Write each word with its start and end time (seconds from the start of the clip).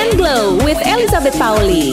and 0.00 0.16
Glow 0.16 0.56
with 0.64 0.80
Elizabeth 0.88 1.36
Pauli. 1.36 1.92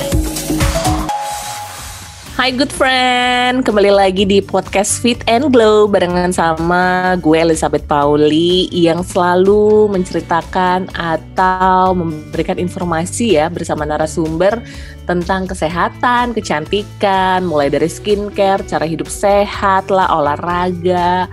Hai 2.39 2.55
good 2.55 2.71
friend, 2.71 3.67
kembali 3.67 3.91
lagi 3.91 4.23
di 4.23 4.39
podcast 4.39 5.03
Fit 5.03 5.19
and 5.27 5.51
Glow 5.51 5.91
barengan 5.91 6.31
sama 6.31 7.17
gue 7.19 7.35
Elizabeth 7.35 7.83
Pauli 7.83 8.71
yang 8.71 9.03
selalu 9.03 9.91
menceritakan 9.91 10.87
atau 10.95 11.99
memberikan 11.99 12.55
informasi 12.55 13.43
ya 13.43 13.51
bersama 13.51 13.83
narasumber 13.83 14.55
tentang 15.03 15.43
kesehatan, 15.43 16.31
kecantikan, 16.31 17.43
mulai 17.43 17.67
dari 17.67 17.91
skincare, 17.91 18.63
cara 18.63 18.87
hidup 18.87 19.11
sehat 19.11 19.91
lah, 19.91 20.07
olahraga, 20.15 21.27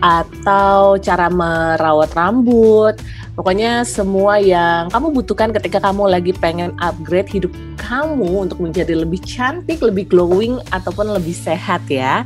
atau 0.00 0.96
cara 1.00 1.28
merawat 1.28 2.16
rambut, 2.16 2.96
Pokoknya 3.34 3.82
semua 3.82 4.38
yang 4.38 4.86
kamu 4.94 5.10
butuhkan 5.10 5.50
ketika 5.50 5.82
kamu 5.82 6.06
lagi 6.06 6.30
pengen 6.38 6.70
upgrade 6.78 7.26
hidup 7.26 7.50
kamu 7.74 8.46
untuk 8.46 8.62
menjadi 8.62 8.94
lebih 8.94 9.18
cantik, 9.26 9.82
lebih 9.82 10.06
glowing 10.06 10.62
ataupun 10.70 11.10
lebih 11.10 11.34
sehat 11.34 11.82
ya. 11.90 12.22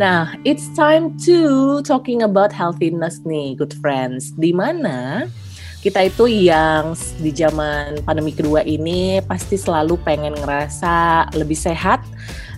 Nah, 0.00 0.32
it's 0.48 0.72
time 0.72 1.12
to 1.28 1.80
talking 1.84 2.24
about 2.24 2.56
healthiness 2.56 3.20
nih, 3.28 3.52
good 3.52 3.76
friends. 3.84 4.32
Di 4.40 4.56
mana 4.56 5.28
kita 5.84 6.08
itu 6.08 6.24
yang 6.24 6.96
di 7.20 7.36
zaman 7.36 8.00
pandemi 8.08 8.32
kedua 8.32 8.64
ini 8.64 9.20
pasti 9.28 9.60
selalu 9.60 10.00
pengen 10.08 10.40
ngerasa 10.40 11.28
lebih 11.36 11.56
sehat, 11.56 12.00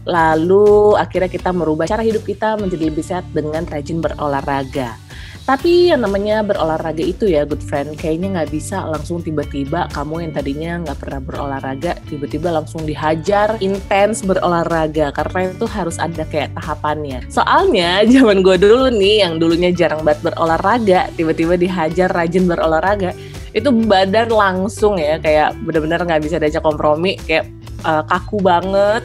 lalu 0.06 0.94
akhirnya 0.94 1.26
kita 1.26 1.50
merubah 1.50 1.90
cara 1.90 2.06
hidup 2.06 2.22
kita 2.22 2.54
menjadi 2.62 2.84
lebih 2.94 3.02
sehat 3.02 3.26
dengan 3.34 3.66
rajin 3.66 3.98
berolahraga. 3.98 5.07
Tapi 5.48 5.88
yang 5.88 6.04
namanya 6.04 6.44
berolahraga 6.44 7.00
itu 7.00 7.24
ya 7.24 7.48
good 7.48 7.64
friend, 7.64 7.96
kayaknya 7.96 8.36
nggak 8.36 8.52
bisa 8.52 8.84
langsung 8.84 9.24
tiba-tiba 9.24 9.88
kamu 9.96 10.28
yang 10.28 10.32
tadinya 10.36 10.72
nggak 10.84 10.98
pernah 11.00 11.20
berolahraga, 11.24 11.96
tiba-tiba 12.04 12.52
langsung 12.52 12.84
dihajar 12.84 13.56
intens 13.64 14.20
berolahraga. 14.20 15.08
Karena 15.08 15.48
itu 15.48 15.64
harus 15.64 15.96
ada 15.96 16.28
kayak 16.28 16.52
tahapannya. 16.52 17.24
Soalnya 17.32 18.04
zaman 18.12 18.44
gue 18.44 18.60
dulu 18.60 18.92
nih 18.92 19.24
yang 19.24 19.40
dulunya 19.40 19.72
jarang 19.72 20.04
banget 20.04 20.28
berolahraga, 20.28 21.08
tiba-tiba 21.16 21.56
dihajar 21.56 22.12
rajin 22.12 22.44
berolahraga, 22.44 23.16
itu 23.56 23.72
badan 23.72 24.28
langsung 24.28 25.00
ya 25.00 25.16
kayak 25.16 25.56
bener-bener 25.64 26.04
nggak 26.04 26.28
bisa 26.28 26.36
diajak 26.36 26.60
kompromi, 26.60 27.16
kayak 27.24 27.48
uh, 27.88 28.04
kaku 28.04 28.36
banget 28.44 29.00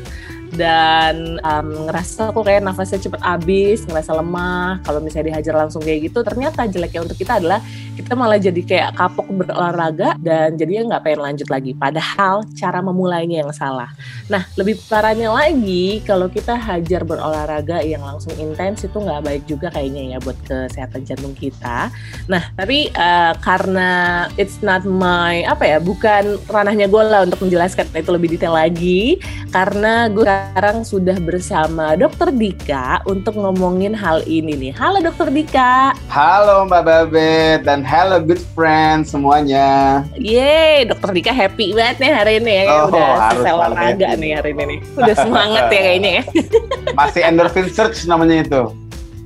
dan 0.53 1.41
um, 1.41 1.89
ngerasa 1.89 2.31
kok 2.31 2.43
kayak 2.45 2.61
nafasnya 2.63 2.99
cepet 3.01 3.21
habis, 3.21 3.83
ngerasa 3.89 4.13
lemah. 4.17 4.79
Kalau 4.85 4.99
misalnya 5.01 5.33
dihajar 5.33 5.53
langsung 5.57 5.81
kayak 5.81 6.09
gitu, 6.09 6.21
ternyata 6.21 6.65
jeleknya 6.69 7.01
untuk 7.03 7.17
kita 7.17 7.41
adalah 7.41 7.59
kita 7.93 8.13
malah 8.13 8.37
jadi 8.37 8.61
kayak 8.61 8.89
kapok 8.97 9.27
berolahraga 9.33 10.17
dan 10.21 10.57
jadinya 10.57 10.95
nggak 10.95 11.03
pengen 11.05 11.21
lanjut 11.21 11.47
lagi. 11.49 11.71
Padahal 11.73 12.45
cara 12.53 12.79
memulainya 12.81 13.45
yang 13.45 13.53
salah. 13.53 13.89
Nah, 14.29 14.45
lebih 14.57 14.77
parahnya 14.85 15.33
lagi 15.33 16.01
kalau 16.05 16.29
kita 16.29 16.55
hajar 16.55 17.01
berolahraga 17.03 17.81
yang 17.81 18.05
langsung 18.05 18.33
intens 18.37 18.85
itu 18.85 18.97
nggak 18.97 19.21
baik 19.25 19.43
juga 19.49 19.67
kayaknya 19.73 20.15
ya 20.15 20.17
buat 20.21 20.37
kesehatan 20.45 21.01
jantung 21.03 21.33
kita. 21.33 21.89
Nah, 22.29 22.43
tapi 22.53 22.93
uh, 22.93 23.33
karena 23.41 24.25
it's 24.37 24.61
not 24.61 24.85
my 24.85 25.41
apa 25.49 25.65
ya, 25.65 25.77
bukan 25.81 26.37
ranahnya 26.47 26.85
gue 26.85 27.03
lah 27.03 27.25
untuk 27.25 27.41
menjelaskan 27.41 27.89
itu 27.93 28.11
lebih 28.13 28.29
detail 28.35 28.53
lagi 28.53 29.17
karena 29.49 30.09
gue 30.09 30.25
sekarang 30.43 30.83
sudah 30.83 31.17
bersama 31.23 31.95
Dokter 31.95 32.27
Dika 32.27 32.99
untuk 33.07 33.39
ngomongin 33.39 33.95
hal 33.95 34.19
ini 34.27 34.59
nih. 34.59 34.73
Halo 34.75 34.99
Dokter 34.99 35.31
Dika. 35.31 35.95
Halo 36.11 36.67
Mbak 36.67 36.83
Babet 36.83 37.59
dan 37.63 37.79
halo 37.79 38.19
good 38.19 38.43
friends 38.51 39.15
semuanya. 39.15 40.03
Yeay, 40.19 40.83
Dokter 40.83 41.15
Dika 41.15 41.31
happy 41.31 41.71
banget 41.71 42.03
nih 42.03 42.11
hari 42.11 42.33
ini 42.43 42.51
ya. 42.51 42.63
Oh, 42.75 42.91
Udah 42.91 43.07
harus 43.07 43.39
selesai 43.39 43.53
olahraga 43.55 44.09
nih 44.19 44.31
hari 44.35 44.49
ini 44.51 44.63
nih. 44.67 44.79
Udah 44.99 45.15
semangat 45.15 45.63
ya 45.71 45.81
kayaknya 45.81 46.11
ya. 46.11 46.23
Masih 46.99 47.21
endorphin 47.23 47.67
search 47.71 48.03
namanya 48.03 48.43
itu. 48.43 48.61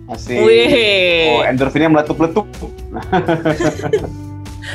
Masih. 0.05 0.37
Wih. 0.45 1.33
Oh, 1.33 1.43
endorfinnya 1.49 1.89
meletup-letup. 1.89 2.45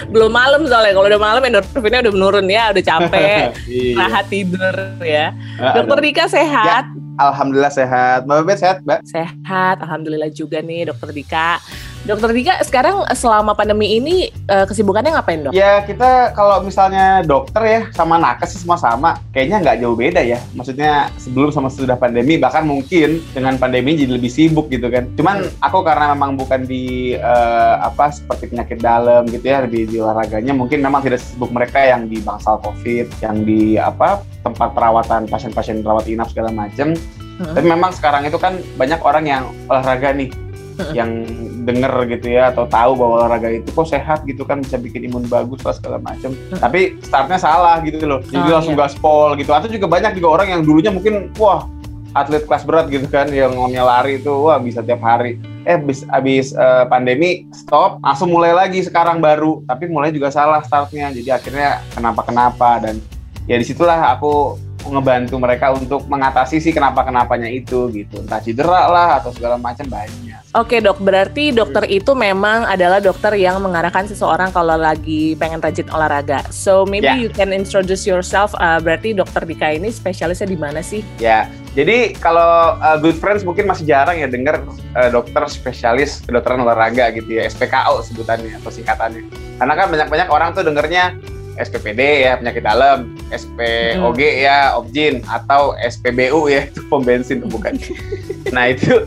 belum 0.06 0.30
malam 0.30 0.64
soalnya 0.64 0.92
kalau 0.92 1.06
udah 1.06 1.20
malam 1.20 1.42
endorfinnya 1.42 2.00
udah 2.02 2.12
menurun 2.12 2.46
ya 2.46 2.70
udah 2.70 2.82
capek 2.82 3.46
Iya. 3.68 3.94
rahat 3.98 4.26
tidur 4.28 4.74
ya 5.00 5.32
Ah, 5.56 5.76
dokter. 5.76 5.98
Dika 6.02 6.24
sehat 6.26 6.84
Alhamdulillah 7.14 7.70
sehat. 7.70 8.24
Mbak 8.24 8.36
Babet 8.40 8.58
sehat, 8.58 8.76
Mbak? 8.80 9.00
sehat 9.04 9.76
alhamdulillah 9.78 10.26
juga 10.28 10.58
nih 10.58 10.88
dokter 10.88 11.12
Dika 11.12 11.60
dokter 12.02 12.30
Dika 12.34 12.54
sekarang 12.66 13.06
selama 13.14 13.54
pandemi 13.54 13.98
ini 13.98 14.28
eh, 14.50 14.66
kesibukannya 14.66 15.14
ngapain 15.14 15.40
dok 15.46 15.52
Ya 15.52 15.84
kita 15.84 16.34
kalau 16.34 16.64
misalnya 16.64 17.22
dokter 17.22 17.62
ya 17.62 17.80
sama 17.94 18.18
nakes 18.18 18.56
sih 18.56 18.60
semua 18.64 18.80
sama, 18.80 19.20
kayaknya 19.30 19.62
nggak 19.62 19.78
jauh 19.84 19.94
beda 19.94 20.20
ya. 20.24 20.42
Maksudnya 20.56 21.12
sebelum 21.20 21.54
sama 21.54 21.68
sesudah 21.70 21.94
pandemi, 21.94 22.36
bahkan 22.40 22.66
mungkin 22.66 23.22
dengan 23.30 23.60
pandemi 23.60 23.94
jadi 23.94 24.16
lebih 24.16 24.32
sibuk 24.32 24.66
gitu 24.72 24.88
kan. 24.88 25.06
Cuman 25.14 25.46
aku 25.62 25.84
karena 25.86 26.16
memang 26.16 26.34
bukan 26.34 26.66
di 26.66 27.14
eh, 27.14 27.74
apa 27.78 28.10
seperti 28.10 28.50
penyakit 28.50 28.80
dalam 28.80 29.28
gitu 29.28 29.44
ya, 29.44 29.62
lebih 29.62 29.88
di 29.92 29.96
olahraganya, 30.02 30.52
mungkin 30.56 30.80
memang 30.80 31.04
tidak 31.04 31.20
sibuk 31.20 31.54
mereka 31.54 31.78
yang 31.84 32.10
di 32.10 32.18
bangsal 32.18 32.58
covid, 32.64 33.06
yang 33.22 33.46
di 33.46 33.78
apa 33.78 34.24
tempat 34.42 34.74
perawatan 34.74 35.30
pasien-pasien 35.30 35.86
rawat 35.86 36.10
inap 36.10 36.32
segala 36.34 36.50
macem. 36.50 36.98
Hmm. 37.40 37.54
Tapi 37.56 37.66
memang 37.66 37.94
sekarang 37.94 38.28
itu 38.28 38.36
kan 38.36 38.60
banyak 38.76 39.00
orang 39.00 39.24
yang 39.24 39.44
olahraga 39.70 40.12
nih. 40.12 40.32
yang 40.98 41.24
denger 41.62 42.08
gitu 42.10 42.34
ya 42.34 42.50
atau 42.50 42.66
tahu 42.66 42.98
bahwa 42.98 43.22
olahraga 43.22 43.48
itu 43.52 43.68
kok 43.70 43.86
sehat 43.86 44.26
gitu 44.26 44.42
kan 44.42 44.60
bisa 44.60 44.76
bikin 44.76 45.06
imun 45.06 45.26
bagus 45.30 45.62
lah 45.62 45.74
segala 45.76 45.98
macem. 46.02 46.34
Tapi 46.56 46.98
startnya 47.04 47.38
salah 47.38 47.78
gitu 47.86 48.02
loh, 48.04 48.20
jadi 48.26 48.50
Oh, 48.50 48.54
langsung 48.58 48.74
iya. 48.74 48.82
gaspol 48.86 49.28
gitu. 49.38 49.50
Atau 49.54 49.68
juga 49.70 49.86
banyak 49.86 50.18
juga 50.18 50.28
orang 50.40 50.48
yang 50.58 50.60
dulunya 50.66 50.90
mungkin 50.90 51.30
wah 51.38 51.66
atlet 52.12 52.44
kelas 52.44 52.68
berat 52.68 52.92
gitu 52.92 53.08
kan 53.08 53.24
yang 53.32 53.56
ngomongnya 53.56 53.88
lari 53.88 54.20
itu 54.20 54.32
wah 54.32 54.60
bisa 54.60 54.84
tiap 54.84 55.00
hari. 55.00 55.40
Eh 55.62 55.78
abis, 55.78 56.04
abis 56.10 56.52
eh, 56.52 56.84
pandemi 56.90 57.46
stop, 57.54 58.02
langsung 58.02 58.34
mulai 58.34 58.52
lagi 58.52 58.82
sekarang 58.82 59.22
baru. 59.22 59.62
Tapi 59.64 59.86
mulai 59.88 60.10
juga 60.12 60.28
salah 60.28 60.60
startnya. 60.60 61.08
Jadi 61.14 61.30
akhirnya 61.30 61.80
kenapa-kenapa 61.94 62.82
dan 62.82 62.98
ya 63.46 63.56
di 63.56 63.64
situlah 63.64 64.18
aku 64.18 64.58
ngebantu 64.88 65.36
mereka 65.38 65.70
untuk 65.70 66.04
mengatasi 66.08 66.58
sih 66.58 66.72
kenapa-kenapanya 66.72 67.46
itu 67.46 67.86
gitu. 67.92 68.18
Entah 68.22 68.42
cedera 68.42 68.88
lah 68.90 69.08
atau 69.22 69.30
segala 69.30 69.54
macam 69.60 69.86
banyak. 69.86 70.40
Oke 70.52 70.84
dok, 70.84 71.00
berarti 71.00 71.48
dokter 71.48 71.88
itu 71.88 72.12
memang 72.12 72.68
adalah 72.68 73.00
dokter 73.00 73.32
yang 73.40 73.56
mengarahkan 73.62 74.04
seseorang 74.04 74.52
kalau 74.52 74.76
lagi 74.76 75.32
pengen 75.40 75.64
rajin 75.64 75.88
olahraga. 75.88 76.44
So 76.52 76.84
maybe 76.84 77.08
Ya. 77.08 77.16
you 77.16 77.32
can 77.32 77.56
introduce 77.56 78.04
yourself. 78.04 78.52
Uh, 78.60 78.76
berarti 78.76 79.16
dokter 79.16 79.44
Dika 79.48 79.72
ini 79.72 79.88
spesialisnya 79.88 80.44
di 80.44 80.58
mana 80.60 80.84
sih? 80.84 81.00
Ya, 81.16 81.48
jadi 81.72 82.12
kalau 82.20 82.76
uh, 82.76 83.00
good 83.00 83.16
friends 83.16 83.48
mungkin 83.48 83.64
masih 83.64 83.88
jarang 83.88 84.20
ya 84.20 84.28
dengar 84.28 84.60
uh, 84.92 85.08
dokter 85.08 85.40
spesialis 85.48 86.20
kedokteran 86.20 86.60
olahraga 86.60 87.08
gitu 87.16 87.40
ya, 87.40 87.48
SPKO 87.48 88.04
sebutannya 88.04 88.60
atau 88.60 88.68
singkatannya. 88.68 89.24
Karena 89.56 89.72
kan 89.72 89.86
banyak-banyak 89.88 90.28
orang 90.28 90.52
tuh 90.52 90.68
dengernya 90.68 91.16
SPPD 91.60 92.28
ya 92.28 92.40
penyakit 92.40 92.64
dalam, 92.64 93.12
SPOG 93.32 94.20
ya 94.20 94.76
objin 94.76 95.20
atau 95.28 95.76
SPBU 95.76 96.48
ya 96.48 96.68
itu 96.68 96.80
pom 96.88 97.04
bensin 97.04 97.44
tuh 97.44 97.50
bukan. 97.52 97.76
nah 98.56 98.72
itu 98.72 99.04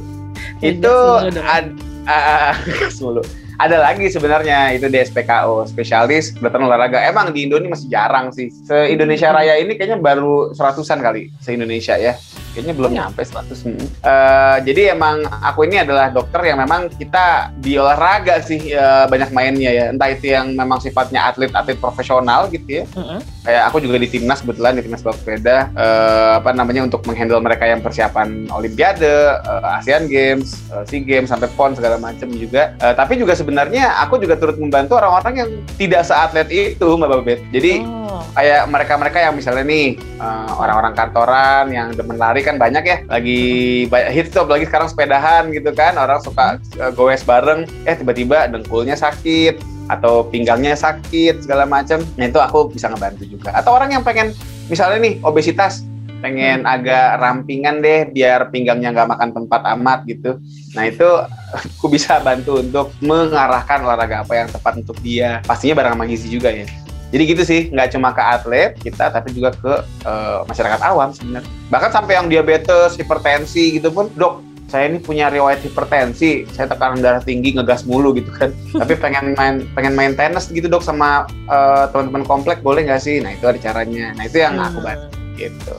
itu 0.62 0.96
ad, 1.42 1.74
mulu. 3.02 3.24
Ada 3.56 3.80
lagi 3.80 4.12
sebenarnya 4.12 4.76
itu 4.76 4.92
di 4.92 5.00
SPKO 5.00 5.64
spesialis 5.64 6.36
kedokteran 6.36 6.68
olahraga. 6.68 7.00
Emang 7.08 7.32
di 7.32 7.48
Indonesia 7.48 7.72
masih 7.72 7.88
jarang 7.88 8.28
sih. 8.36 8.52
Se 8.52 8.92
Indonesia 8.92 9.32
Raya 9.32 9.56
ini 9.64 9.80
kayaknya 9.80 10.04
baru 10.04 10.52
seratusan 10.52 11.00
kali 11.00 11.32
se 11.40 11.56
Indonesia 11.56 11.96
ya. 11.96 12.20
Kayaknya 12.56 12.74
belum 12.74 12.88
Oh, 12.88 12.96
ya. 12.96 13.00
nyampe 13.04 13.22
100. 13.22 13.60
Hmm. 13.62 13.76
Eh, 13.76 14.58
jadi 14.64 14.96
emang 14.96 15.16
aku 15.28 15.68
ini 15.68 15.78
adalah 15.78 16.08
dokter 16.08 16.40
yang 16.46 16.58
memang 16.58 16.88
kita 16.90 17.52
di 17.54 17.76
olahraga 17.76 18.40
sih 18.40 18.72
eh, 18.72 19.06
banyak 19.06 19.30
mainnya 19.30 19.70
ya. 19.70 19.86
Entah 19.92 20.08
itu 20.08 20.32
yang 20.32 20.56
memang 20.56 20.80
sifatnya 20.80 21.28
atlet-atlet 21.28 21.76
profesional 21.76 22.48
gitu 22.48 22.82
ya. 22.82 22.84
Mm-mm. 22.90 23.20
Kayak 23.44 23.64
aku 23.68 23.78
juga 23.78 24.00
di 24.00 24.08
timnas 24.08 24.40
kebetulan 24.40 24.74
di 24.74 24.82
timnas 24.82 25.04
balap 25.04 25.20
sepeda 25.20 25.68
eh, 25.70 26.32
apa 26.40 26.50
namanya 26.50 26.82
untuk 26.82 27.04
menghandle 27.04 27.38
mereka 27.38 27.68
yang 27.68 27.84
persiapan 27.84 28.48
Olimpiade, 28.50 29.04
eh, 29.36 29.76
Asian 29.76 30.08
Games, 30.08 30.64
eh, 30.72 30.84
Sea 30.86 31.02
Games 31.02 31.28
sampai 31.28 31.52
PON 31.52 31.76
segala 31.76 32.00
macam 32.00 32.32
juga. 32.32 32.72
Eh, 32.78 32.94
tapi 32.94 33.20
juga 33.20 33.36
sebenarnya 33.36 34.00
aku 34.00 34.16
juga 34.16 34.34
turut 34.36 34.56
membantu 34.56 34.96
orang-orang 34.96 35.34
yang 35.36 35.50
tidak 35.76 36.02
seatlet 36.02 36.48
itu 36.48 36.88
Mbak 36.88 37.10
Babet. 37.12 37.40
Jadi 37.52 37.74
Oh. 38.06 38.24
kayak 38.32 38.72
mereka-mereka 38.72 39.20
yang 39.20 39.34
misalnya 39.34 39.66
nih 39.66 40.00
orang-orang 40.56 40.94
kantoran 40.94 41.68
yang 41.68 41.92
demen 41.92 42.16
lari 42.16 42.45
kan 42.46 42.62
banyak 42.62 42.84
ya. 42.86 42.98
Lagi 43.10 43.42
banyak 43.90 44.12
hits 44.14 44.30
tuh 44.30 44.46
apalagi 44.46 44.70
sekarang 44.70 44.88
sepedahan 44.88 45.50
gitu 45.50 45.74
kan. 45.74 45.98
Orang 45.98 46.22
suka 46.22 46.62
eh, 46.78 46.92
goes 46.94 47.26
bareng. 47.26 47.66
Eh 47.90 47.98
tiba-tiba 47.98 48.46
dengkulnya 48.46 48.94
sakit 48.94 49.58
atau 49.86 50.26
pinggangnya 50.26 50.74
sakit 50.74 51.46
segala 51.46 51.70
macam 51.70 52.02
nah 52.18 52.26
itu 52.26 52.38
aku 52.38 52.70
bisa 52.70 52.90
ngebantu 52.90 53.26
juga. 53.26 53.50
Atau 53.58 53.74
orang 53.74 53.94
yang 53.94 54.06
pengen 54.06 54.32
misalnya 54.70 55.02
nih 55.02 55.18
obesitas. 55.26 55.82
Pengen 56.24 56.66
agak 56.66 57.22
rampingan 57.22 57.86
deh 57.86 58.10
biar 58.10 58.50
pinggangnya 58.50 58.90
nggak 58.94 59.10
makan 59.14 59.30
tempat 59.34 59.62
amat 59.78 60.00
gitu. 60.10 60.42
Nah 60.74 60.90
itu 60.90 61.06
aku 61.54 61.86
bisa 61.92 62.18
bantu 62.22 62.62
untuk 62.62 62.90
mengarahkan 63.04 63.86
olahraga 63.86 64.26
apa 64.26 64.34
yang 64.34 64.50
tepat 64.50 64.80
untuk 64.82 64.98
dia. 65.06 65.44
Pastinya 65.46 65.78
bareng 65.78 65.94
sama 65.98 66.06
gizi 66.10 66.30
juga 66.34 66.50
ya 66.50 66.66
Jadi 67.14 67.24
gitu 67.26 67.44
sih, 67.46 67.62
nggak 67.70 67.94
cuma 67.96 68.12
ke 68.12 68.24
atlet 68.24 68.72
kita, 68.82 69.14
tapi 69.14 69.32
juga 69.32 69.54
ke 69.56 69.74
uh, 70.06 70.42
masyarakat 70.50 70.82
awam 70.82 71.14
sebenarnya. 71.14 71.48
Bahkan 71.70 71.92
sampai 71.94 72.14
yang 72.18 72.28
diabetes, 72.28 72.98
hipertensi 72.98 73.78
gitu 73.78 73.94
pun, 73.94 74.10
dok, 74.18 74.42
saya 74.68 74.90
ini 74.90 74.98
punya 75.00 75.30
riwayat 75.30 75.62
hipertensi, 75.62 76.50
saya 76.52 76.66
tekanan 76.68 77.00
darah 77.00 77.22
tinggi, 77.22 77.54
ngegas 77.56 77.86
mulu 77.86 78.12
gitu 78.18 78.34
kan. 78.34 78.50
Tapi 78.82 78.94
pengen 78.98 79.38
main 79.38 79.64
pengen 79.78 79.94
main 79.94 80.18
tenis 80.18 80.50
gitu 80.50 80.66
dok 80.66 80.82
sama 80.82 81.30
uh, 81.48 81.86
teman-teman 81.94 82.26
komplek 82.26 82.60
boleh 82.66 82.84
nggak 82.84 83.02
sih? 83.02 83.22
Nah 83.22 83.38
itu 83.38 83.46
ada 83.46 83.60
caranya. 83.62 84.12
Nah 84.18 84.26
itu 84.26 84.42
yang 84.42 84.58
hmm. 84.58 84.68
aku 84.68 84.80
bantu 84.82 85.08
gitu. 85.38 85.76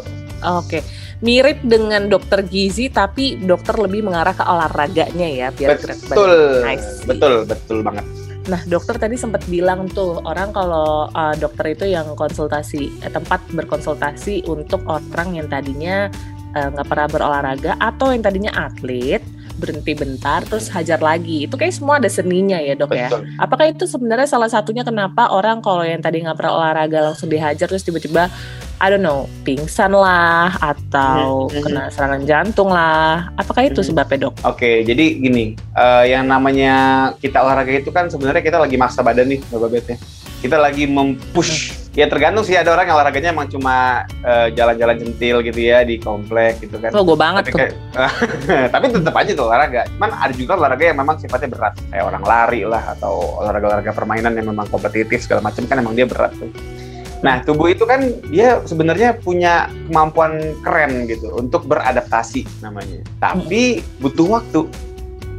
Oke. 0.46 0.80
Okay 0.80 0.82
mirip 1.24 1.64
dengan 1.64 2.12
dokter 2.12 2.44
gizi 2.44 2.92
tapi 2.92 3.40
dokter 3.40 3.72
lebih 3.80 4.04
mengarah 4.04 4.36
ke 4.36 4.44
olahraganya 4.44 5.28
ya 5.28 5.48
biar 5.48 5.80
betul 5.80 6.60
nice. 6.60 7.00
betul 7.08 7.34
betul 7.48 7.78
banget 7.80 8.04
Nah, 8.46 8.62
dokter 8.62 8.94
tadi 8.94 9.18
sempat 9.18 9.42
bilang 9.50 9.90
tuh 9.90 10.22
orang 10.22 10.54
kalau 10.54 11.10
uh, 11.10 11.34
dokter 11.34 11.74
itu 11.74 11.90
yang 11.90 12.14
konsultasi 12.14 12.94
eh, 13.02 13.10
tempat 13.10 13.42
berkonsultasi 13.50 14.46
untuk 14.46 14.86
orang 14.86 15.34
yang 15.34 15.50
tadinya 15.50 16.06
eh, 16.54 16.68
nggak 16.70 16.86
uh, 16.86 16.90
pernah 16.90 17.08
berolahraga 17.10 17.74
atau 17.82 18.14
yang 18.14 18.22
tadinya 18.22 18.54
atlet 18.54 19.22
berhenti 19.56 19.96
bentar 19.96 20.44
terus 20.46 20.70
hajar 20.70 21.02
lagi. 21.02 21.48
Itu 21.48 21.58
kayak 21.58 21.74
semua 21.74 21.98
ada 21.98 22.06
seninya 22.06 22.60
ya 22.60 22.76
dok 22.78 22.92
ya? 22.94 23.08
Apakah 23.40 23.72
itu 23.72 23.88
sebenarnya 23.88 24.28
salah 24.28 24.52
satunya 24.52 24.86
kenapa 24.86 25.32
orang 25.32 25.64
kalau 25.64 25.82
yang 25.82 25.98
tadi 25.98 26.22
nggak 26.22 26.36
pernah 26.38 26.54
olahraga 26.60 27.12
langsung 27.12 27.32
dihajar 27.32 27.66
terus 27.66 27.82
tiba-tiba 27.82 28.30
I 28.76 28.92
don't 28.92 29.04
know 29.04 29.24
pingsan 29.42 29.96
lah 29.96 30.52
atau 30.60 31.48
mm-hmm. 31.48 31.62
kena 31.64 31.82
serangan 31.88 32.22
jantung 32.28 32.68
lah 32.68 33.32
apakah 33.40 33.64
itu 33.64 33.80
mm-hmm. 33.80 33.88
sebabnya 33.88 34.18
dok? 34.28 34.34
Oke 34.44 34.56
okay, 34.56 34.76
jadi 34.84 35.04
gini 35.16 35.56
uh, 35.72 36.04
yang 36.04 36.28
namanya 36.28 36.74
kita 37.16 37.40
olahraga 37.40 37.72
itu 37.72 37.88
kan 37.88 38.12
sebenarnya 38.12 38.44
kita 38.44 38.60
lagi 38.60 38.76
maksa 38.76 39.00
badan 39.00 39.32
nih 39.32 39.40
Bapak 39.48 39.68
Bet 39.72 39.86
ya 39.88 39.96
kita 40.44 40.56
lagi 40.60 40.84
mempush 40.84 41.86
ya 41.96 42.04
tergantung 42.12 42.44
sih 42.44 42.52
ada 42.52 42.76
orang 42.76 42.84
yang 42.84 42.96
olahraganya 43.00 43.32
emang 43.32 43.48
cuma 43.48 44.04
uh, 44.20 44.52
jalan-jalan 44.52 45.00
centil 45.00 45.40
gitu 45.40 45.60
ya 45.64 45.80
di 45.80 45.96
komplek 45.96 46.60
gitu 46.60 46.76
kan. 46.76 46.92
Oh, 46.92 47.00
gue 47.00 47.16
banget 47.16 47.48
tapi 47.48 47.52
tuh. 47.56 47.58
Kayak, 47.64 48.68
tapi 48.76 48.84
tetap 48.92 49.14
aja 49.16 49.30
tuh 49.32 49.44
olahraga. 49.48 49.82
Cuman 49.96 50.10
ada 50.12 50.34
juga 50.36 50.52
olahraga 50.60 50.84
yang 50.92 50.98
memang 51.00 51.16
sifatnya 51.16 51.48
berat, 51.48 51.74
kayak 51.88 52.04
orang 52.04 52.22
lari 52.28 52.62
lah 52.68 52.84
atau 52.92 53.40
olahraga-olahraga 53.40 53.96
permainan 53.96 54.36
yang 54.36 54.52
memang 54.52 54.68
kompetitif 54.68 55.24
segala 55.24 55.40
macam 55.40 55.64
kan 55.64 55.80
emang 55.80 55.96
dia 55.96 56.04
berat 56.04 56.36
tuh. 56.36 56.52
Nah, 57.26 57.42
tubuh 57.42 57.66
itu 57.66 57.82
kan 57.82 58.06
dia 58.30 58.62
sebenarnya 58.62 59.18
punya 59.18 59.66
kemampuan 59.90 60.54
keren 60.62 61.10
gitu 61.10 61.34
untuk 61.34 61.66
beradaptasi 61.66 62.46
namanya. 62.62 63.02
Tapi 63.18 63.82
butuh 63.98 64.38
waktu. 64.38 64.70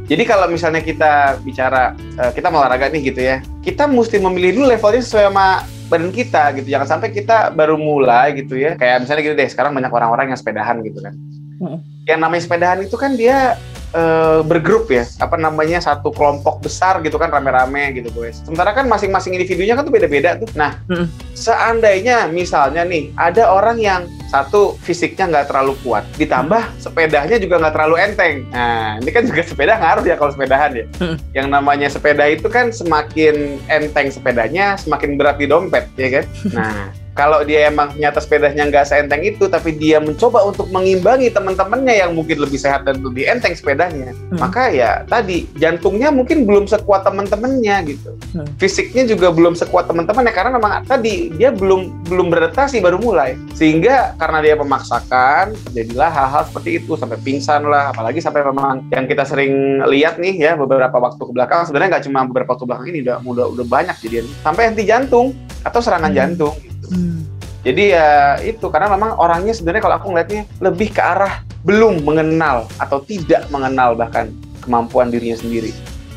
Jadi 0.08 0.22
kalau 0.28 0.52
misalnya 0.52 0.84
kita 0.84 1.40
bicara 1.40 1.96
uh, 2.20 2.28
kita 2.32 2.52
olahraga 2.52 2.92
nih 2.92 3.12
gitu 3.12 3.20
ya, 3.24 3.40
kita 3.64 3.88
mesti 3.88 4.20
memilih 4.20 4.60
dulu 4.60 4.64
levelnya 4.68 5.00
sesuai 5.00 5.32
sama 5.32 5.64
badan 5.88 6.12
kita 6.12 6.52
gitu. 6.60 6.68
Jangan 6.68 6.88
sampai 6.96 7.08
kita 7.08 7.56
baru 7.56 7.80
mulai 7.80 8.36
gitu 8.36 8.60
ya. 8.60 8.76
Kayak 8.76 9.08
misalnya 9.08 9.22
gitu 9.24 9.36
deh, 9.40 9.48
sekarang 9.48 9.72
banyak 9.72 9.92
orang-orang 9.92 10.32
yang 10.32 10.38
sepedahan 10.40 10.84
gitu 10.84 11.00
kan. 11.00 11.16
Hmm. 11.60 11.80
Yang 12.04 12.18
namanya 12.20 12.42
sepedahan 12.44 12.78
itu 12.84 12.96
kan 13.00 13.16
dia 13.16 13.56
uh, 13.94 14.40
bergrup 14.44 14.90
ya, 14.90 15.04
apa 15.20 15.36
namanya 15.38 15.80
satu 15.80 16.12
kelompok 16.12 16.64
besar 16.64 17.00
gitu 17.04 17.16
kan 17.16 17.32
rame-rame 17.32 17.96
gitu 17.96 18.10
guys. 18.12 18.40
Sementara 18.44 18.74
kan 18.74 18.88
masing-masing 18.90 19.36
individunya 19.36 19.76
kan 19.78 19.86
tuh 19.86 19.94
beda-beda 19.94 20.36
tuh. 20.40 20.48
Nah, 20.56 20.80
hmm. 20.90 21.06
seandainya 21.32 22.28
misalnya 22.28 22.84
nih 22.84 23.12
ada 23.16 23.48
orang 23.48 23.78
yang 23.80 24.02
satu 24.28 24.76
fisiknya 24.84 25.28
nggak 25.28 25.46
terlalu 25.48 25.72
kuat, 25.80 26.04
ditambah 26.20 26.60
sepedanya 26.76 27.36
juga 27.40 27.60
nggak 27.64 27.74
terlalu 27.74 27.96
enteng. 28.00 28.36
Nah, 28.52 29.00
ini 29.00 29.10
kan 29.12 29.24
juga 29.24 29.40
sepeda 29.44 29.80
ngaruh 29.80 30.04
ya 30.04 30.16
kalau 30.20 30.32
sepedahan 30.32 30.72
ya. 30.76 30.84
Hmm. 31.00 31.16
Yang 31.32 31.48
namanya 31.48 31.88
sepeda 31.88 32.24
itu 32.28 32.46
kan 32.52 32.68
semakin 32.68 33.56
enteng 33.72 34.12
sepedanya, 34.12 34.76
semakin 34.76 35.16
berat 35.16 35.40
di 35.40 35.46
dompet, 35.48 35.88
ya 35.96 36.20
kan? 36.20 36.26
Nah, 36.58 36.90
kalau 37.18 37.42
dia 37.42 37.66
emang 37.66 37.90
nyata 37.98 38.22
sepedanya 38.22 38.62
nggak 38.70 38.86
seenteng 38.86 39.26
itu, 39.26 39.50
tapi 39.50 39.74
dia 39.74 39.98
mencoba 39.98 40.46
untuk 40.46 40.70
mengimbangi 40.70 41.34
teman-temannya 41.34 42.06
yang 42.06 42.14
mungkin 42.14 42.38
lebih 42.38 42.62
sehat 42.62 42.86
dan 42.86 43.02
lebih 43.02 43.26
enteng 43.26 43.58
sepedanya, 43.58 44.14
hmm. 44.14 44.38
maka 44.38 44.70
ya 44.70 45.02
tadi 45.10 45.50
jantungnya 45.58 46.14
mungkin 46.14 46.46
belum 46.46 46.70
sekuat 46.70 47.02
teman-temannya 47.02 47.76
gitu, 47.90 48.14
hmm. 48.38 48.46
fisiknya 48.62 49.02
juga 49.10 49.34
belum 49.34 49.58
sekuat 49.58 49.90
teman-temannya 49.90 50.30
karena 50.30 50.50
memang 50.54 50.86
tadi 50.86 51.34
dia 51.34 51.50
belum 51.50 52.06
belum 52.06 52.30
beradaptasi 52.30 52.78
baru 52.78 53.02
mulai, 53.02 53.34
sehingga 53.58 54.14
karena 54.14 54.38
dia 54.38 54.54
memaksakan, 54.54 55.58
jadilah 55.74 56.14
hal-hal 56.14 56.46
seperti 56.46 56.78
itu 56.78 56.94
sampai 56.94 57.18
pingsan 57.18 57.66
lah, 57.66 57.90
apalagi 57.90 58.22
sampai 58.22 58.46
memang 58.46 58.86
yang 58.94 59.10
kita 59.10 59.26
sering 59.26 59.82
lihat 59.90 60.22
nih 60.22 60.38
ya 60.38 60.54
beberapa 60.54 60.94
waktu 61.02 61.18
ke 61.18 61.32
belakang 61.34 61.66
sebenarnya 61.66 61.98
nggak 61.98 62.04
cuma 62.06 62.22
beberapa 62.30 62.54
waktu 62.54 62.66
belakang 62.70 62.86
ini 62.94 62.98
udah 63.02 63.16
udah 63.26 63.46
udah 63.58 63.66
banyak 63.66 63.96
jadi 63.98 64.22
sampai 64.46 64.70
henti 64.70 64.86
jantung 64.86 65.34
atau 65.66 65.80
serangan 65.82 66.14
hmm. 66.14 66.18
jantung 66.18 66.54
Hmm. 66.88 67.24
Jadi 67.66 67.92
ya 67.92 68.38
itu 68.40 68.66
karena 68.70 68.88
memang 68.94 69.18
orangnya 69.18 69.52
sebenarnya 69.52 69.82
kalau 69.82 69.96
aku 69.98 70.06
ngeliatnya 70.14 70.42
lebih 70.62 70.94
ke 70.94 71.02
arah 71.02 71.42
belum 71.66 72.06
mengenal 72.06 72.70
atau 72.78 73.02
tidak 73.02 73.50
mengenal 73.50 73.98
bahkan 73.98 74.30
kemampuan 74.62 75.10
dirinya 75.10 75.36
sendiri. 75.36 75.74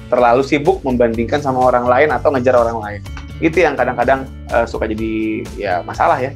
Terlalu 0.08 0.44
sibuk 0.46 0.84
membandingkan 0.86 1.42
sama 1.42 1.60
orang 1.72 1.88
lain 1.88 2.10
atau 2.14 2.30
ngejar 2.36 2.56
orang 2.56 2.78
lain. 2.80 3.02
Itu 3.42 3.64
yang 3.64 3.74
kadang-kadang 3.74 4.28
uh, 4.54 4.70
suka 4.70 4.86
jadi 4.86 5.42
ya 5.58 5.74
masalah 5.82 6.22
ya. 6.22 6.32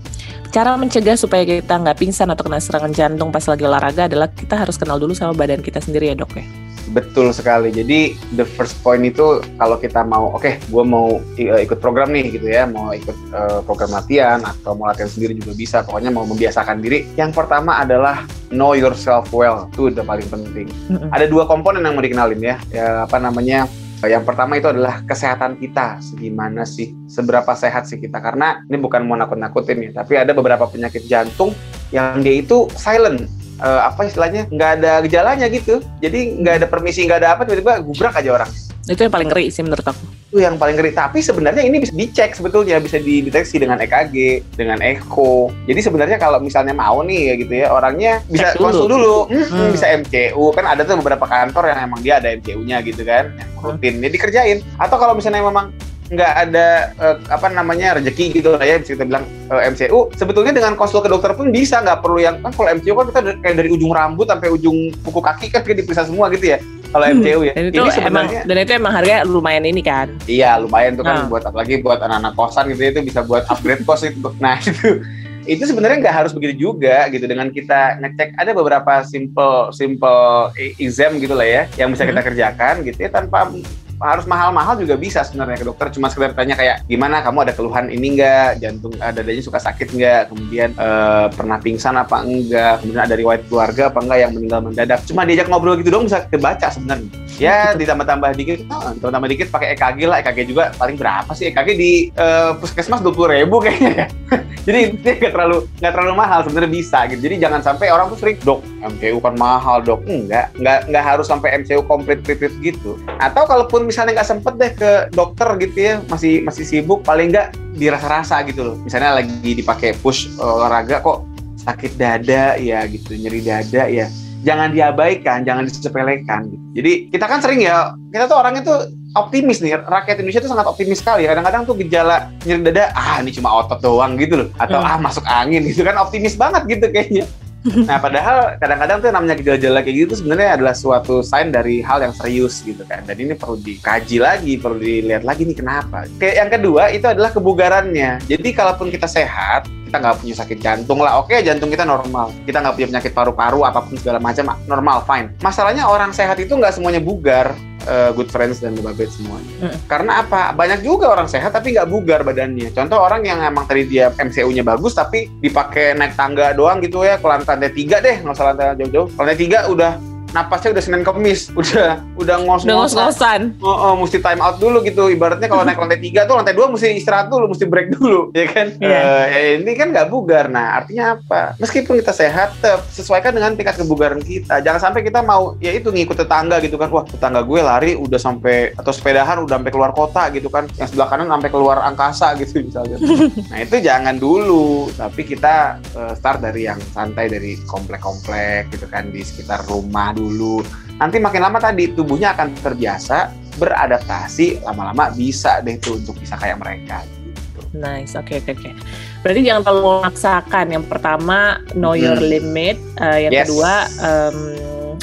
Cara 0.50 0.74
mencegah 0.80 1.20
supaya 1.20 1.44
kita 1.44 1.76
nggak 1.76 2.00
pingsan 2.00 2.32
atau 2.32 2.48
kena 2.48 2.64
serangan 2.64 2.96
jantung 2.96 3.30
pas 3.30 3.44
lagi 3.44 3.68
olahraga 3.68 4.08
adalah 4.08 4.32
kita 4.32 4.56
harus 4.56 4.80
kenal 4.80 4.96
dulu 4.96 5.12
sama 5.12 5.36
badan 5.36 5.60
kita 5.60 5.84
sendiri 5.84 6.12
ya 6.12 6.16
dok 6.16 6.40
ya. 6.40 6.65
Betul 6.94 7.34
sekali. 7.34 7.74
Jadi 7.74 8.14
the 8.38 8.46
first 8.46 8.78
point 8.86 9.02
itu 9.02 9.42
kalau 9.58 9.82
kita 9.82 10.06
mau, 10.06 10.30
oke, 10.34 10.46
okay, 10.46 10.54
gue 10.70 10.84
mau 10.86 11.18
uh, 11.18 11.60
ikut 11.62 11.82
program 11.82 12.14
nih 12.14 12.38
gitu 12.38 12.46
ya, 12.46 12.70
mau 12.70 12.94
ikut 12.94 13.18
uh, 13.34 13.60
program 13.66 13.98
latihan 13.98 14.44
atau 14.46 14.78
mau 14.78 14.86
latihan 14.90 15.10
sendiri 15.10 15.34
juga 15.34 15.58
bisa. 15.58 15.82
Pokoknya 15.82 16.14
mau 16.14 16.30
membiasakan 16.30 16.84
diri. 16.84 17.10
Yang 17.18 17.42
pertama 17.42 17.82
adalah 17.82 18.28
know 18.54 18.78
yourself 18.78 19.34
well. 19.34 19.66
Itu 19.74 19.90
udah 19.90 20.06
paling 20.06 20.28
penting. 20.30 20.70
Ada 21.10 21.26
dua 21.26 21.50
komponen 21.50 21.82
yang 21.82 21.98
mau 21.98 22.06
dikenalin 22.06 22.42
ya. 22.42 22.56
Ya 22.70 22.88
apa 23.10 23.18
namanya? 23.18 23.66
Yang 24.06 24.28
pertama 24.28 24.60
itu 24.62 24.70
adalah 24.70 25.02
kesehatan 25.08 25.58
kita. 25.58 25.98
Segimana 26.04 26.68
sih? 26.68 26.94
Seberapa 27.10 27.58
sehat 27.58 27.90
sih 27.90 27.98
kita? 27.98 28.22
Karena 28.22 28.62
ini 28.70 28.78
bukan 28.78 29.02
mau 29.02 29.18
nakut-nakutin 29.18 29.82
ya, 29.82 29.92
tapi 30.04 30.20
ada 30.20 30.30
beberapa 30.36 30.70
penyakit 30.70 31.10
jantung 31.10 31.58
yang 31.90 32.22
dia 32.22 32.44
itu 32.44 32.70
silent 32.78 33.26
uh, 33.62 33.82
apa 33.88 34.08
istilahnya 34.08 34.48
nggak 34.50 34.72
ada 34.82 34.92
gejalanya 35.06 35.48
gitu. 35.52 35.84
Jadi 36.02 36.42
nggak 36.42 36.64
ada 36.64 36.68
permisi 36.68 37.06
nggak 37.06 37.20
ada 37.24 37.30
apa 37.38 37.48
tiba-tiba 37.48 37.80
gubrak 37.84 38.16
aja 38.20 38.32
orang. 38.32 38.52
Itu 38.86 39.02
yang 39.02 39.14
paling 39.14 39.30
ngeri 39.34 39.50
sih 39.50 39.66
menurut 39.66 39.82
aku. 39.82 40.06
Itu 40.30 40.38
yang 40.46 40.62
paling 40.62 40.78
ngeri. 40.78 40.94
Tapi 40.94 41.18
sebenarnya 41.18 41.66
ini 41.66 41.82
bisa 41.82 41.94
dicek 41.98 42.38
sebetulnya 42.38 42.78
bisa 42.78 43.02
dideteksi 43.02 43.58
dengan 43.58 43.82
EKG 43.82 44.46
dengan 44.54 44.78
echo. 44.86 45.50
Jadi 45.66 45.80
sebenarnya 45.82 46.22
kalau 46.22 46.38
misalnya 46.38 46.78
mau 46.78 47.02
nih 47.02 47.22
ya 47.26 47.34
gitu 47.42 47.54
ya 47.66 47.68
orangnya 47.74 48.22
bisa 48.30 48.54
dulu. 48.54 48.62
konsul 48.62 48.86
dulu. 48.86 49.18
Hmm, 49.34 49.46
hmm. 49.50 49.70
bisa 49.74 49.86
MCU 49.90 50.46
kan 50.54 50.66
ada 50.70 50.86
tuh 50.86 51.02
beberapa 51.02 51.26
kantor 51.26 51.74
yang 51.74 51.80
emang 51.90 52.00
dia 52.06 52.22
ada 52.22 52.30
MCU-nya 52.38 52.78
gitu 52.86 53.02
kan 53.02 53.34
yang 53.34 53.50
rutin. 53.58 53.94
Jadi 53.98 54.14
dikerjain. 54.14 54.58
Atau 54.78 55.02
kalau 55.02 55.18
misalnya 55.18 55.42
memang 55.42 55.74
nggak 56.06 56.34
ada 56.38 56.94
uh, 57.02 57.18
apa 57.34 57.50
namanya 57.50 57.98
rezeki 57.98 58.38
gitu 58.38 58.54
lah 58.54 58.62
ya 58.62 58.78
bisa 58.78 58.94
kita 58.94 59.10
bilang 59.10 59.26
uh, 59.50 59.58
eh, 59.58 59.74
MCU 59.74 60.14
sebetulnya 60.14 60.54
dengan 60.54 60.78
konsul 60.78 61.02
ke 61.02 61.10
dokter 61.10 61.34
pun 61.34 61.50
bisa 61.50 61.82
nggak 61.82 62.06
perlu 62.06 62.22
yang 62.22 62.38
kan 62.46 62.54
kalau 62.54 62.70
MCU 62.78 62.94
kan 62.94 63.06
kita 63.10 63.20
kayak 63.42 63.56
dari 63.58 63.70
ujung 63.74 63.90
rambut 63.90 64.30
sampai 64.30 64.54
ujung 64.54 64.94
kuku 65.02 65.18
kaki 65.18 65.50
kan 65.50 65.66
kita 65.66 65.82
diperiksa 65.82 66.06
semua 66.06 66.30
gitu 66.30 66.54
ya 66.54 66.62
kalau 66.96 67.06
hmm, 67.12 67.20
MCU 67.20 67.40
ya. 67.44 67.54
Dan 67.60 67.66
itu 67.68 67.82
ini 67.84 68.08
emang 68.08 68.26
dan 68.32 68.56
itu 68.56 68.72
emang 68.72 68.94
harga 68.96 69.16
lumayan 69.28 69.68
ini 69.68 69.84
kan. 69.84 70.08
Iya 70.32 70.64
lumayan 70.64 70.96
tuh 70.96 71.04
kan 71.04 71.16
nah. 71.16 71.28
buat 71.28 71.44
apalagi 71.44 71.84
buat 71.84 72.00
anak-anak 72.00 72.34
kosan 72.40 72.72
gitu 72.72 72.88
ya, 72.88 72.90
itu 72.96 73.02
bisa 73.04 73.20
buat 73.28 73.44
upgrade 73.52 73.84
kos 73.84 74.08
itu. 74.08 74.32
Nah 74.40 74.56
itu 74.70 75.04
itu 75.44 75.64
sebenarnya 75.68 76.08
nggak 76.08 76.16
harus 76.24 76.32
begitu 76.32 76.72
juga 76.72 77.12
gitu. 77.12 77.28
Dengan 77.28 77.52
kita 77.52 78.00
ngecek 78.00 78.40
ada 78.40 78.56
beberapa 78.56 79.04
simple 79.04 79.76
simple 79.76 80.56
exam 80.80 81.20
gitu 81.20 81.36
lah 81.36 81.44
ya 81.44 81.64
yang 81.76 81.92
bisa 81.92 82.08
kita 82.08 82.24
hmm. 82.24 82.30
kerjakan 82.32 82.76
gitu 82.88 83.00
ya 83.04 83.10
tanpa 83.12 83.52
harus 84.00 84.26
mahal-mahal 84.28 84.76
juga 84.80 84.96
bisa 85.00 85.24
sebenarnya 85.24 85.62
ke 85.62 85.68
dokter. 85.68 85.88
Cuma 85.96 86.12
sekedar 86.12 86.36
tanya 86.36 86.56
kayak 86.56 86.84
gimana? 86.88 87.24
Kamu 87.24 87.48
ada 87.48 87.54
keluhan 87.56 87.88
ini 87.92 88.18
enggak 88.18 88.60
jantung 88.60 88.94
uh, 89.00 89.12
dadanya 89.12 89.44
suka 89.44 89.60
sakit 89.60 89.88
enggak 89.96 90.22
kemudian 90.32 90.70
uh, 90.78 91.28
pernah 91.32 91.58
pingsan 91.60 91.96
apa 91.96 92.24
enggak? 92.24 92.84
Kemudian 92.84 93.04
ada 93.04 93.16
riwayat 93.16 93.42
keluarga 93.48 93.84
apa 93.92 94.00
enggak 94.04 94.20
yang 94.22 94.32
meninggal 94.36 94.60
mendadak? 94.64 95.00
Cuma 95.08 95.24
diajak 95.24 95.48
ngobrol 95.48 95.80
gitu 95.80 95.92
dong 95.92 96.08
bisa 96.08 96.24
kebaca 96.28 96.68
sebenarnya 96.72 97.25
ya 97.38 97.76
ditambah-tambah 97.76 98.32
dikit. 98.36 98.66
Oh, 98.72 99.12
tambah 99.12 99.30
dikit 99.30 99.48
pakai 99.52 99.76
EKG 99.76 100.00
lah. 100.08 100.18
EKG 100.24 100.40
juga 100.50 100.64
paling 100.76 100.96
berapa 100.96 101.32
sih? 101.36 101.52
EKG 101.52 101.70
di 101.76 101.92
uh, 102.16 102.56
puskesmas 102.58 103.04
dua 103.04 103.14
puluh 103.14 103.36
ribu 103.36 103.60
kayaknya 103.62 103.92
ya. 103.92 104.08
Jadi 104.66 104.80
itu 104.98 105.10
nggak 105.22 105.34
terlalu 105.36 105.70
nggak 105.80 105.94
terlalu 105.94 106.14
mahal 106.18 106.40
sebenarnya 106.42 106.72
bisa 106.72 107.00
gitu. 107.12 107.22
Jadi 107.22 107.36
jangan 107.38 107.62
sampai 107.62 107.94
orang 107.94 108.10
tuh 108.10 108.20
sering 108.20 108.38
dok 108.42 108.60
MCU 108.82 109.18
kan 109.22 109.34
mahal 109.38 109.78
dok. 109.84 110.02
Enggak 110.08 110.52
enggak 110.58 110.80
enggak 110.90 111.04
harus 111.04 111.26
sampai 111.30 111.50
MCU 111.62 111.82
komplit 111.86 112.20
komplit 112.26 112.54
gitu. 112.64 112.98
Atau 113.22 113.46
kalaupun 113.46 113.86
misalnya 113.86 114.22
nggak 114.22 114.30
sempet 114.30 114.54
deh 114.58 114.72
ke 114.74 114.92
dokter 115.14 115.48
gitu 115.62 115.78
ya 115.78 115.94
masih 116.10 116.42
masih 116.48 116.66
sibuk 116.66 117.06
paling 117.06 117.30
nggak 117.30 117.54
dirasa-rasa 117.76 118.42
gitu 118.50 118.74
loh. 118.74 118.76
Misalnya 118.82 119.22
lagi 119.22 119.52
dipakai 119.54 119.94
push 120.00 120.32
olahraga 120.42 121.04
kok 121.04 121.28
sakit 121.66 121.98
dada 121.98 122.56
ya 122.62 122.86
gitu 122.86 123.18
nyeri 123.18 123.42
dada 123.42 123.90
ya 123.90 124.06
jangan 124.46 124.70
diabaikan 124.72 125.42
jangan 125.42 125.66
disepelekan. 125.66 126.54
Jadi 126.78 127.10
kita 127.10 127.26
kan 127.26 127.42
sering 127.42 127.66
ya 127.66 127.98
kita 128.14 128.30
tuh 128.30 128.38
orangnya 128.38 128.62
tuh 128.62 128.80
optimis 129.18 129.60
nih. 129.60 129.82
Rakyat 129.82 130.22
Indonesia 130.22 130.46
itu 130.46 130.52
sangat 130.54 130.70
optimis 130.70 131.02
sekali 131.02 131.26
kadang-kadang 131.26 131.66
tuh 131.66 131.76
gejala 131.82 132.30
nyeri 132.46 132.62
dada 132.70 132.94
ah 132.94 133.18
ini 133.20 133.34
cuma 133.34 133.50
otot 133.50 133.82
doang 133.82 134.16
gitu 134.22 134.46
loh. 134.46 134.48
Atau 134.62 134.78
hmm. 134.78 134.88
ah 134.88 134.98
masuk 135.02 135.26
angin 135.26 135.66
gitu 135.66 135.82
kan. 135.82 135.98
Optimis 135.98 136.38
banget 136.38 136.64
gitu 136.70 136.88
kayaknya. 136.94 137.26
Nah 137.66 137.98
padahal 137.98 138.62
kadang-kadang 138.62 138.98
tuh 139.02 139.10
namanya 139.10 139.36
gejala-gejala 139.42 139.82
kayak 139.82 139.98
gitu 140.06 140.14
sebenarnya 140.22 140.54
adalah 140.54 140.78
suatu 140.78 141.26
sign 141.26 141.50
dari 141.50 141.82
hal 141.82 141.98
yang 141.98 142.14
serius 142.14 142.62
gitu 142.62 142.86
kan. 142.86 143.02
Dan 143.10 143.18
ini 143.18 143.34
perlu 143.34 143.58
dikaji 143.58 144.22
lagi 144.22 144.54
perlu 144.62 144.78
dilihat 144.78 145.26
lagi 145.26 145.50
nih 145.50 145.58
kenapa. 145.58 146.06
Kayak 146.22 146.36
yang 146.46 146.50
kedua 146.54 146.94
itu 146.94 147.10
adalah 147.10 147.34
kebugarannya. 147.34 148.22
Jadi 148.30 148.54
kalaupun 148.54 148.94
kita 148.94 149.10
sehat 149.10 149.66
kita 149.96 150.12
nggak 150.12 150.20
punya 150.20 150.36
sakit 150.36 150.58
jantung 150.60 151.00
lah 151.00 151.24
oke 151.24 151.32
jantung 151.40 151.72
kita 151.72 151.88
normal 151.88 152.28
kita 152.44 152.60
nggak 152.60 152.76
punya 152.76 152.88
penyakit 152.92 153.12
paru-paru 153.16 153.64
apa 153.64 153.80
pun 153.80 153.96
segala 153.96 154.20
macam 154.20 154.52
normal 154.68 155.08
fine 155.08 155.32
masalahnya 155.40 155.88
orang 155.88 156.12
sehat 156.12 156.36
itu 156.36 156.52
nggak 156.52 156.76
semuanya 156.76 157.00
bugar 157.00 157.56
uh, 157.88 158.12
good 158.12 158.28
friends 158.28 158.60
dan 158.60 158.76
babet 158.82 159.08
semuanya. 159.08 159.72
Mm. 159.72 159.78
Karena 159.88 160.12
apa? 160.20 160.52
Banyak 160.52 160.84
juga 160.84 161.16
orang 161.16 161.32
sehat 161.32 161.56
tapi 161.56 161.72
nggak 161.78 161.88
bugar 161.88 162.28
badannya. 162.28 162.76
Contoh 162.76 163.00
orang 163.00 163.24
yang 163.24 163.40
emang 163.40 163.64
tadi 163.70 163.88
dia 163.88 164.12
MCU-nya 164.12 164.66
bagus 164.66 164.98
tapi 164.98 165.32
dipakai 165.40 165.96
naik 165.96 166.18
tangga 166.18 166.52
doang 166.52 166.84
gitu 166.84 167.06
ya 167.06 167.22
ke 167.22 167.28
lantai 167.30 167.72
tiga 167.72 168.02
deh, 168.04 168.20
nggak 168.20 168.36
usah 168.36 168.52
lantai 168.52 168.76
jauh-jauh. 168.84 169.08
Lantai 169.16 169.38
tiga 169.38 169.70
udah 169.70 170.15
napasnya 170.36 170.76
udah 170.76 170.84
Senin 170.84 171.04
Kemis, 171.08 171.48
udah 171.56 172.04
udah 172.20 172.36
ngos-ngosan. 172.44 173.56
Oh, 173.64 173.72
oh, 173.72 173.94
mesti 174.04 174.20
time 174.20 174.44
out 174.44 174.60
dulu 174.60 174.84
gitu. 174.84 175.08
Ibaratnya 175.08 175.48
kalau 175.48 175.64
naik 175.64 175.80
lantai 175.80 176.04
tiga 176.04 176.28
tuh 176.28 176.36
lantai 176.36 176.52
dua 176.52 176.68
mesti 176.68 176.92
istirahat 177.00 177.32
dulu, 177.32 177.56
mesti 177.56 177.64
break 177.64 177.96
dulu, 177.96 178.30
ya 178.38 178.52
kan? 178.52 178.76
Yeah. 178.84 179.00
Uh, 179.00 179.26
ya 179.32 179.40
ini 179.64 179.72
kan 179.80 179.96
nggak 179.96 180.12
bugar. 180.12 180.52
Nah, 180.52 180.84
artinya 180.84 181.16
apa? 181.16 181.56
Meskipun 181.64 182.04
kita 182.04 182.12
sehat, 182.12 182.60
tetap 182.60 182.84
sesuaikan 182.92 183.32
dengan 183.32 183.56
tingkat 183.56 183.80
kebugaran 183.80 184.20
kita. 184.20 184.60
Jangan 184.60 184.92
sampai 184.92 185.08
kita 185.08 185.24
mau 185.24 185.56
ya 185.64 185.72
itu 185.72 185.88
ngikut 185.88 186.20
tetangga 186.20 186.60
gitu 186.60 186.76
kan. 186.76 186.92
Wah, 186.92 187.08
tetangga 187.08 187.40
gue 187.40 187.60
lari 187.64 187.92
udah 187.96 188.20
sampai 188.20 188.76
atau 188.76 188.92
sepedahan 188.92 189.40
udah 189.40 189.56
sampai 189.56 189.72
keluar 189.72 189.96
kota 189.96 190.28
gitu 190.36 190.52
kan. 190.52 190.68
Yang 190.76 190.92
sebelah 190.92 191.08
kanan 191.08 191.32
sampai 191.32 191.50
keluar 191.50 191.80
angkasa 191.88 192.36
gitu 192.44 192.60
misalnya. 192.60 193.00
nah, 193.52 193.60
itu 193.64 193.80
jangan 193.80 194.20
dulu, 194.20 194.92
tapi 195.00 195.24
kita 195.24 195.80
uh, 195.96 196.12
start 196.12 196.44
dari 196.44 196.68
yang 196.68 196.82
santai 196.92 197.32
dari 197.32 197.56
komplek-komplek 197.64 198.68
gitu 198.76 198.90
kan 198.92 199.08
di 199.14 199.24
sekitar 199.24 199.64
rumah 199.70 200.12
dulu 200.12 200.25
dulu. 200.26 200.66
Nanti 200.98 201.22
makin 201.22 201.42
lama 201.44 201.62
tadi 201.62 201.94
tubuhnya 201.94 202.34
akan 202.34 202.56
terbiasa, 202.58 203.30
beradaptasi, 203.62 204.66
lama-lama 204.66 205.14
bisa 205.14 205.62
deh 205.62 205.78
tuh 205.78 206.02
untuk 206.02 206.18
bisa 206.18 206.40
kayak 206.40 206.58
mereka. 206.58 207.06
Gitu. 207.06 207.62
Nice, 207.76 208.16
oke 208.16 208.32
okay, 208.32 208.42
oke 208.42 208.56
okay, 208.56 208.72
oke. 208.72 208.72
Okay. 208.72 208.74
Berarti 209.22 209.42
jangan 209.44 209.62
terlalu 209.66 209.84
memaksakan. 209.84 210.66
Yang 210.72 210.86
pertama 210.90 211.38
know 211.76 211.94
your 211.94 212.18
hmm. 212.18 212.30
limit, 212.32 212.78
uh, 212.98 213.20
yang 213.20 213.34
yes. 213.34 213.48
kedua 213.48 213.74
um, 214.02 214.38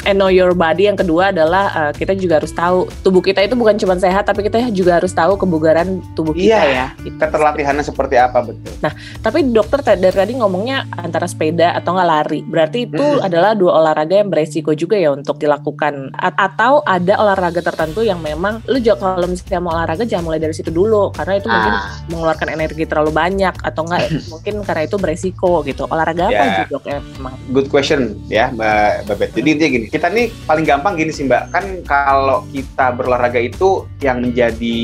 and 0.03 0.19
know 0.19 0.31
your 0.31 0.51
body 0.55 0.87
yang 0.87 0.99
kedua 0.99 1.31
adalah 1.31 1.71
uh, 1.73 1.91
kita 1.95 2.15
juga 2.15 2.39
harus 2.43 2.51
tahu 2.51 2.87
tubuh 3.01 3.23
kita 3.23 3.43
itu 3.43 3.55
bukan 3.55 3.75
cuma 3.79 3.95
sehat 3.99 4.27
tapi 4.27 4.45
kita 4.45 4.71
juga 4.71 4.99
harus 4.99 5.11
tahu 5.11 5.35
kebugaran 5.39 6.03
tubuh 6.13 6.35
kita 6.35 6.47
iya, 6.47 6.61
ya. 6.67 6.87
Gitu. 7.03 7.15
Keterlatihannya 7.19 7.83
seperti 7.83 8.15
apa 8.19 8.43
betul. 8.43 8.71
Nah, 8.83 8.93
tapi 9.23 9.47
dokter 9.47 9.79
dari 9.83 10.15
tadi 10.15 10.33
ngomongnya 10.37 10.87
antara 10.95 11.27
sepeda 11.27 11.75
atau 11.75 11.95
nggak 11.95 12.09
lari. 12.09 12.39
Berarti 12.43 12.87
itu 12.87 13.03
hmm. 13.03 13.25
adalah 13.25 13.55
dua 13.55 13.79
olahraga 13.79 14.19
yang 14.19 14.29
beresiko 14.29 14.75
juga 14.75 14.99
ya 14.99 15.15
untuk 15.15 15.39
dilakukan 15.39 16.11
A 16.19 16.33
atau 16.33 16.83
ada 16.83 17.15
olahraga 17.21 17.63
tertentu 17.63 18.03
yang 18.03 18.19
memang 18.19 18.59
lu 18.67 18.81
juga 18.81 19.15
kalau 19.15 19.27
misalnya 19.29 19.61
mau 19.63 19.71
olahraga 19.77 20.03
jangan 20.03 20.27
mulai 20.27 20.41
dari 20.41 20.51
situ 20.51 20.73
dulu 20.73 21.13
karena 21.15 21.39
itu 21.39 21.47
ah. 21.47 21.53
mungkin 21.53 21.73
mengeluarkan 22.11 22.49
energi 22.51 22.83
terlalu 22.89 23.11
banyak 23.13 23.53
atau 23.63 23.81
enggak 23.87 24.01
mungkin 24.33 24.53
karena 24.65 24.83
itu 24.83 24.95
beresiko 24.99 25.63
gitu. 25.63 25.87
Olahraga 25.87 26.27
yeah. 26.27 26.43
apa 26.43 26.61
ya. 26.65 26.65
dok 26.67 26.83
ya 26.89 26.97
emang? 27.21 27.35
Good 27.53 27.67
question 27.71 28.17
ya 28.27 28.51
Mbak 28.51 29.07
Babet. 29.07 29.29
Jadi 29.37 29.47
intinya 29.53 29.71
gini, 29.71 29.87
kita 29.93 30.09
nih 30.09 30.33
paling 30.49 30.65
gampang 30.65 30.97
gini 30.97 31.13
sih 31.13 31.29
Mbak, 31.29 31.43
kan 31.53 31.65
kalau 31.85 32.41
kita 32.49 32.97
berolahraga 32.97 33.37
itu 33.37 33.85
yang 34.01 34.25
menjadi 34.25 34.81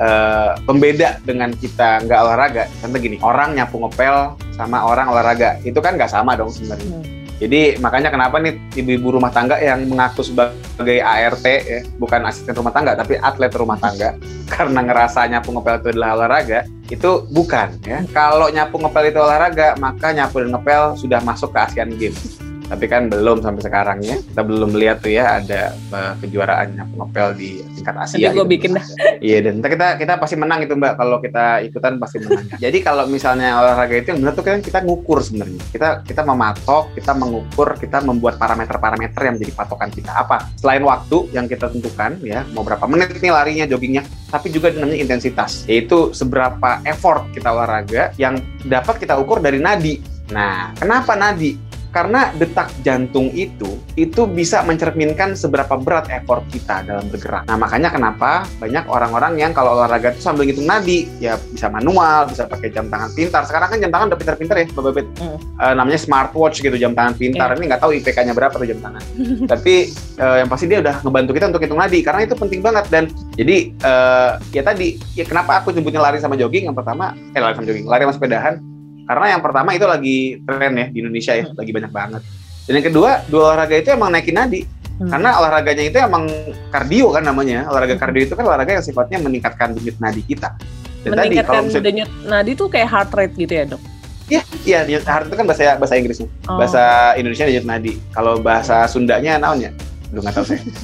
uh, 0.00 0.56
pembeda 0.64 1.20
dengan 1.28 1.52
kita 1.52 2.00
nggak 2.08 2.20
olahraga, 2.24 2.64
contoh 2.80 2.96
gini, 2.96 3.20
orang 3.20 3.52
nyapu 3.52 3.76
ngepel 3.84 4.32
sama 4.56 4.88
orang 4.88 5.12
olahraga, 5.12 5.60
itu 5.60 5.76
kan 5.84 6.00
nggak 6.00 6.08
sama 6.08 6.40
dong 6.40 6.48
sebenarnya. 6.48 6.88
Hmm. 6.88 7.04
Jadi 7.36 7.76
makanya 7.84 8.08
kenapa 8.08 8.40
nih 8.40 8.56
ibu-ibu 8.80 9.20
rumah 9.20 9.28
tangga 9.28 9.60
yang 9.60 9.84
mengaku 9.92 10.24
sebagai 10.24 11.04
ART 11.04 11.44
ya, 11.44 11.84
bukan 12.00 12.24
asisten 12.24 12.56
rumah 12.56 12.72
tangga 12.72 12.96
tapi 12.96 13.20
atlet 13.20 13.52
rumah 13.52 13.76
tangga 13.76 14.16
karena 14.56 14.80
ngerasa 14.80 15.28
nyapu 15.28 15.52
ngepel 15.52 15.84
itu 15.84 15.88
adalah 15.92 16.16
olahraga, 16.16 16.64
itu 16.88 17.28
bukan 17.28 17.76
ya. 17.84 18.08
Kalau 18.08 18.48
nyapu 18.48 18.80
ngepel 18.80 19.12
itu 19.12 19.20
olahraga, 19.20 19.76
maka 19.76 20.16
nyapu 20.16 20.40
dan 20.40 20.48
ngepel 20.56 20.96
sudah 20.96 21.20
masuk 21.20 21.52
ke 21.52 21.60
Asian 21.60 21.92
Games 22.00 22.45
tapi 22.66 22.84
kan 22.90 23.06
belum 23.06 23.42
sampai 23.42 23.62
sekarang 23.62 23.98
ya. 24.02 24.18
Kita 24.18 24.42
belum 24.42 24.74
melihat 24.74 24.98
tuh 25.02 25.12
ya 25.14 25.38
ada 25.38 25.74
uh, 25.94 26.12
kejuaraan 26.18 26.74
ngepel 26.98 27.28
di 27.38 27.62
tingkat 27.78 27.94
Asia 27.94 28.18
Nanti 28.18 28.34
gue 28.34 28.46
gitu. 28.46 28.52
bikin 28.58 28.70
dah. 28.74 28.86
Iya 29.22 29.38
dan 29.48 29.54
kita 29.62 29.88
kita 29.96 30.12
pasti 30.18 30.36
menang 30.36 30.66
itu 30.66 30.74
mbak. 30.74 30.98
Kalau 30.98 31.18
kita 31.22 31.62
ikutan 31.62 31.98
pasti 32.02 32.18
menang. 32.22 32.44
Jadi 32.64 32.78
kalau 32.82 33.06
misalnya 33.06 33.62
olahraga 33.62 33.94
itu 33.96 34.12
yang 34.12 34.20
benar 34.22 34.34
tuh 34.34 34.44
kan 34.44 34.58
kita 34.60 34.82
ngukur 34.82 35.22
sebenarnya. 35.22 35.62
Kita 35.70 35.88
kita 36.02 36.22
mematok 36.26 36.92
kita 36.98 37.12
mengukur 37.14 37.68
kita 37.78 37.98
membuat 38.02 38.36
parameter-parameter 38.42 39.20
yang 39.22 39.34
menjadi 39.38 39.52
patokan 39.54 39.90
kita. 39.94 40.10
Apa? 40.12 40.50
Selain 40.58 40.82
waktu 40.82 41.30
yang 41.30 41.46
kita 41.46 41.70
tentukan 41.70 42.18
ya 42.22 42.42
mau 42.52 42.66
berapa 42.66 42.84
menit 42.90 43.14
nih 43.16 43.32
larinya 43.32 43.64
joggingnya 43.70 44.02
tapi 44.28 44.50
juga 44.50 44.74
namanya 44.74 44.98
intensitas. 44.98 45.62
Yaitu 45.70 46.10
seberapa 46.10 46.82
effort 46.82 47.30
kita 47.30 47.54
olahraga 47.54 48.10
yang 48.18 48.42
dapat 48.66 48.98
kita 48.98 49.14
ukur 49.14 49.38
dari 49.38 49.62
nadi. 49.62 50.02
Nah 50.34 50.74
kenapa 50.74 51.14
nadi 51.14 51.65
karena 51.96 52.28
detak 52.36 52.68
jantung 52.84 53.32
itu 53.32 53.80
itu 53.96 54.28
bisa 54.28 54.60
mencerminkan 54.68 55.32
seberapa 55.32 55.80
berat 55.80 56.12
effort 56.12 56.44
kita 56.52 56.84
dalam 56.84 57.08
bergerak. 57.08 57.48
Nah 57.48 57.56
makanya 57.56 57.88
kenapa 57.88 58.44
banyak 58.60 58.84
orang-orang 58.84 59.40
yang 59.40 59.56
kalau 59.56 59.80
olahraga 59.80 60.12
itu 60.12 60.20
sambil 60.20 60.44
ngitung 60.44 60.68
nadi 60.68 61.08
ya 61.16 61.40
bisa 61.40 61.72
manual, 61.72 62.28
bisa 62.28 62.44
pakai 62.44 62.68
jam 62.68 62.92
tangan 62.92 63.16
pintar. 63.16 63.48
Sekarang 63.48 63.72
kan 63.72 63.78
jam 63.80 63.88
tangan 63.88 64.12
udah 64.12 64.18
pintar-pintar 64.20 64.56
ya, 64.60 64.66
Bapak 64.76 64.92
Bet. 64.92 65.08
Hmm. 65.16 65.40
Uh, 65.56 65.72
namanya 65.72 65.96
smartwatch 65.96 66.60
gitu 66.60 66.76
jam 66.76 66.92
tangan 66.92 67.16
pintar. 67.16 67.48
Yeah. 67.48 67.56
Ini 67.56 67.64
nggak 67.72 67.80
tahu 67.80 67.90
IPK-nya 67.96 68.36
berapa 68.36 68.52
tuh 68.52 68.68
jam 68.68 68.80
tangan. 68.84 69.02
Tapi 69.56 69.74
uh, 70.20 70.36
yang 70.44 70.48
pasti 70.52 70.68
dia 70.68 70.84
udah 70.84 71.00
ngebantu 71.00 71.30
kita 71.32 71.48
untuk 71.48 71.64
hitung 71.64 71.80
nadi 71.80 72.04
karena 72.04 72.20
itu 72.28 72.36
penting 72.36 72.60
banget 72.60 72.84
dan 72.92 73.08
jadi 73.40 73.72
uh, 73.80 74.36
ya 74.52 74.60
tadi 74.60 75.00
ya 75.16 75.24
kenapa 75.24 75.64
aku 75.64 75.72
nyebutnya 75.72 76.04
lari 76.04 76.20
sama 76.20 76.36
jogging 76.36 76.68
yang 76.68 76.76
pertama 76.76 77.16
eh 77.32 77.40
lari 77.40 77.56
sama 77.56 77.64
jogging, 77.64 77.88
lari 77.88 78.04
sama 78.04 78.14
sepedahan 78.20 78.75
karena 79.06 79.26
yang 79.38 79.42
pertama 79.42 79.70
itu 79.72 79.86
lagi 79.86 80.18
tren 80.42 80.72
ya 80.74 80.86
di 80.90 80.98
Indonesia 80.98 81.32
ya, 81.38 81.46
lagi 81.54 81.70
banyak 81.70 81.92
banget. 81.94 82.22
Dan 82.66 82.72
yang 82.82 82.86
kedua, 82.90 83.10
dua 83.30 83.54
olahraga 83.54 83.78
itu 83.78 83.88
emang 83.94 84.10
naikin 84.10 84.34
nadi. 84.34 84.60
Hmm. 84.96 85.12
Karena 85.12 85.38
olahraganya 85.38 85.84
itu 85.86 85.98
emang 86.02 86.26
kardio 86.74 87.14
kan 87.14 87.22
namanya. 87.22 87.70
Olahraga 87.70 87.94
kardio 87.94 88.26
itu 88.26 88.34
kan 88.34 88.42
olahraga 88.42 88.80
yang 88.80 88.84
sifatnya 88.84 89.22
meningkatkan 89.22 89.78
denyut 89.78 89.94
nadi 90.02 90.26
kita. 90.26 90.58
Dan 91.06 91.14
meningkatkan 91.14 91.70
tadi, 91.70 91.78
kalau 91.78 91.84
denyut 91.86 92.10
nadi 92.26 92.50
itu 92.58 92.64
kayak 92.66 92.88
heart 92.90 93.10
rate 93.14 93.34
gitu 93.38 93.52
ya 93.54 93.64
dok? 93.70 93.82
Iya, 94.26 94.42
iya 94.66 94.78
denyut 94.82 95.06
heart 95.06 95.30
itu 95.30 95.36
kan 95.38 95.46
bahasa 95.46 95.78
bahasa 95.78 95.94
Inggrisnya. 95.94 96.28
Oh. 96.50 96.58
Bahasa 96.58 96.82
Indonesia 97.14 97.46
denyut 97.46 97.66
nadi. 97.68 97.92
Kalau 98.10 98.42
bahasa 98.42 98.90
Sundanya 98.90 99.38
naonnya? 99.38 99.70
Lu 100.10 100.18
nggak 100.18 100.34
tahu 100.34 100.46
saya. 100.50 100.60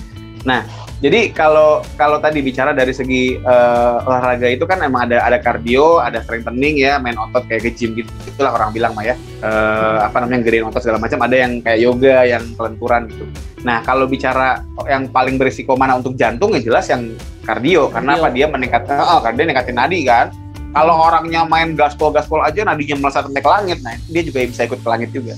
Nah, 0.42 0.66
jadi 1.02 1.34
kalau 1.34 1.82
kalau 1.98 2.22
tadi 2.22 2.38
bicara 2.46 2.70
dari 2.70 2.94
segi 2.94 3.34
uh, 3.42 4.06
olahraga 4.06 4.46
itu 4.46 4.62
kan 4.70 4.78
emang 4.86 5.10
ada 5.10 5.26
ada 5.26 5.42
kardio, 5.42 5.98
ada 5.98 6.22
strengthening 6.22 6.78
ya, 6.78 7.02
main 7.02 7.18
otot 7.18 7.42
kayak 7.50 7.66
ke 7.66 7.70
gym 7.74 7.98
gitu. 7.98 8.06
Itulah 8.22 8.54
orang 8.54 8.70
bilang 8.70 8.94
mah 8.94 9.10
ya. 9.10 9.18
Uh, 9.42 9.98
apa 10.06 10.22
namanya 10.22 10.46
gedein 10.46 10.62
otot 10.62 10.78
segala 10.78 11.02
macam. 11.02 11.18
Ada 11.26 11.36
yang 11.42 11.52
kayak 11.58 11.80
yoga, 11.82 12.18
yang 12.22 12.44
kelenturan 12.54 13.10
gitu. 13.10 13.26
Nah, 13.66 13.82
kalau 13.82 14.06
bicara 14.06 14.62
yang 14.86 15.10
paling 15.10 15.42
berisiko 15.42 15.74
mana 15.74 15.98
untuk 15.98 16.14
jantung 16.14 16.54
ya 16.54 16.62
jelas 16.62 16.86
yang 16.86 17.18
kardio, 17.42 17.90
karena 17.90 18.22
apa 18.22 18.30
dia 18.30 18.46
meningkatkan 18.46 19.02
oh, 19.02 19.18
kardio 19.26 19.42
meningkatin 19.50 19.74
nadi 19.82 20.06
kan. 20.06 20.30
Kalau 20.70 21.02
orangnya 21.02 21.42
main 21.42 21.74
gaspol 21.74 22.14
gaspol 22.14 22.46
aja 22.46 22.62
nadinya 22.62 23.02
melesat 23.02 23.26
sampai 23.26 23.42
ke 23.42 23.50
langit, 23.50 23.78
nah 23.82 23.98
dia 24.06 24.22
juga 24.22 24.46
bisa 24.46 24.70
ikut 24.70 24.78
ke 24.78 24.88
langit 24.88 25.10
juga. 25.10 25.34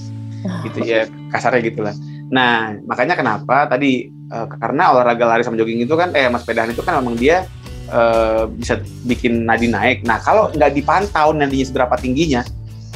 Gitu 0.61 0.85
ya, 0.85 1.09
kasarnya 1.33 1.73
gitulah. 1.73 1.97
Nah, 2.35 2.75
makanya 2.83 3.15
kenapa 3.15 3.71
tadi 3.71 4.11
uh, 4.35 4.51
karena 4.59 4.91
olahraga 4.91 5.23
lari 5.23 5.47
sama 5.47 5.55
jogging 5.55 5.87
itu 5.87 5.95
kan 5.95 6.11
eh 6.19 6.27
mas 6.27 6.43
sepedahan 6.43 6.75
itu 6.75 6.83
kan 6.83 6.99
memang 6.99 7.15
dia 7.15 7.47
uh, 7.95 8.51
bisa 8.51 8.83
bikin 9.07 9.47
nadi 9.47 9.71
naik. 9.71 10.03
Nah, 10.03 10.19
kalau 10.19 10.51
nggak 10.51 10.75
dipantau 10.75 11.31
nadinya 11.31 11.63
seberapa 11.63 11.95
tingginya, 11.95 12.43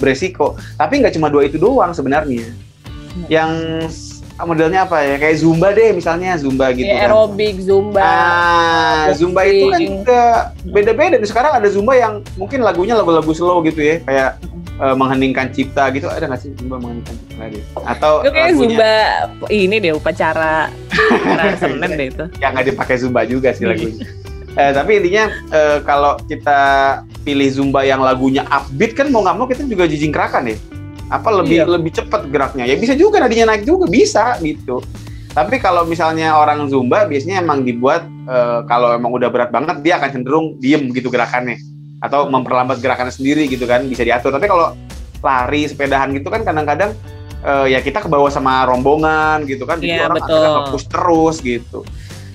beresiko. 0.02 0.58
Tapi 0.74 0.98
nggak 0.98 1.14
cuma 1.14 1.30
dua 1.30 1.46
itu 1.46 1.54
doang 1.54 1.94
sebenarnya. 1.94 2.50
Hmm. 2.50 3.24
Yang 3.30 3.52
modelnya 4.46 4.86
apa 4.86 5.02
ya 5.02 5.16
kayak 5.18 5.36
zumba 5.42 5.74
deh 5.74 5.90
misalnya 5.90 6.38
zumba 6.38 6.70
gitu 6.70 6.86
ya, 6.86 7.10
aerobik 7.10 7.58
zumba 7.58 8.06
ah 8.06 9.10
zumba 9.10 9.42
itu 9.50 9.66
kan 9.66 9.80
juga 9.82 10.22
beda-beda 10.62 11.18
sekarang 11.26 11.58
ada 11.58 11.66
zumba 11.66 11.98
yang 11.98 12.22
mungkin 12.38 12.62
lagunya 12.62 12.94
lagu-lagu 12.94 13.34
slow 13.34 13.58
gitu 13.66 13.82
ya 13.82 13.98
kayak 14.06 14.38
uh, 14.78 14.94
mengheningkan 14.94 15.50
cipta 15.52 15.90
gitu 15.92 16.06
ada 16.08 16.24
nggak 16.30 16.40
sih 16.40 16.50
zumba 16.56 16.78
mengheningkan 16.80 17.14
cipta 17.18 17.36
lagi 17.38 17.60
atau 17.84 18.12
itu 18.22 18.30
kayak 18.32 18.52
zumba 18.54 18.94
ini 19.50 19.76
deh 19.82 19.92
upacara 19.94 20.70
deh 21.98 22.08
itu. 22.10 22.24
Yang 22.42 22.50
nggak 22.54 22.66
dipakai 22.74 22.96
zumba 22.98 23.20
juga 23.26 23.50
sih 23.54 23.66
lagunya. 23.66 24.06
Eh, 24.58 24.72
tapi 24.74 24.98
intinya 24.98 25.30
eh, 25.54 25.78
kalau 25.86 26.18
kita 26.26 26.60
pilih 27.22 27.46
zumba 27.52 27.86
yang 27.86 28.02
lagunya 28.02 28.42
upbeat 28.50 28.96
kan 28.98 29.06
mau 29.12 29.22
nggak 29.22 29.36
mau 29.38 29.46
kita 29.46 29.62
juga 29.68 29.86
jijing 29.86 30.10
kerakan 30.10 30.50
ya 30.50 30.56
apa 31.08 31.28
lebih 31.40 31.64
iya. 31.64 31.64
lebih 31.64 31.92
cepat 31.94 32.28
geraknya? 32.28 32.68
Ya 32.68 32.76
bisa 32.76 32.92
juga 32.92 33.16
nadinya 33.22 33.54
naik 33.54 33.64
juga 33.64 33.88
bisa 33.88 34.36
gitu. 34.44 34.84
Tapi 35.32 35.56
kalau 35.56 35.86
misalnya 35.88 36.36
orang 36.36 36.68
zumba 36.68 37.08
biasanya 37.08 37.40
emang 37.40 37.64
dibuat 37.64 38.04
uh, 38.28 38.60
kalau 38.68 38.92
emang 38.92 39.14
udah 39.16 39.32
berat 39.32 39.48
banget 39.48 39.80
dia 39.80 39.96
akan 39.96 40.10
cenderung 40.10 40.46
diem 40.60 40.90
gitu 40.92 41.08
gerakannya 41.08 41.56
atau 41.98 42.30
memperlambat 42.30 42.78
gerakannya 42.78 43.14
sendiri 43.14 43.50
gitu 43.50 43.66
kan 43.66 43.82
bisa 43.86 44.06
diatur. 44.06 44.30
Tapi 44.34 44.46
kalau 44.46 44.74
lari 45.18 45.66
sepedahan 45.66 46.14
gitu 46.14 46.30
kan 46.30 46.46
kadang-kadang 46.46 46.94
uh, 47.42 47.66
ya 47.66 47.82
kita 47.82 47.98
ke 48.02 48.08
bawah 48.10 48.30
sama 48.30 48.62
rombongan 48.70 49.42
gitu 49.50 49.66
kan 49.66 49.82
jadi 49.82 50.02
Iya, 50.02 50.04
orang 50.06 50.16
betul. 50.22 50.30
akhirnya 50.30 50.50
nge-push 50.54 50.86
terus 50.86 51.36
gitu. 51.42 51.78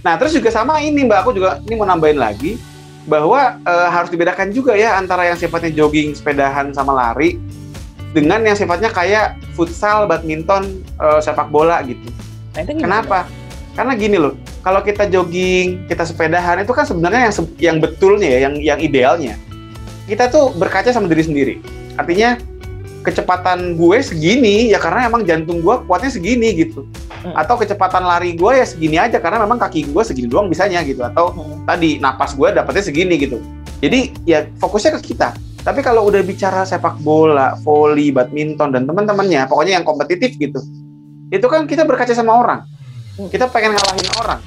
Nah 0.04 0.14
terus 0.20 0.36
juga 0.36 0.52
sama 0.52 0.84
ini 0.84 1.08
mbak. 1.08 1.24
Aku 1.24 1.32
juga 1.32 1.64
ini 1.64 1.74
mau 1.80 1.88
nambahin 1.88 2.20
lagi 2.20 2.60
bahwa 3.04 3.60
eh, 3.68 3.90
harus 3.92 4.08
dibedakan 4.08 4.56
juga 4.56 4.80
ya 4.80 4.96
antara 4.96 5.28
yang 5.28 5.36
sifatnya 5.36 5.76
jogging 5.76 6.16
sepedahan 6.16 6.72
sama 6.72 6.96
lari 6.96 7.36
dengan 8.16 8.40
yang 8.48 8.56
sifatnya 8.56 8.88
kayak 8.92 9.36
futsal 9.56 10.08
badminton 10.08 10.84
eh, 11.00 11.20
sepak 11.20 11.52
bola 11.52 11.84
gitu. 11.84 12.04
Nah, 12.56 12.60
itu 12.64 12.80
gimana? 12.80 13.04
kenapa? 13.04 13.20
Karena 13.76 13.94
gini 13.96 14.18
loh 14.20 14.36
kalau 14.64 14.80
kita 14.80 15.12
jogging 15.12 15.84
kita 15.92 16.08
sepedahan 16.08 16.64
itu 16.64 16.72
kan 16.72 16.88
sebenarnya 16.88 17.28
yang 17.28 17.36
yang 17.60 17.78
betulnya 17.84 18.28
ya 18.32 18.40
yang 18.48 18.56
yang 18.64 18.80
idealnya 18.80 19.36
kita 20.08 20.28
tuh 20.28 20.52
berkaca 20.56 20.92
sama 20.92 21.08
diri 21.08 21.24
sendiri. 21.24 21.54
Artinya 21.96 22.36
kecepatan 23.04 23.76
gue 23.76 23.98
segini 24.00 24.72
ya 24.72 24.80
karena 24.80 25.12
emang 25.12 25.28
jantung 25.28 25.60
gue 25.60 25.76
kuatnya 25.88 26.12
segini 26.12 26.56
gitu. 26.56 26.88
Hmm. 27.24 27.40
atau 27.40 27.56
kecepatan 27.56 28.04
lari 28.04 28.36
gue 28.36 28.52
ya 28.52 28.68
segini 28.68 29.00
aja 29.00 29.16
karena 29.16 29.40
memang 29.48 29.56
kaki 29.56 29.88
gue 29.96 30.04
segini 30.04 30.28
doang 30.28 30.52
bisanya 30.52 30.84
gitu. 30.84 31.08
Atau 31.08 31.32
Hmm. 31.32 31.64
tadi 31.64 31.96
napas 32.00 32.36
gue 32.36 32.52
dapetnya 32.52 32.84
segini 32.84 33.16
gitu. 33.16 33.40
Jadi 33.80 34.12
ya 34.28 34.44
fokusnya 34.60 35.00
ke 35.00 35.16
kita. 35.16 35.32
Tapi 35.64 35.80
kalau 35.80 36.04
udah 36.12 36.20
bicara 36.20 36.68
sepak 36.68 37.00
bola 37.00 37.56
volley 37.64 38.12
badminton 38.12 38.76
dan 38.76 38.84
teman-temannya 38.84 39.48
pokoknya 39.48 39.80
yang 39.80 39.88
kompetitif 39.88 40.36
gitu 40.36 40.60
itu 41.34 41.46
kan 41.50 41.66
kita 41.66 41.88
berkaca 41.88 42.12
sama 42.14 42.36
orang. 42.36 42.60
Hmm. 43.16 43.30
kita 43.32 43.46
pengen 43.48 43.78
ngalahin 43.78 44.10
orang 44.20 44.40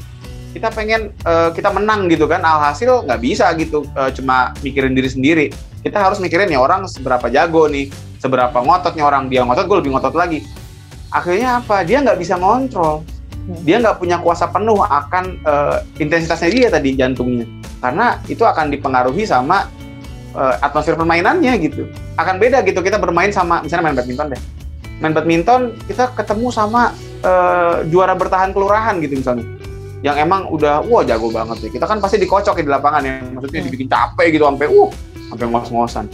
kita 0.57 0.73
pengen 0.73 1.13
eh, 1.13 1.51
kita 1.53 1.69
menang 1.69 2.09
gitu 2.09 2.25
kan. 2.25 2.41
Alhasil 2.41 3.05
nggak 3.05 3.21
bisa 3.21 3.53
gitu 3.61 3.85
eh, 3.93 4.09
cuma 4.17 4.57
mikirin 4.65 4.97
diri 4.97 5.13
sendiri. 5.13 5.47
Kita 5.85 6.01
harus 6.01 6.17
mikirin 6.17 6.49
ya 6.49 6.65
orang 6.65 6.89
seberapa 6.89 7.29
jago 7.29 7.69
nih 7.69 7.93
seberapa 8.17 8.57
ngototnya 8.57 9.05
orang. 9.05 9.29
Dia 9.29 9.45
ngotot 9.45 9.69
gue 9.69 9.79
lebih 9.85 9.93
ngotot 9.93 10.17
lagi. 10.17 10.41
Akhirnya 11.13 11.61
apa? 11.61 11.85
Dia 11.85 12.01
nggak 12.01 12.17
bisa 12.17 12.41
ngontrol. 12.41 13.05
Hmm. 13.47 13.63
dia 13.63 13.79
nggak 13.79 14.03
punya 14.03 14.19
kuasa 14.19 14.51
penuh 14.51 14.83
akan 14.83 15.39
eh, 15.45 15.79
intensitasnya 16.03 16.51
dia 16.51 16.69
tadi 16.73 16.97
jantungnya. 16.99 17.47
Karena 17.79 18.19
itu 18.27 18.43
akan 18.43 18.73
dipengaruhi 18.75 19.23
sama 19.23 19.71
eh, 20.35 20.55
atmosfer 20.65 20.99
permainannya 20.99 21.53
gitu. 21.63 21.87
Akan 22.19 22.43
beda 22.43 22.65
gitu 22.67 22.83
kita 22.83 22.99
bermain 22.99 23.31
sama 23.31 23.63
misalnya 23.63 23.93
main 23.93 23.97
badminton 24.03 24.35
deh. 24.35 24.43
Main 24.99 25.15
badminton 25.15 25.79
kita 25.87 26.11
ketemu 26.19 26.49
sama 26.51 26.91
eh, 27.23 27.87
juara 27.87 28.19
bertahan 28.19 28.51
kelurahan 28.51 28.99
gitu 28.99 29.15
misalnya 29.21 29.56
yang 30.07 30.15
emang 30.23 30.47
udah 30.55 30.87
wah 30.87 31.03
jago 31.03 31.35
banget 31.35 31.67
ya 31.67 31.69
kita 31.75 31.87
kan 31.91 31.99
pasti 31.99 32.23
dikocok 32.23 32.63
di 32.63 32.71
lapangan 32.71 33.03
ya. 33.03 33.19
Maksudnya 33.27 33.59
Hmm. 33.59 33.67
dibikin 33.67 33.89
capek 33.91 34.27
gitu 34.31 34.47
sampai 34.47 34.67
uh 34.71 34.91
sampai 35.35 35.47
ngos-ngosan. 35.51 36.05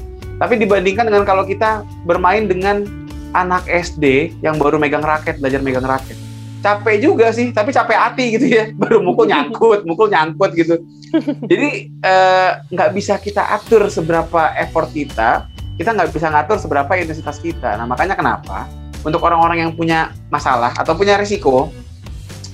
Tapi 0.40 0.54
dibandingkan 0.56 1.04
dengan 1.12 1.28
kalau 1.28 1.44
kita 1.44 1.84
bermain 2.08 2.49
dengan 2.49 2.88
anak 3.37 3.68
SD 3.68 4.32
yang 4.40 4.56
baru 4.56 4.80
megang 4.80 5.04
raket 5.04 5.37
belajar 5.44 5.61
megang 5.61 5.84
raket. 5.84 6.16
Capek 6.64 7.04
juga 7.04 7.28
sih 7.37 7.52
tapi 7.52 7.68
capek 7.68 7.99
hati 8.00 8.25
gitu 8.40 8.49
ya. 8.49 8.72
Baru 8.80 9.04
mukul 9.04 9.28
nyangkut 9.28 9.84
mukul 9.84 10.08
nyangkut 10.08 10.56
gitu. 10.56 10.80
Jadi 11.52 11.92
eh, 11.92 12.50
nggak 12.72 12.90
bisa 12.96 13.20
kita 13.20 13.52
atur 13.52 13.92
seberapa 13.92 14.56
effort 14.56 14.88
kita 14.88 15.52
kita 15.76 15.92
nggak 15.92 16.16
bisa 16.16 16.32
ngatur 16.32 16.56
seberapa 16.56 16.92
intensitas 16.96 17.37
kita. 17.44 17.76
Nah 17.76 17.84
makanya 17.84 18.16
kenapa 18.16 18.64
untuk 19.04 19.20
orang-orang 19.20 19.68
yang 19.68 19.72
punya 19.76 20.16
masalah 20.32 20.72
atau 20.72 20.96
punya 20.96 21.20
risiko 21.20 21.68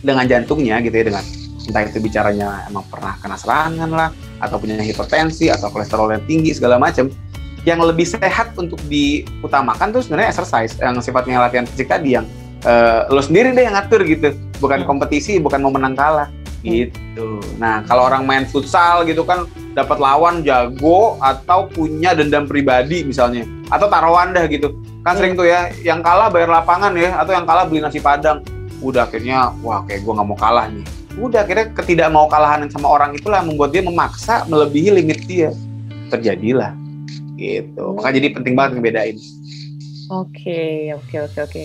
dengan 0.03 0.25
jantungnya 0.27 0.79
gitu 0.83 0.95
ya 0.95 1.05
dengan 1.11 1.25
entah 1.69 1.85
itu 1.85 2.01
bicaranya 2.01 2.65
emang 2.71 2.85
pernah 2.89 3.15
kena 3.21 3.37
serangan 3.37 3.91
lah 3.93 4.11
atau 4.41 4.57
punya 4.57 4.81
hipertensi 4.81 5.53
atau 5.53 5.69
kolesterol 5.69 6.17
yang 6.17 6.25
tinggi 6.25 6.57
segala 6.57 6.81
macam 6.81 7.13
yang 7.69 7.85
lebih 7.85 8.09
sehat 8.09 8.57
untuk 8.57 8.81
diutamakan 8.89 9.93
tuh 9.93 10.01
sebenarnya 10.01 10.33
exercise 10.33 10.81
yang 10.81 10.97
sifatnya 11.05 11.43
latihan 11.43 11.69
fisik 11.69 11.93
tadi 11.93 12.17
yang 12.17 12.25
eh, 12.65 13.05
lo 13.13 13.21
sendiri 13.21 13.53
deh 13.53 13.69
yang 13.69 13.77
ngatur 13.77 14.03
gitu. 14.09 14.35
Bukan 14.59 14.83
Hmm. 14.83 14.89
kompetisi 14.89 15.39
bukan 15.39 15.61
mau 15.63 15.71
menang 15.71 15.95
kalah 15.95 16.33
gitu. 16.65 17.39
Nah 17.61 17.87
kalau 17.87 18.09
orang 18.09 18.27
main 18.27 18.45
futsal 18.49 19.07
gitu 19.07 19.23
kan 19.23 19.47
dapat 19.77 20.01
lawan 20.03 20.43
jago 20.43 21.15
atau 21.23 21.71
punya 21.71 22.17
dendam 22.19 22.51
pribadi 22.51 23.07
misalnya 23.07 23.47
atau 23.71 23.87
taruhan 23.87 24.35
dah 24.35 24.49
gitu. 24.51 24.75
Kan 25.07 25.15
sering 25.15 25.39
tuh 25.39 25.47
ya 25.47 25.71
yang 25.85 26.03
kalah 26.03 26.33
bayar 26.33 26.51
lapangan 26.51 26.97
ya 26.99 27.15
atau 27.21 27.31
yang 27.37 27.47
kalah 27.47 27.69
beli 27.69 27.85
nasi 27.85 28.03
padang 28.03 28.43
udah 28.85 29.11
akhirnya 29.11 29.53
wah 29.65 29.83
kayak 29.85 30.07
gue 30.07 30.13
nggak 30.13 30.29
mau 30.29 30.39
kalah 30.39 30.67
nih. 30.71 30.87
Udah 31.19 31.43
akhirnya 31.43 31.67
ketidak 31.75 32.09
mau 32.15 32.31
kalahan 32.31 32.71
sama 32.71 32.87
orang 32.87 33.15
itulah 33.19 33.43
membuat 33.43 33.75
dia 33.75 33.83
memaksa 33.83 34.47
melebihi 34.47 35.03
limit 35.03 35.27
dia. 35.27 35.51
Terjadilah. 36.15 36.73
Gitu. 37.35 37.85
Makanya 37.99 38.15
jadi 38.23 38.29
penting 38.35 38.55
banget 38.55 38.79
ngebedain. 38.79 39.17
Oke, 40.09 40.95
oke, 40.97 41.17
oke, 41.29 41.39
oke. 41.45 41.65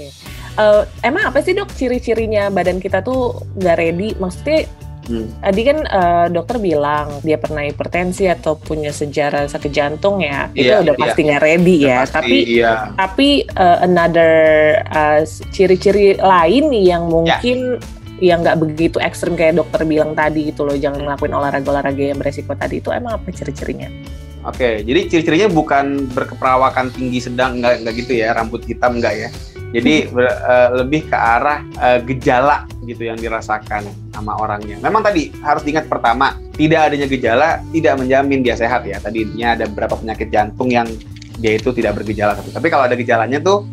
Eh, 0.54 0.84
emang 1.02 1.34
apa 1.34 1.42
sih 1.42 1.58
dok 1.58 1.74
ciri-cirinya 1.74 2.54
badan 2.54 2.78
kita 2.78 3.02
tuh 3.02 3.42
nggak 3.58 3.78
ready? 3.82 4.14
Maksudnya 4.22 4.70
Hmm. 5.04 5.28
tadi 5.44 5.62
kan 5.68 5.78
eh, 5.84 6.28
dokter 6.32 6.64
bilang 6.64 7.20
dia 7.28 7.36
pernah 7.36 7.68
hipertensi 7.68 8.24
atau 8.24 8.56
punya 8.56 8.88
sejarah 8.88 9.52
sakit 9.52 9.68
jantung 9.68 10.24
ya, 10.24 10.48
itu 10.56 10.72
Iya, 10.72 10.80
udah 10.80 10.96
iya. 10.96 11.04
pasti 11.04 11.20
nggak 11.28 11.42
ready 11.44 11.76
Udah 11.76 11.90
ya. 11.92 11.98
pasti, 12.00 12.16
Tapi 12.16 12.38
iya 12.48 12.74
tapi 12.96 13.30
eh, 13.44 13.78
another 13.84 14.34
eh, 14.80 15.22
ciri-ciri 15.52 16.16
lain 16.16 16.72
yang 16.72 17.12
mungkin 17.12 17.84
yang 18.24 18.40
nggak 18.40 18.56
begitu 18.64 18.98
ekstrim 19.04 19.36
kayak 19.36 19.60
dokter 19.60 19.84
bilang 19.84 20.16
tadi 20.16 20.48
gitu 20.48 20.64
loh, 20.64 20.80
jangan 20.80 21.04
ngelakuin 21.04 21.36
olahraga-olahraga 21.36 22.04
yang 22.16 22.20
beresiko 22.24 22.56
tadi 22.56 22.80
itu 22.80 22.88
emang 22.88 23.20
apa 23.20 23.28
ciri-cirinya? 23.28 23.92
Oke, 24.48 24.84
jadi 24.84 25.08
ciri-cirinya 25.12 25.52
bukan 25.52 26.08
berkeperawakan 26.12 26.92
tinggi 26.96 27.20
sedang 27.20 27.60
enggak 27.60 27.84
enggak 27.84 27.96
gitu 28.00 28.14
ya, 28.16 28.32
rambut 28.32 28.64
hitam 28.64 29.00
enggak 29.00 29.16
ya. 29.16 29.30
Jadi 29.74 30.08
ber- 30.14 30.30
eh, 30.30 30.70
lebih 30.86 31.10
ke 31.10 31.18
arah 31.18 31.66
eh, 31.82 32.00
gejala 32.06 32.70
gitu 32.86 33.10
yang 33.10 33.18
dirasakan 33.18 33.90
sama 34.14 34.38
orangnya. 34.38 34.78
Memang 34.86 35.02
tadi 35.02 35.34
harus 35.42 35.66
diingat 35.66 35.90
pertama, 35.90 36.38
tidak 36.54 36.94
adanya 36.94 37.08
gejala 37.10 37.50
tidak 37.74 37.94
menjamin 37.98 38.46
dia 38.46 38.54
sehat 38.54 38.86
ya. 38.86 39.02
Tadi 39.02 39.26
intinya 39.26 39.58
ada 39.58 39.66
beberapa 39.66 39.98
penyakit 39.98 40.30
jantung 40.30 40.70
yang 40.70 40.86
dia 41.40 41.58
itu 41.58 41.74
tidak 41.74 41.98
bergejala 42.02 42.38
tapi 42.38 42.50
tapi 42.54 42.68
kalau 42.70 42.86
ada 42.86 42.94
gejalanya 42.94 43.42
tuh 43.42 43.66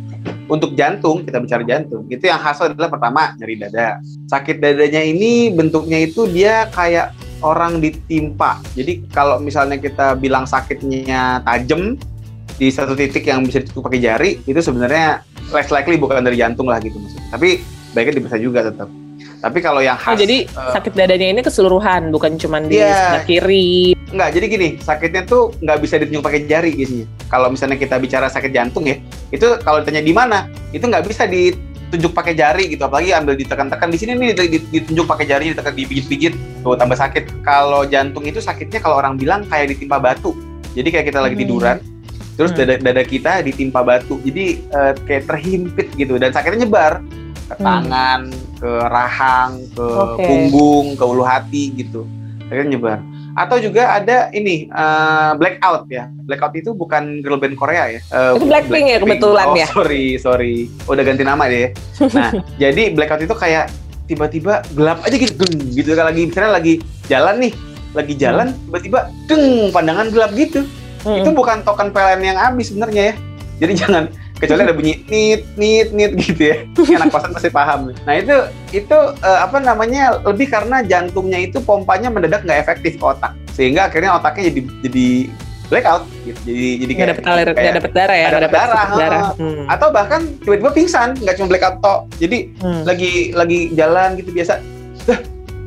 untuk 0.49 0.73
jantung 0.75 1.25
kita 1.25 1.39
bicara 1.41 1.63
jantung 1.65 2.09
itu 2.09 2.25
yang 2.25 2.41
khas 2.41 2.61
adalah 2.65 2.89
pertama 2.89 3.37
nyeri 3.37 3.61
dada 3.61 4.01
sakit 4.29 4.61
dadanya 4.61 5.05
ini 5.05 5.53
bentuknya 5.53 6.01
itu 6.01 6.25
dia 6.29 6.69
kayak 6.73 7.13
orang 7.41 7.81
ditimpa. 7.81 8.61
Jadi 8.77 9.09
kalau 9.09 9.41
misalnya 9.41 9.81
kita 9.81 10.13
bilang 10.13 10.45
sakitnya 10.45 11.41
tajam 11.41 11.97
di 12.61 12.69
satu 12.69 12.93
titik 12.93 13.25
yang 13.25 13.41
bisa 13.41 13.65
ditutup 13.65 13.89
pakai 13.89 14.05
jari, 14.05 14.31
itu 14.45 14.61
sebenarnya 14.61 15.25
less 15.49 15.73
likely 15.73 15.97
bukan 15.97 16.21
dari 16.21 16.37
jantung 16.37 16.69
lah 16.69 16.77
gitu 16.77 17.01
maksudnya. 17.01 17.25
Tapi 17.33 17.49
baiknya 17.97 18.21
bisa 18.21 18.37
juga 18.37 18.69
tetap. 18.69 18.93
Tapi 19.41 19.59
kalau 19.65 19.81
yang 19.81 19.97
Oh, 19.97 20.13
khas, 20.13 20.21
jadi 20.21 20.45
eh, 20.45 20.73
sakit 20.77 20.93
dadanya 20.93 21.33
ini 21.33 21.41
keseluruhan, 21.41 22.13
bukan 22.13 22.37
cuma 22.37 22.61
di 22.61 22.77
Iya. 22.77 22.93
sebelah 22.93 23.25
kiri. 23.25 23.97
Enggak, 24.13 24.29
jadi 24.37 24.45
gini, 24.45 24.69
sakitnya 24.79 25.23
tuh 25.25 25.57
nggak 25.57 25.79
bisa 25.81 25.97
ditunjuk 25.97 26.21
pakai 26.21 26.45
jari 26.45 26.77
biasanya. 26.77 27.07
Kalau 27.33 27.49
misalnya 27.49 27.81
kita 27.81 27.97
bicara 27.97 28.29
sakit 28.29 28.53
jantung 28.53 28.85
ya, 28.85 29.01
itu 29.31 29.47
kalau 29.65 29.81
ditanya 29.81 30.05
di 30.05 30.13
mana, 30.13 30.45
itu 30.77 30.85
nggak 30.85 31.09
bisa 31.09 31.25
ditunjuk 31.25 32.13
pakai 32.13 32.37
jari 32.37 32.69
gitu. 32.69 32.85
Apalagi 32.85 33.17
ambil 33.17 33.33
ditekan-tekan 33.35 33.89
di 33.89 33.97
sini 33.97 34.13
nih 34.15 34.37
dit- 34.37 34.69
ditunjuk 34.69 35.09
pakai 35.09 35.25
jari, 35.25 35.57
ditekan 35.57 35.73
dipijit-pijit, 35.73 36.37
tuh 36.61 36.77
tambah 36.77 37.01
sakit. 37.01 37.41
Kalau 37.41 37.89
jantung 37.89 38.29
itu 38.29 38.45
sakitnya 38.45 38.85
kalau 38.85 39.01
orang 39.01 39.17
bilang 39.17 39.49
kayak 39.49 39.73
ditimpa 39.73 39.97
batu. 39.97 40.37
Jadi 40.77 40.89
kayak 40.93 41.07
kita 41.09 41.25
lagi 41.25 41.35
Hmm. 41.35 41.45
Terus 42.41 42.57
Hmm. 42.57 42.65
dada, 42.65 42.81
dada 42.81 43.05
kita 43.05 43.45
ditimpa 43.45 43.85
batu. 43.85 44.17
Jadi 44.19 44.65
eh, 44.65 44.93
kayak 44.99 45.29
terhimpit 45.29 45.93
gitu 45.93 46.17
dan 46.17 46.33
sakitnya 46.33 46.65
nyebar 46.65 47.05
ke 47.45 47.55
Hmm. 47.55 47.61
tangan, 47.61 48.21
ke 48.57 48.71
rahang, 48.89 49.61
ke 49.69 49.85
Oke. 49.85 50.25
punggung, 50.25 50.87
ke 50.97 51.05
ulu 51.05 51.21
hati 51.21 51.77
gitu. 51.77 52.09
Sakitnya 52.49 52.73
nyebar 52.73 52.99
atau 53.31 53.57
juga 53.57 53.95
ada 53.95 54.27
ini 54.33 54.67
eh, 54.67 55.31
blackout 55.39 55.87
ya 55.87 56.11
blackout 56.27 56.51
itu 56.53 56.75
bukan 56.75 57.23
girl 57.23 57.39
band 57.39 57.55
Korea 57.55 57.87
ya 57.89 58.01
Eh, 58.03 58.33
Itu 58.35 58.43
Blackpink 58.43 58.87
ya, 58.91 58.99
kebetulan 58.99 59.47
oh, 59.47 59.55
ya? 59.55 59.67
sorry 59.71 60.19
sorry 60.19 60.67
udah 60.85 61.01
ganti 61.01 61.23
nama 61.23 61.47
deh 61.47 61.71
nah 62.11 62.35
jadi 62.63 62.91
blackout 62.91 63.23
itu 63.23 63.33
kayak 63.33 63.71
tiba-tiba 64.05 64.67
gelap 64.75 64.99
aja 65.07 65.15
gitu 65.15 65.39
geng, 65.39 65.63
gitu 65.71 65.95
kan 65.95 66.11
lagi 66.11 66.27
misalnya 66.27 66.53
lagi 66.53 66.75
jalan 67.07 67.35
nih 67.39 67.53
lagi 67.91 68.15
jalan 68.19 68.47
tiba-tiba 68.67 68.99
deng 69.25 69.45
pandangan 69.71 70.07
gelap 70.11 70.31
gitu 70.35 70.67
Hmm. 71.01 71.17
itu 71.17 71.31
bukan 71.33 71.65
token 71.65 71.89
PLN 71.91 72.21
yang 72.23 72.37
habis 72.37 72.69
sebenarnya 72.69 73.03
ya 73.11 73.15
jadi 73.61 73.73
jangan 73.85 74.05
kecuali 74.41 74.61
ada 74.65 74.73
bunyi 74.73 75.05
nit 75.05 75.43
nit 75.55 75.89
nit 75.93 76.13
gitu 76.17 76.43
ya 76.49 76.57
Ini 76.65 76.97
anak 76.97 77.13
kosan 77.13 77.37
pasti 77.37 77.53
paham 77.53 77.93
nah 78.05 78.15
itu 78.17 78.37
itu 78.73 78.97
eh, 79.21 79.39
apa 79.41 79.61
namanya 79.61 80.17
lebih 80.25 80.49
karena 80.49 80.81
jantungnya 80.81 81.45
itu 81.45 81.61
pompanya 81.61 82.09
mendadak 82.09 82.45
nggak 82.45 82.61
efektif 82.65 82.97
ke 82.97 83.05
otak 83.05 83.37
sehingga 83.53 83.93
akhirnya 83.93 84.17
otaknya 84.17 84.49
jadi 84.49 84.61
jadi 84.83 85.07
blackout 85.71 86.03
gitu 86.27 86.41
jadi 86.51 86.67
jadi 86.83 86.93
nggak 86.93 87.09
dapet 87.15 87.25
alir, 87.25 87.47
kayak- 87.47 87.55
nggak 87.55 87.77
dapet 87.79 87.93
darah 87.95 88.17
ya, 88.17 88.27
nggak 88.27 88.43
dapet 88.43 88.59
darah, 88.59 88.87
darah. 88.97 89.23
Hmm. 89.39 89.65
atau 89.71 89.89
bahkan 89.95 90.21
tiba-tiba 90.43 90.71
pingsan 90.75 91.09
nggak 91.21 91.35
cuma 91.39 91.47
blackout 91.47 91.77
tok 91.79 92.01
jadi 92.19 92.39
Hmm. 92.59 92.83
lagi 92.83 93.13
lagi 93.31 93.59
jalan 93.77 94.19
gitu 94.19 94.31
biasa 94.35 94.59
"Dah, 95.07 95.21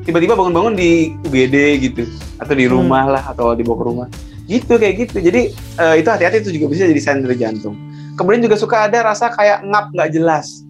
tiba-tiba 0.03 0.33
bangun-bangun 0.35 0.73
di 0.75 1.15
UGD 1.23 1.55
gitu 1.79 2.03
atau 2.35 2.53
di 2.57 2.65
rumah 2.67 3.07
hmm. 3.07 3.13
lah 3.15 3.23
atau 3.31 3.55
dibawa 3.55 3.77
ke 3.79 3.85
rumah 3.85 4.07
gitu 4.47 4.75
kayak 4.75 4.95
gitu. 5.07 5.17
Jadi 5.23 5.55
uh, 5.79 5.95
itu 5.95 6.07
hati-hati 6.09 6.43
itu 6.43 6.51
juga 6.59 6.75
bisa 6.75 6.83
jadi 6.89 7.01
sentri 7.01 7.35
jantung. 7.39 7.75
Kemudian 8.19 8.45
juga 8.45 8.55
suka 8.59 8.85
ada 8.85 9.01
rasa 9.01 9.31
kayak 9.33 9.65
ngap 9.65 9.85
nggak 9.95 10.09
jelas. 10.13 10.63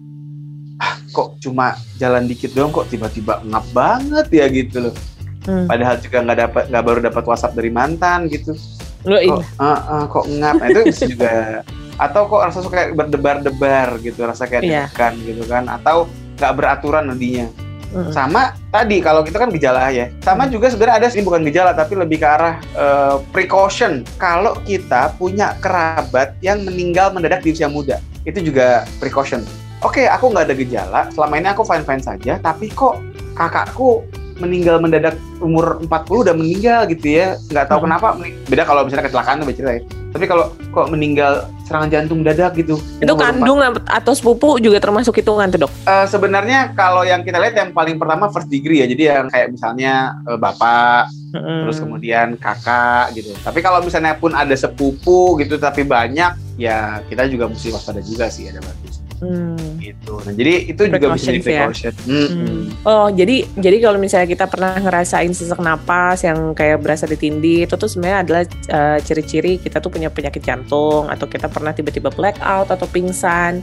Ah 0.80 0.98
kok 1.12 1.38
cuma 1.42 1.78
jalan 1.98 2.26
dikit 2.26 2.54
doang 2.54 2.74
kok 2.74 2.90
tiba-tiba 2.90 3.42
ngap 3.46 3.66
banget 3.74 4.26
ya 4.30 4.46
gitu 4.50 4.90
loh. 4.90 4.96
Hmm. 5.44 5.68
padahal 5.68 6.00
juga 6.00 6.24
nggak 6.24 6.38
dapat 6.40 6.64
nggak 6.72 6.84
baru 6.88 6.98
dapat 7.04 7.24
WhatsApp 7.28 7.52
dari 7.52 7.68
mantan 7.68 8.32
gitu. 8.32 8.56
Loh, 9.04 9.20
kok, 9.20 9.44
uh, 9.60 9.68
uh, 9.68 10.02
kok 10.08 10.24
ngap? 10.24 10.56
Nah, 10.56 10.66
itu 10.72 10.80
bisa 10.88 11.04
juga. 11.04 11.60
Atau 12.00 12.32
kok 12.32 12.40
rasa 12.40 12.64
suka 12.64 12.96
berdebar-debar 12.96 14.00
gitu 14.00 14.24
rasa 14.24 14.48
kayak 14.48 14.64
yeah. 14.64 14.88
Iya. 14.88 15.12
gitu 15.20 15.44
kan. 15.44 15.68
Atau 15.68 16.08
nggak 16.40 16.52
beraturan 16.56 17.12
nadinya 17.12 17.52
hmm. 17.94 18.10
sama 18.10 18.58
tadi 18.74 18.98
kalau 18.98 19.22
kita 19.22 19.38
kan 19.38 19.48
gejala 19.54 19.88
ya. 19.94 20.10
Sama 20.26 20.50
juga 20.50 20.68
sebenarnya 20.68 20.96
ada 20.98 21.08
sih 21.08 21.22
bukan 21.22 21.46
gejala 21.46 21.72
tapi 21.72 21.94
lebih 21.94 22.18
ke 22.20 22.26
arah 22.26 22.58
uh, 22.74 23.22
precaution. 23.30 24.02
Kalau 24.18 24.58
kita 24.66 25.14
punya 25.14 25.54
kerabat 25.62 26.34
yang 26.42 26.66
meninggal 26.66 27.14
mendadak 27.14 27.46
di 27.46 27.54
usia 27.54 27.70
muda 27.70 28.02
itu 28.26 28.42
juga 28.42 28.82
precaution. 28.98 29.46
Oke 29.80 30.02
okay, 30.02 30.06
aku 30.10 30.34
nggak 30.34 30.50
ada 30.50 30.56
gejala 30.56 31.00
selama 31.14 31.34
ini 31.38 31.48
aku 31.54 31.62
fine 31.62 31.84
fine 31.86 32.02
saja 32.02 32.40
tapi 32.42 32.72
kok 32.72 32.98
kakakku 33.38 34.02
meninggal 34.42 34.82
mendadak 34.82 35.14
umur 35.38 35.78
40 35.86 36.24
udah 36.26 36.34
meninggal 36.34 36.90
gitu 36.90 37.06
ya? 37.22 37.38
Nggak 37.54 37.70
tahu 37.70 37.78
hmm. 37.80 37.86
kenapa 37.86 38.06
beda 38.50 38.62
kalau 38.66 38.82
misalnya 38.82 39.06
kecelakaan 39.06 39.38
tuh 39.44 39.54
cerita 39.54 39.78
ya 39.78 40.03
tapi 40.14 40.30
kalau 40.30 40.54
kok 40.70 40.94
meninggal 40.94 41.50
serangan 41.66 41.90
jantung 41.90 42.22
dadak 42.22 42.54
gitu 42.54 42.78
itu 43.02 43.14
kandung 43.18 43.58
atau 43.90 44.12
sepupu 44.14 44.62
juga 44.62 44.78
termasuk 44.78 45.18
hitungan 45.18 45.50
tuh 45.50 45.66
dok? 45.66 45.72
Uh, 45.90 46.06
sebenarnya 46.06 46.70
kalau 46.78 47.02
yang 47.02 47.26
kita 47.26 47.42
lihat 47.42 47.58
yang 47.58 47.74
paling 47.74 47.98
pertama 47.98 48.30
first 48.30 48.46
degree 48.46 48.78
ya 48.78 48.86
jadi 48.86 49.18
yang 49.18 49.26
kayak 49.26 49.50
misalnya 49.50 50.14
uh, 50.30 50.38
bapak 50.38 51.10
hmm. 51.34 51.66
terus 51.66 51.82
kemudian 51.82 52.38
kakak 52.38 53.10
gitu. 53.18 53.34
Tapi 53.42 53.58
kalau 53.58 53.82
misalnya 53.82 54.14
pun 54.14 54.30
ada 54.38 54.54
sepupu 54.54 55.34
gitu 55.42 55.58
tapi 55.58 55.82
banyak 55.82 56.62
ya 56.62 57.02
kita 57.10 57.26
juga 57.26 57.50
mesti 57.50 57.74
waspada 57.74 57.98
juga 57.98 58.30
sih 58.30 58.46
ada 58.46 58.62
berarti 58.62 59.03
Hmm. 59.22 59.78
Gitu. 59.78 60.14
Nah, 60.26 60.32
jadi 60.34 60.52
itu 60.66 60.82
juga 60.90 61.06
bisa 61.14 61.30
di 61.30 61.40
precaution. 61.42 61.94
Ya? 61.94 62.08
Hmm. 62.08 62.28
Hmm. 62.28 62.62
Oh, 62.82 63.08
jadi 63.12 63.46
jadi 63.56 63.76
kalau 63.78 63.98
misalnya 64.02 64.28
kita 64.28 64.44
pernah 64.50 64.74
ngerasain 64.80 65.30
sesak 65.30 65.60
napas 65.62 66.26
yang 66.26 66.52
kayak 66.52 66.82
berasa 66.82 67.06
ditindih, 67.06 67.66
itu 67.68 67.74
tuh 67.78 67.86
sebenarnya 67.86 68.18
adalah 68.26 68.42
uh, 68.72 68.98
ciri-ciri 69.00 69.62
kita 69.62 69.78
tuh 69.78 69.90
punya 69.92 70.10
penyakit 70.10 70.42
jantung 70.42 71.06
atau 71.06 71.26
kita 71.30 71.46
pernah 71.46 71.70
tiba-tiba 71.70 72.10
blackout 72.10 72.70
atau 72.74 72.86
pingsan 72.90 73.62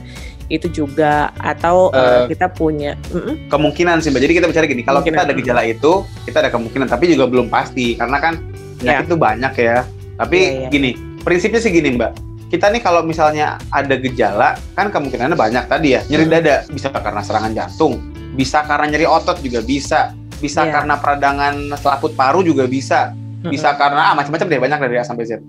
itu 0.52 0.68
juga 0.68 1.32
atau 1.40 1.88
uh, 1.96 1.96
uh, 1.96 2.22
kita 2.28 2.52
punya 2.52 3.00
uh 3.16 3.40
kemungkinan 3.48 4.04
sih 4.04 4.12
mbak 4.12 4.28
jadi 4.28 4.34
kita 4.44 4.48
bicara 4.52 4.66
gini 4.68 4.84
kalau 4.84 5.00
kita 5.00 5.24
ada 5.24 5.32
gejala 5.32 5.64
itu 5.64 6.04
kita 6.28 6.44
ada 6.44 6.52
kemungkinan 6.52 6.92
tapi 6.92 7.16
juga 7.16 7.32
belum 7.32 7.48
pasti 7.48 7.96
karena 7.96 8.20
kan 8.20 8.44
penyakit 8.84 9.00
yeah. 9.00 9.08
itu 9.08 9.16
banyak 9.16 9.54
ya 9.56 9.78
tapi 10.20 10.38
yeah, 10.44 10.62
yeah. 10.68 10.72
gini 10.72 10.92
prinsipnya 11.24 11.64
sih 11.64 11.72
gini 11.72 11.96
mbak 11.96 12.31
kita 12.52 12.68
nih 12.68 12.84
kalau 12.84 13.08
misalnya 13.08 13.56
ada 13.72 13.96
gejala 13.96 14.60
kan 14.76 14.92
kemungkinannya 14.92 15.40
banyak 15.40 15.72
tadi 15.72 15.96
ya 15.96 16.04
nyeri 16.12 16.28
hmm. 16.28 16.34
dada. 16.36 16.56
Bisa 16.68 16.92
karena 16.92 17.24
serangan 17.24 17.56
jantung 17.56 18.12
bisa 18.36 18.64
karena 18.64 18.92
nyeri 18.92 19.08
otot 19.08 19.40
juga 19.44 19.60
bisa 19.64 20.16
bisa 20.40 20.68
yeah. 20.68 20.74
karena 20.80 20.96
peradangan 21.00 21.56
selaput 21.80 22.16
paru 22.16 22.44
juga 22.44 22.68
bisa 22.68 23.16
bisa 23.48 23.72
hmm. 23.72 23.78
karena 23.80 24.02
ah, 24.12 24.14
macam-macam 24.20 24.48
deh 24.52 24.62
banyak 24.62 24.80
dari 24.84 24.96
A 25.00 25.04
sampai 25.08 25.26
Z. 25.26 25.40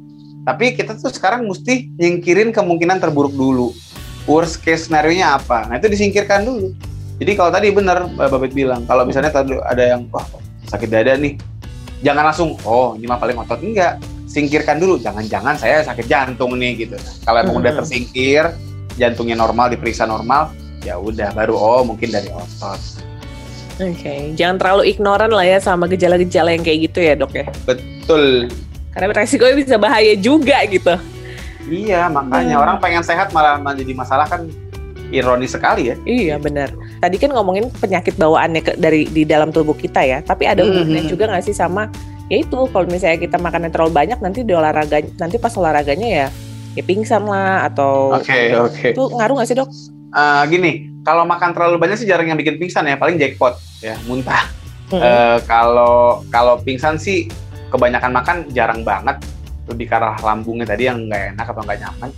Tapi 0.42 0.74
kita 0.74 0.98
tuh 0.98 1.10
sekarang 1.10 1.46
mesti 1.46 1.90
nyingkirin 1.98 2.50
kemungkinan 2.50 2.98
terburuk 2.98 3.34
dulu. 3.34 3.70
Worst 4.26 4.62
case 4.62 4.86
scenario 4.86 5.14
nya 5.14 5.38
apa? 5.38 5.66
Nah 5.66 5.82
itu 5.82 5.90
disingkirkan 5.90 6.46
dulu. 6.46 6.70
Jadi 7.18 7.32
kalau 7.38 7.50
tadi 7.50 7.70
benar 7.70 8.06
Babet 8.14 8.54
bilang 8.54 8.86
kalau 8.86 9.06
misalnya 9.06 9.30
tadi 9.30 9.54
ada 9.58 9.82
yang 9.82 10.06
wah 10.10 10.26
sakit 10.70 10.88
dada 10.90 11.18
nih. 11.18 11.38
Jangan 12.02 12.22
langsung 12.30 12.58
oh 12.66 12.94
ini 12.94 13.06
mah 13.06 13.18
paling 13.18 13.38
otot. 13.38 13.58
Enggak 13.62 13.98
singkirkan 14.32 14.80
dulu 14.80 14.96
jangan-jangan 14.96 15.60
saya 15.60 15.84
sakit 15.84 16.08
jantung 16.08 16.56
nih 16.56 16.88
gitu 16.88 16.96
kalau 17.28 17.44
emang 17.44 17.60
hmm. 17.60 17.62
udah 17.68 17.72
tersingkir 17.84 18.48
jantungnya 18.96 19.36
normal 19.36 19.68
diperiksa 19.68 20.08
normal 20.08 20.48
ya 20.80 20.96
udah 20.96 21.36
baru 21.36 21.52
oh 21.52 21.82
mungkin 21.84 22.08
dari 22.08 22.32
otot 22.32 22.80
Oke, 23.80 23.98
okay. 24.04 24.20
jangan 24.36 24.60
terlalu 24.60 24.92
ignoran 24.92 25.32
lah 25.32 25.48
ya 25.48 25.56
sama 25.56 25.88
gejala-gejala 25.88 26.52
yang 26.52 26.60
kayak 26.60 26.92
gitu 26.92 27.00
ya 27.02 27.16
dok 27.16 27.32
ya. 27.32 27.48
Betul. 27.64 28.52
Karena 28.92 29.16
resikonya 29.16 29.56
bisa 29.56 29.74
bahaya 29.80 30.12
juga 30.12 30.60
gitu. 30.68 30.92
Iya, 31.66 32.06
makanya 32.12 32.60
hmm. 32.60 32.64
orang 32.68 32.76
pengen 32.84 33.00
sehat 33.00 33.32
malah 33.32 33.56
menjadi 33.56 33.96
masalah 33.96 34.28
kan 34.28 34.44
ironis 35.08 35.56
sekali 35.56 35.88
ya. 35.88 35.96
Iya 36.04 36.36
benar. 36.36 36.68
Tadi 37.00 37.16
kan 37.16 37.32
ngomongin 37.32 37.72
penyakit 37.72 38.14
bawaannya 38.20 38.60
ke, 38.60 38.72
dari 38.76 39.08
di 39.08 39.24
dalam 39.24 39.48
tubuh 39.50 39.74
kita 39.74 40.04
ya, 40.04 40.20
tapi 40.20 40.44
ada 40.44 40.62
hubungannya 40.68 41.08
mm 41.08 41.08
-hmm. 41.08 41.12
juga 41.16 41.24
nggak 41.32 41.44
sih 41.48 41.56
sama 41.56 41.88
ya 42.30 42.36
itu 42.42 42.58
kalau 42.70 42.86
misalnya 42.86 43.18
kita 43.18 43.36
makannya 43.40 43.70
terlalu 43.72 43.92
banyak 43.94 44.18
nanti 44.22 44.46
di 44.46 44.52
olahraga 44.54 45.02
nanti 45.18 45.36
pas 45.40 45.54
olahraganya 45.56 46.08
ya 46.08 46.26
ya 46.72 46.82
pingsan 46.84 47.24
lah 47.28 47.68
atau 47.68 48.16
oke 48.16 48.24
okay, 48.24 48.56
oke 48.56 48.72
okay. 48.72 48.90
itu 48.94 49.02
ngaruh 49.12 49.34
nggak 49.38 49.48
sih 49.48 49.56
dok? 49.58 49.68
Uh, 50.12 50.44
gini 50.48 50.92
kalau 51.02 51.24
makan 51.24 51.50
terlalu 51.56 51.76
banyak 51.80 51.98
sih 51.98 52.08
jarang 52.08 52.28
yang 52.30 52.38
bikin 52.38 52.56
pingsan 52.60 52.86
ya 52.86 52.96
paling 52.96 53.18
jackpot 53.18 53.58
ya 53.82 53.98
muntah. 54.06 54.48
Hmm. 54.92 55.00
Uh, 55.00 55.38
kalau 55.48 56.22
kalau 56.28 56.60
pingsan 56.60 57.00
sih 57.00 57.26
kebanyakan 57.72 58.12
makan 58.12 58.36
jarang 58.52 58.84
banget 58.84 59.16
lebih 59.66 59.88
ke 59.88 59.94
arah 59.96 60.18
lambungnya 60.20 60.68
tadi 60.68 60.86
yang 60.90 61.08
nggak 61.08 61.36
enak 61.36 61.46
atau 61.48 61.62
nggak 61.64 61.78
nyaman. 61.80 62.10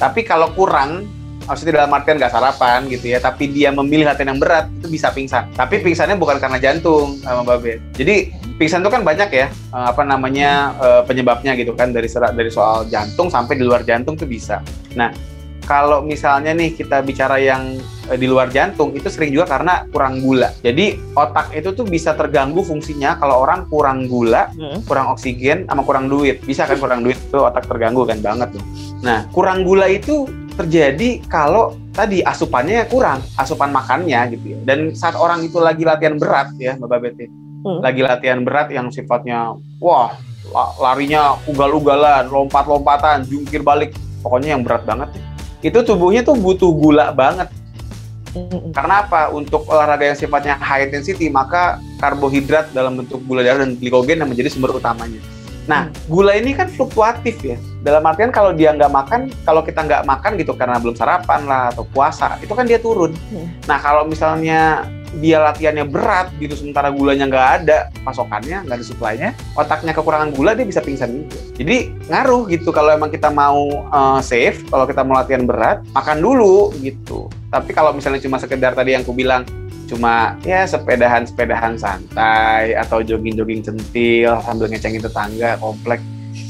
Tapi 0.00 0.20
kalau 0.24 0.48
kurang 0.56 1.06
maksudnya 1.44 1.82
dalam 1.82 1.92
artian 1.92 2.16
nggak 2.16 2.32
sarapan 2.32 2.86
gitu 2.88 3.12
ya, 3.12 3.18
tapi 3.18 3.50
dia 3.50 3.74
memilih 3.74 4.08
latihan 4.08 4.32
yang 4.34 4.40
berat 4.40 4.70
itu 4.80 4.88
bisa 4.88 5.12
pingsan. 5.12 5.50
Tapi 5.52 5.82
pingsannya 5.82 6.16
bukan 6.16 6.38
karena 6.40 6.58
jantung 6.62 7.18
sama 7.20 7.42
Babe. 7.44 7.82
Jadi 7.92 8.32
pingsan 8.56 8.84
itu 8.84 8.90
kan 8.92 9.02
banyak 9.02 9.30
ya 9.32 9.46
eh, 9.50 9.86
apa 9.92 10.02
namanya 10.04 10.76
eh, 10.80 11.02
penyebabnya 11.06 11.56
gitu 11.56 11.72
kan 11.76 11.90
dari 11.90 12.08
dari 12.08 12.50
soal 12.50 12.88
jantung 12.88 13.28
sampai 13.32 13.56
di 13.56 13.64
luar 13.64 13.82
jantung 13.86 14.16
tuh 14.18 14.28
bisa. 14.28 14.60
Nah 14.96 15.12
kalau 15.62 16.02
misalnya 16.02 16.50
nih 16.52 16.74
kita 16.74 17.00
bicara 17.06 17.38
yang 17.38 17.78
eh, 18.10 18.18
di 18.18 18.26
luar 18.26 18.50
jantung 18.50 18.90
itu 18.92 19.06
sering 19.06 19.30
juga 19.30 19.46
karena 19.56 19.86
kurang 19.88 20.20
gula. 20.20 20.50
Jadi 20.60 20.98
otak 21.14 21.54
itu 21.54 21.70
tuh 21.72 21.86
bisa 21.86 22.12
terganggu 22.18 22.60
fungsinya 22.66 23.16
kalau 23.16 23.46
orang 23.46 23.70
kurang 23.70 24.10
gula, 24.10 24.50
hmm. 24.52 24.84
kurang 24.84 25.14
oksigen, 25.14 25.64
sama 25.70 25.86
kurang 25.86 26.10
duit. 26.10 26.42
Bisa 26.42 26.66
kan 26.66 26.76
kurang 26.76 27.06
duit 27.06 27.18
tuh 27.30 27.46
otak 27.46 27.66
terganggu 27.70 28.04
kan 28.04 28.18
banget 28.18 28.58
tuh. 28.58 28.64
Nah 29.06 29.26
kurang 29.30 29.62
gula 29.62 29.86
itu 29.88 30.26
terjadi 30.52 31.24
kalau 31.32 31.80
tadi 31.96 32.20
asupannya 32.20 32.84
kurang, 32.88 33.24
asupan 33.40 33.72
makannya 33.72 34.36
gitu 34.36 34.56
ya. 34.56 34.58
Dan 34.64 34.92
saat 34.92 35.16
orang 35.16 35.44
itu 35.44 35.56
lagi 35.60 35.84
latihan 35.84 36.20
berat 36.20 36.52
ya, 36.60 36.76
Mbak 36.76 36.88
Babette, 36.88 37.26
hmm. 37.62 37.80
lagi 37.80 38.02
latihan 38.02 38.42
berat 38.42 38.68
yang 38.74 38.90
sifatnya 38.90 39.56
wah 39.78 40.12
larinya 40.78 41.38
ugal-ugalan, 41.48 42.28
lompat-lompatan, 42.28 43.24
jungkir 43.24 43.64
balik, 43.64 43.96
pokoknya 44.20 44.58
yang 44.58 44.62
berat 44.62 44.84
banget. 44.84 45.08
Itu 45.62 45.86
tubuhnya 45.86 46.26
tuh 46.26 46.36
butuh 46.36 46.70
gula 46.74 47.14
banget. 47.14 47.48
Hmm. 48.32 48.72
Karena 48.72 49.04
apa? 49.04 49.28
Untuk 49.30 49.68
olahraga 49.68 50.08
yang 50.08 50.18
sifatnya 50.18 50.56
high 50.56 50.88
intensity, 50.88 51.28
maka 51.28 51.78
karbohidrat 52.00 52.72
dalam 52.72 52.96
bentuk 53.00 53.20
gula 53.28 53.44
darah 53.44 53.64
dan 53.64 53.76
glikogen 53.76 54.24
yang 54.24 54.30
menjadi 54.32 54.48
sumber 54.52 54.72
utamanya. 54.72 55.20
Nah, 55.70 55.86
hmm. 55.86 56.10
gula 56.10 56.32
ini 56.34 56.56
kan 56.56 56.66
fluktuatif 56.66 57.38
ya. 57.44 57.56
Dalam 57.86 58.02
artian 58.02 58.34
kalau 58.34 58.50
dia 58.50 58.74
nggak 58.74 58.90
makan, 58.90 59.30
kalau 59.46 59.62
kita 59.62 59.84
nggak 59.84 60.02
makan 60.08 60.34
gitu 60.40 60.52
karena 60.58 60.80
belum 60.82 60.96
sarapan 60.96 61.46
lah 61.46 61.70
atau 61.70 61.86
puasa, 61.86 62.40
itu 62.42 62.50
kan 62.50 62.66
dia 62.66 62.82
turun. 62.82 63.14
Hmm. 63.30 63.46
Nah, 63.68 63.78
kalau 63.78 64.02
misalnya 64.08 64.82
dia 65.20 65.42
latihannya 65.42 65.84
berat 65.84 66.32
gitu, 66.40 66.56
sementara 66.56 66.88
gulanya 66.88 67.28
nggak 67.28 67.48
ada 67.62 67.78
pasokannya, 68.00 68.64
nggak 68.64 68.76
ada 68.80 68.86
suplainya, 68.86 69.30
otaknya 69.58 69.92
kekurangan 69.92 70.32
gula 70.32 70.56
dia 70.56 70.64
bisa 70.64 70.80
pingsan 70.80 71.28
gitu. 71.28 71.36
Jadi 71.60 71.92
ngaruh 72.08 72.48
gitu 72.48 72.72
kalau 72.72 72.96
emang 72.96 73.12
kita 73.12 73.28
mau 73.28 73.84
uh, 73.92 74.20
safe, 74.24 74.64
kalau 74.72 74.88
kita 74.88 75.04
mau 75.04 75.20
latihan 75.20 75.44
berat, 75.44 75.84
makan 75.92 76.24
dulu 76.24 76.72
gitu. 76.80 77.28
Tapi 77.52 77.76
kalau 77.76 77.92
misalnya 77.92 78.24
cuma 78.24 78.40
sekedar 78.40 78.72
tadi 78.72 78.96
yang 78.96 79.04
aku 79.04 79.12
bilang 79.12 79.44
cuma 79.92 80.40
ya 80.40 80.64
sepedahan-sepedahan 80.64 81.76
santai 81.76 82.72
atau 82.72 83.04
jogging-jogging 83.04 83.60
centil 83.60 84.40
sambil 84.40 84.72
ngecengin 84.72 85.04
tetangga 85.04 85.60
komplek 85.60 86.00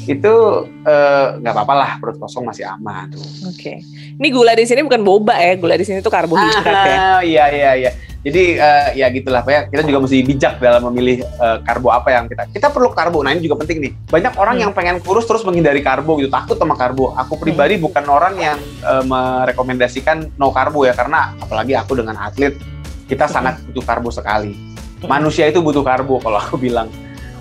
itu 0.06 0.34
eh, 0.82 1.26
nggak 1.38 1.54
uh, 1.54 1.56
apa-apa 1.58 1.74
lah 1.74 1.90
perut 1.98 2.18
kosong 2.18 2.46
masih 2.46 2.66
aman 2.66 3.10
tuh. 3.10 3.22
Oke. 3.46 3.58
Okay. 3.58 3.76
Ini 4.18 4.28
gula 4.34 4.54
di 4.54 4.66
sini 4.66 4.82
bukan 4.82 5.02
boba 5.02 5.38
ya, 5.38 5.54
gula 5.58 5.74
di 5.78 5.86
sini 5.86 6.02
tuh 6.02 6.10
karbohidrat 6.10 6.66
ah, 6.66 6.86
ya. 6.86 6.98
Iya 7.30 7.44
iya 7.50 7.70
iya. 7.78 7.90
Jadi 8.22 8.54
uh, 8.54 8.94
ya 8.94 9.10
gitulah 9.10 9.42
ya. 9.42 9.66
Kita 9.66 9.82
juga 9.82 9.98
mesti 10.06 10.22
bijak 10.22 10.62
dalam 10.62 10.86
memilih 10.90 11.26
uh, 11.42 11.58
karbo 11.66 11.90
apa 11.90 12.14
yang 12.14 12.30
kita. 12.30 12.46
Kita 12.54 12.70
perlu 12.70 12.94
karbo. 12.94 13.26
Nah 13.26 13.34
ini 13.34 13.42
juga 13.42 13.58
penting 13.58 13.82
nih. 13.82 13.92
Banyak 14.08 14.34
orang 14.38 14.54
hmm. 14.56 14.62
yang 14.62 14.72
pengen 14.72 14.96
kurus 15.02 15.26
terus 15.26 15.42
menghindari 15.42 15.82
karbo 15.82 16.14
gitu, 16.22 16.30
takut 16.30 16.54
sama 16.54 16.78
karbo. 16.78 17.10
Aku 17.18 17.34
pribadi 17.34 17.76
hmm. 17.76 17.84
bukan 17.90 18.04
orang 18.06 18.34
yang 18.38 18.58
uh, 18.86 19.02
merekomendasikan 19.02 20.38
no 20.38 20.54
karbo 20.54 20.86
ya 20.86 20.94
karena 20.94 21.34
apalagi 21.42 21.74
aku 21.74 21.98
dengan 21.98 22.14
atlet 22.22 22.54
kita 23.10 23.26
sangat 23.26 23.58
butuh 23.66 23.84
karbo 23.84 24.08
sekali. 24.14 24.54
Manusia 25.02 25.50
itu 25.50 25.58
butuh 25.58 25.82
karbo 25.82 26.22
kalau 26.22 26.38
aku 26.38 26.54
bilang. 26.54 26.86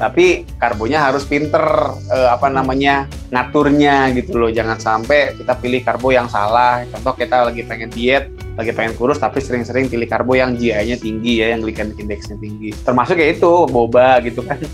Tapi 0.02 0.50
karbonya 0.58 1.06
harus 1.06 1.30
pinter 1.30 1.62
eh, 2.10 2.30
apa 2.34 2.50
namanya 2.50 3.06
ngaturnya 3.30 4.10
gitu 4.18 4.42
loh. 4.42 4.50
Jangan 4.50 4.82
sampai 4.82 5.38
kita 5.38 5.54
pilih 5.62 5.86
karbo 5.86 6.10
yang 6.10 6.26
salah. 6.26 6.82
Contoh 6.90 7.14
kita 7.14 7.46
lagi 7.46 7.62
pengen 7.62 7.94
diet, 7.94 8.34
lagi 8.58 8.74
pengen 8.74 8.98
kurus 8.98 9.22
tapi 9.22 9.38
sering-sering 9.38 9.94
pilih 9.94 10.10
karbo 10.10 10.34
yang 10.34 10.58
GI-nya 10.58 10.98
tinggi 10.98 11.46
ya, 11.46 11.54
yang 11.54 11.62
glycemic 11.62 12.02
index-nya 12.02 12.42
tinggi. 12.42 12.74
Termasuk 12.82 13.22
ya 13.22 13.30
itu 13.30 13.70
boba 13.70 14.18
gitu 14.26 14.42
kan. 14.42 14.58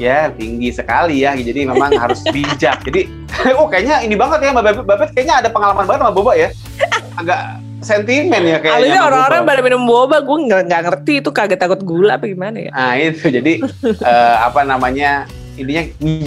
Ya 0.00 0.32
tinggi 0.32 0.72
sekali 0.72 1.20
ya, 1.20 1.36
jadi 1.36 1.68
memang 1.68 1.92
harus 1.92 2.24
bijak. 2.34 2.80
Jadi, 2.80 3.12
oh 3.60 3.68
kayaknya 3.68 4.00
ini 4.00 4.16
banget 4.16 4.48
ya 4.48 4.50
Mbak 4.56 4.64
Babet, 4.64 4.84
Babet 4.88 5.10
kayaknya 5.12 5.44
ada 5.44 5.48
pengalaman 5.52 5.84
banget 5.84 6.00
sama 6.00 6.16
boba 6.16 6.32
ya. 6.32 6.48
Agak 7.20 7.61
sentimen 7.82 8.42
ya 8.42 8.58
kayaknya. 8.62 8.72
Alhamdulillah 8.72 9.04
orang-orang 9.06 9.40
pada 9.46 9.60
minum 9.60 9.82
boba, 9.84 10.22
gue 10.22 10.38
nggak 10.48 10.62
nggak 10.70 10.82
ngerti 10.88 11.12
itu 11.20 11.30
kaget 11.30 11.58
takut 11.60 11.80
gula 11.82 12.16
apa 12.16 12.24
gimana 12.30 12.58
ya. 12.58 12.70
Nah 12.72 12.94
itu 12.98 13.28
jadi 13.28 13.52
uh, 14.02 14.36
apa 14.48 14.62
namanya 14.64 15.26
intinya 15.60 15.82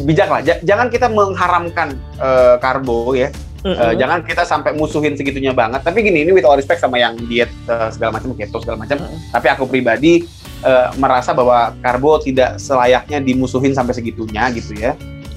bijak 0.05 0.27
lah. 0.29 0.41
J 0.45 0.61
jangan 0.61 0.87
kita 0.93 1.07
mengharamkan 1.09 1.97
uh, 2.21 2.55
karbo 2.61 3.17
ya. 3.17 3.31
Mm 3.65 3.73
-hmm. 3.73 3.81
uh, 3.81 3.93
jangan 3.97 4.19
kita 4.21 4.43
sampai 4.45 4.77
musuhin 4.77 5.17
segitunya 5.17 5.49
banget. 5.49 5.81
Tapi 5.81 6.05
gini, 6.05 6.21
ini 6.21 6.29
with 6.29 6.45
all 6.45 6.53
respect 6.53 6.77
sama 6.77 7.01
yang 7.01 7.17
diet 7.25 7.49
uh, 7.65 7.89
segala 7.89 8.21
macam, 8.21 8.37
keto 8.37 8.61
segala 8.61 8.85
macam. 8.85 9.01
Mm 9.01 9.09
-hmm. 9.09 9.19
Tapi 9.33 9.47
aku 9.49 9.65
pribadi 9.65 10.21
uh, 10.61 10.93
merasa 11.01 11.33
bahwa 11.33 11.73
karbo 11.81 12.21
tidak 12.21 12.61
selayaknya 12.61 13.25
dimusuhin 13.25 13.73
sampai 13.73 13.97
segitunya 13.97 14.53
gitu 14.53 14.77
ya. 14.77 14.93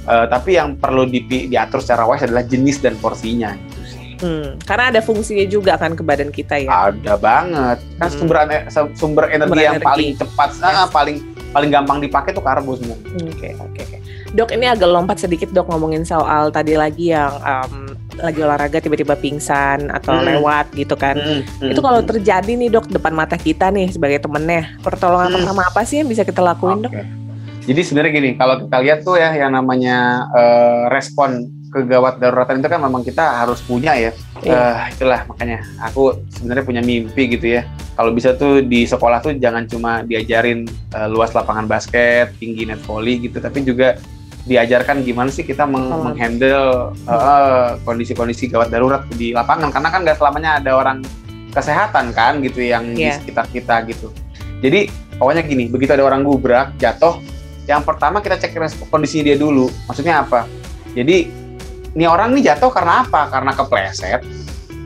Uh, 0.09 0.24
tapi 0.24 0.57
yang 0.57 0.76
perlu 0.76 1.04
di, 1.04 1.20
diatur 1.24 1.85
secara 1.85 2.09
wise 2.09 2.24
adalah 2.24 2.44
jenis 2.44 2.81
dan 2.81 2.96
porsinya. 3.00 3.52
Hmm, 4.18 4.59
karena 4.66 4.85
ada 4.90 5.00
fungsinya 5.00 5.46
juga 5.46 5.78
kan 5.78 5.94
ke 5.94 6.02
badan 6.02 6.31
kita 6.35 6.59
ya. 6.59 6.90
Ada 6.90 7.14
banget. 7.18 7.78
Kan 7.98 8.09
hmm. 8.11 8.18
sumber 8.18 8.37
sumber 8.98 9.24
energi 9.31 9.50
sumber 9.50 9.59
yang 9.59 9.76
energi. 9.78 9.88
paling 9.88 10.11
cepat, 10.18 10.50
yes. 10.54 10.61
nah, 10.62 10.87
paling 10.90 11.16
paling 11.48 11.70
gampang 11.72 11.98
dipakai 12.02 12.31
tuh 12.37 12.44
karbo 12.44 12.76
sebenarnya. 12.76 13.09
Oke, 13.09 13.33
okay, 13.33 13.52
oke, 13.57 13.72
okay, 13.72 13.85
Okay. 13.88 14.00
Dok, 14.37 14.52
ini 14.52 14.68
agak 14.68 14.92
lompat 14.92 15.16
sedikit 15.24 15.48
dok 15.57 15.72
ngomongin 15.72 16.04
soal 16.04 16.52
tadi 16.52 16.76
lagi 16.76 17.16
yang 17.16 17.33
um, 17.40 17.96
lagi 18.20 18.44
olahraga 18.44 18.76
tiba-tiba 18.83 19.16
pingsan 19.16 19.88
atau 19.88 20.12
hmm. 20.12 20.24
lewat 20.37 20.66
gitu 20.76 20.92
kan. 20.98 21.16
Hmm. 21.16 21.40
Hmm. 21.64 21.72
Itu 21.72 21.81
kalau 21.81 22.04
terjadi 22.04 22.52
nih 22.52 22.68
dok 22.68 22.92
depan 22.92 23.16
mata 23.16 23.40
kita 23.40 23.72
nih 23.72 23.88
sebagai 23.88 24.20
temennya, 24.20 24.76
pertolongan 24.85 25.33
hmm. 25.33 25.37
pertama 25.40 25.62
apa 25.64 25.81
sih 25.88 26.04
yang 26.04 26.09
bisa 26.11 26.28
kita 26.28 26.44
lakuin 26.44 26.85
okay. 26.85 26.85
dok? 26.85 26.92
Jadi 27.68 27.81
sebenarnya 27.85 28.12
gini, 28.16 28.31
kalau 28.40 28.54
kita 28.64 28.76
lihat 28.81 28.98
tuh 29.04 29.20
ya 29.20 29.28
yang 29.37 29.52
namanya 29.52 30.24
uh, 30.33 30.88
respon 30.88 31.52
kegawat 31.68 32.16
daruratan 32.16 32.61
itu 32.61 32.68
kan 32.68 32.81
memang 32.81 33.02
kita 33.04 33.44
harus 33.44 33.61
punya 33.61 33.92
ya. 33.96 34.12
Iya. 34.40 34.57
Uh, 34.57 34.78
itulah 34.92 35.20
makanya 35.28 35.59
aku 35.85 36.16
sebenarnya 36.33 36.64
punya 36.64 36.83
mimpi 36.83 37.28
gitu 37.28 37.61
ya. 37.61 37.62
Kalau 37.98 38.14
bisa 38.14 38.33
tuh 38.38 38.62
di 38.62 38.87
sekolah 38.87 39.18
tuh 39.20 39.35
jangan 39.37 39.66
cuma 39.66 40.07
diajarin 40.07 40.64
uh, 40.94 41.09
luas 41.11 41.35
lapangan 41.35 41.66
basket, 41.66 42.33
tinggi 42.38 42.64
net 42.64 42.81
volley 42.87 43.20
gitu, 43.20 43.42
tapi 43.42 43.66
juga 43.66 43.98
diajarkan 44.48 45.04
gimana 45.04 45.28
sih 45.28 45.44
kita 45.44 45.68
meng 45.68 45.92
oh. 45.92 46.09
menghandle 46.09 46.96
kondisi-kondisi 47.85 48.48
uh, 48.48 48.57
gawat 48.57 48.68
darurat 48.72 49.02
di 49.12 49.37
lapangan 49.37 49.68
karena 49.68 49.88
kan 49.92 50.00
nggak 50.09 50.16
selamanya 50.16 50.57
ada 50.57 50.72
orang 50.72 51.04
kesehatan 51.52 52.16
kan 52.16 52.40
gitu 52.40 52.64
yang 52.64 52.96
yeah. 52.96 52.96
di 52.96 53.04
iya. 53.12 53.14
sekitar 53.20 53.44
kita 53.52 53.85
gitu. 53.90 54.09
Jadi 54.64 54.88
pokoknya 55.20 55.42
gini, 55.44 55.68
begitu 55.68 55.92
ada 55.94 56.07
orang 56.07 56.24
gubrak 56.24 56.74
jatuh, 56.81 57.20
yang 57.68 57.85
pertama 57.85 58.24
kita 58.24 58.40
cek 58.40 58.57
kondisi 58.88 59.20
dia 59.20 59.37
dulu. 59.37 59.68
Maksudnya 59.87 60.24
apa? 60.24 60.48
Jadi 60.96 61.47
ini 61.98 62.06
orang 62.06 62.30
nih 62.38 62.54
jatuh 62.54 62.70
karena 62.70 63.02
apa? 63.02 63.26
Karena 63.26 63.50
kepleset, 63.58 64.22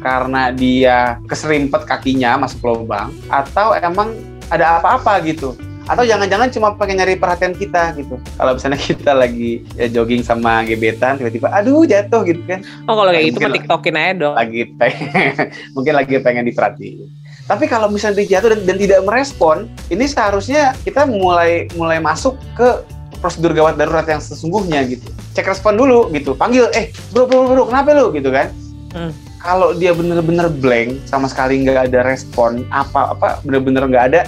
karena 0.00 0.48
dia 0.48 1.20
keserimpet 1.28 1.84
kakinya 1.84 2.40
masuk 2.40 2.64
lubang, 2.64 3.12
atau 3.28 3.76
emang 3.76 4.16
ada 4.48 4.80
apa-apa 4.80 5.20
gitu? 5.28 5.52
Atau 5.84 6.08
jangan-jangan 6.08 6.48
cuma 6.48 6.72
pengen 6.72 7.04
nyari 7.04 7.20
perhatian 7.20 7.52
kita 7.52 7.92
gitu. 8.00 8.16
Kalau 8.16 8.56
misalnya 8.56 8.80
kita 8.88 9.12
lagi 9.12 9.60
ya, 9.76 9.92
jogging 9.92 10.24
sama 10.24 10.64
gebetan, 10.64 11.20
tiba-tiba 11.20 11.52
aduh 11.52 11.84
jatuh 11.84 12.24
gitu 12.24 12.40
kan. 12.48 12.64
Oh 12.88 12.96
kalau 12.96 13.12
kayak 13.12 13.28
gitu 13.28 13.38
mah 13.44 13.52
tiktokin 13.60 13.96
aja 14.00 14.12
dong. 14.16 14.32
Lagi 14.32 14.60
pengen, 14.80 15.32
mungkin 15.76 15.92
lagi 15.92 16.14
pengen 16.16 16.48
diperhatiin. 16.48 17.12
Tapi 17.44 17.68
kalau 17.68 17.92
misalnya 17.92 18.24
dia 18.24 18.40
jatuh 18.40 18.56
dan, 18.56 18.72
dan 18.72 18.76
tidak 18.80 19.04
merespon, 19.04 19.68
ini 19.92 20.08
seharusnya 20.08 20.72
kita 20.80 21.04
mulai 21.04 21.68
mulai 21.76 22.00
masuk 22.00 22.40
ke 22.56 22.80
prosedur 23.22 23.54
gawat 23.54 23.78
darurat 23.78 24.04
yang 24.10 24.18
sesungguhnya 24.18 24.82
gitu. 24.90 25.06
Cek 25.38 25.46
respon 25.46 25.78
dulu 25.78 26.10
gitu, 26.10 26.34
panggil, 26.34 26.66
eh 26.74 26.90
bro 27.14 27.30
bro 27.30 27.46
bro 27.46 27.62
kenapa 27.70 27.94
lu 27.94 28.10
gitu 28.10 28.34
kan? 28.34 28.50
Hmm. 28.90 29.14
Kalau 29.38 29.74
dia 29.74 29.94
bener-bener 29.94 30.50
blank 30.50 31.06
sama 31.06 31.30
sekali 31.30 31.62
nggak 31.62 31.90
ada 31.90 32.02
respon 32.02 32.66
apa 32.74 33.14
apa 33.14 33.28
bener-bener 33.46 33.86
nggak 33.86 34.04
ada 34.10 34.20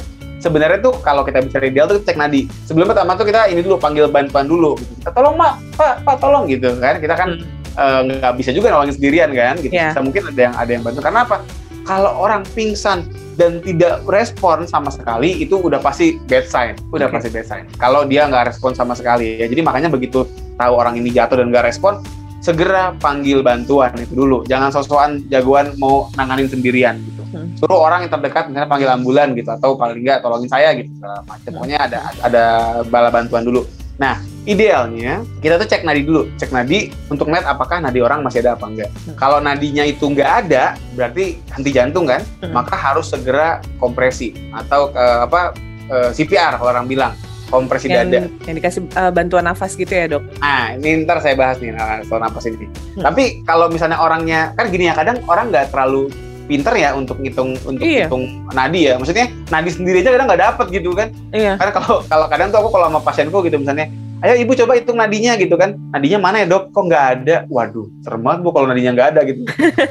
sebenarnya 0.45 0.79
tuh 0.85 1.01
kalau 1.01 1.25
kita 1.25 1.41
bicara 1.41 1.65
ideal 1.65 1.89
tuh 1.89 2.05
cek 2.05 2.21
nadi 2.21 2.45
sebelum 2.69 2.93
pertama 2.93 3.17
tuh 3.17 3.25
kita 3.25 3.49
ini 3.49 3.65
dulu 3.65 3.81
panggil 3.81 4.13
bantuan 4.13 4.45
dulu 4.45 4.77
gitu. 4.77 4.93
kita 5.01 5.11
tolong 5.17 5.41
mak 5.41 5.57
pak 5.73 6.05
pak 6.05 6.17
tolong 6.21 6.45
gitu 6.53 6.77
kan 6.77 7.01
kita 7.01 7.15
kan 7.17 7.29
hmm. 7.41 7.81
eh, 7.81 8.01
nggak 8.13 8.29
hmm. 8.29 8.37
uh, 8.37 8.37
bisa 8.37 8.51
juga 8.53 8.69
nolongin 8.69 8.95
sendirian 9.01 9.33
kan 9.33 9.57
gitu 9.65 9.73
yeah. 9.73 9.97
kita 9.97 10.05
mungkin 10.05 10.23
ada 10.29 10.41
yang 10.45 10.55
ada 10.61 10.71
yang 10.77 10.83
bantu 10.85 11.01
karena 11.01 11.21
apa 11.25 11.37
kalau 11.85 12.12
orang 12.16 12.42
pingsan 12.57 13.05
dan 13.37 13.61
tidak 13.61 14.01
respon 14.09 14.64
sama 14.64 14.88
sekali 14.88 15.44
itu 15.44 15.61
udah 15.61 15.79
pasti 15.79 16.16
bad 16.27 16.49
sign, 16.49 16.75
udah 16.90 17.07
okay. 17.09 17.14
pasti 17.20 17.29
bad 17.31 17.47
sign. 17.47 17.64
Kalau 17.77 18.09
dia 18.09 18.25
nggak 18.25 18.53
respon 18.53 18.73
sama 18.73 18.97
sekali 18.97 19.38
ya, 19.38 19.47
jadi 19.47 19.61
makanya 19.61 19.92
begitu 19.92 20.25
tahu 20.57 20.73
orang 20.75 20.97
ini 20.97 21.12
jatuh 21.12 21.38
dan 21.42 21.53
nggak 21.53 21.66
respon, 21.68 22.01
segera 22.44 22.92
panggil 23.01 23.40
bantuan 23.44 23.92
itu 23.97 24.12
dulu. 24.16 24.44
Jangan 24.44 24.68
sosokan 24.68 25.25
jagoan 25.33 25.73
mau 25.81 26.12
nanganin 26.16 26.49
sendirian 26.49 27.01
gitu. 27.01 27.23
Hmm. 27.35 27.49
Suruh 27.59 27.81
orang 27.81 28.07
yang 28.07 28.12
terdekat 28.12 28.53
misalnya 28.53 28.70
panggil 28.70 28.88
ambulan 28.92 29.33
gitu 29.35 29.51
atau 29.51 29.75
paling 29.75 30.05
nggak 30.05 30.20
tolongin 30.20 30.49
saya 30.53 30.77
gitu 30.77 30.88
macam. 31.03 31.49
Hmm. 31.49 31.55
Pokoknya 31.57 31.79
ada 31.81 31.99
ada 32.20 32.44
bala 32.88 33.09
bantuan 33.09 33.42
dulu. 33.42 33.64
Nah, 33.97 34.20
idealnya 34.45 35.25
kita 35.41 35.57
tuh 35.57 35.69
cek 35.69 35.83
nadi 35.89 36.05
dulu, 36.05 36.29
cek 36.37 36.53
nadi 36.53 36.93
untuk 37.09 37.29
melihat 37.29 37.57
apakah 37.57 37.81
nadi 37.81 38.01
orang 38.05 38.21
masih 38.21 38.45
ada 38.45 38.57
apa 38.57 38.69
enggak. 38.69 38.91
Hmm. 38.93 39.17
Kalau 39.17 39.39
nadinya 39.41 39.85
itu 39.85 40.05
enggak 40.05 40.45
ada, 40.45 40.77
berarti 40.93 41.41
henti 41.53 41.71
jantung 41.73 42.05
kan, 42.05 42.21
hmm. 42.45 42.53
maka 42.53 42.77
harus 42.77 43.09
segera 43.09 43.65
kompresi 43.81 44.37
atau 44.53 44.93
uh, 44.93 45.25
apa 45.25 45.57
uh, 45.89 46.09
eh, 46.09 46.11
CPR 46.13 46.61
kalau 46.61 46.71
orang 46.71 46.87
bilang 46.89 47.13
kompresi 47.49 47.89
yang, 47.89 48.09
dada. 48.09 48.29
Yang 48.45 48.55
dikasih 48.61 48.81
uh, 48.97 49.13
bantuan 49.13 49.45
nafas 49.49 49.73
gitu 49.77 49.93
ya 49.93 50.05
dok? 50.09 50.23
Nah, 50.41 50.77
ini 50.77 51.05
ntar 51.09 51.25
saya 51.25 51.37
bahas 51.37 51.57
nih 51.61 51.73
soal 52.05 52.21
nafas 52.21 52.45
ini. 52.49 52.69
Hmm. 53.01 53.05
Tapi 53.05 53.45
kalau 53.49 53.73
misalnya 53.73 53.97
orangnya 53.97 54.53
kan 54.61 54.69
gini 54.69 54.93
ya, 54.93 54.95
kadang 54.97 55.25
orang 55.25 55.49
nggak 55.49 55.73
terlalu 55.73 56.13
pinter 56.45 56.77
ya 56.77 56.93
untuk 56.93 57.17
ngitung 57.25 57.57
untuk 57.65 57.81
iya. 57.81 58.05
ngitung 58.05 58.45
nadi 58.53 58.81
ya. 58.93 58.95
Maksudnya 59.01 59.33
nadi 59.49 59.71
sendiri 59.73 60.05
aja 60.05 60.13
kadang 60.13 60.29
nggak 60.29 60.43
dapet 60.45 60.67
gitu 60.69 60.93
kan. 60.93 61.09
Iya. 61.33 61.57
Karena 61.57 61.73
kalau 61.73 62.05
kalau 62.05 62.27
kadang 62.29 62.49
tuh 62.53 62.59
aku 62.61 62.69
kalau 62.77 62.87
sama 62.93 63.01
pasienku 63.01 63.39
gitu 63.49 63.57
misalnya, 63.57 63.89
ayo 64.25 64.41
ibu 64.41 64.57
coba 64.57 64.73
hitung 64.81 64.97
nadinya 64.97 65.37
gitu 65.37 65.53
kan. 65.61 65.77
Nadinya 65.93 66.19
mana 66.25 66.41
ya 66.41 66.47
dok? 66.49 66.73
Kok 66.73 66.85
nggak 66.89 67.05
ada? 67.21 67.37
Waduh, 67.53 67.93
serem 68.01 68.25
banget 68.25 68.41
bu 68.41 68.51
kalau 68.57 68.67
nadinya 68.73 68.97
nggak 68.97 69.09
ada 69.13 69.21
gitu. 69.29 69.45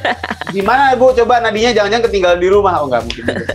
Gimana 0.58 0.98
bu? 0.98 1.14
Coba 1.14 1.38
nadinya 1.38 1.70
jangan-jangan 1.70 2.06
ketinggalan 2.10 2.40
di 2.42 2.50
rumah? 2.50 2.82
Oh 2.82 2.90
nggak 2.90 3.04
mungkin. 3.06 3.24
Gitu. 3.30 3.46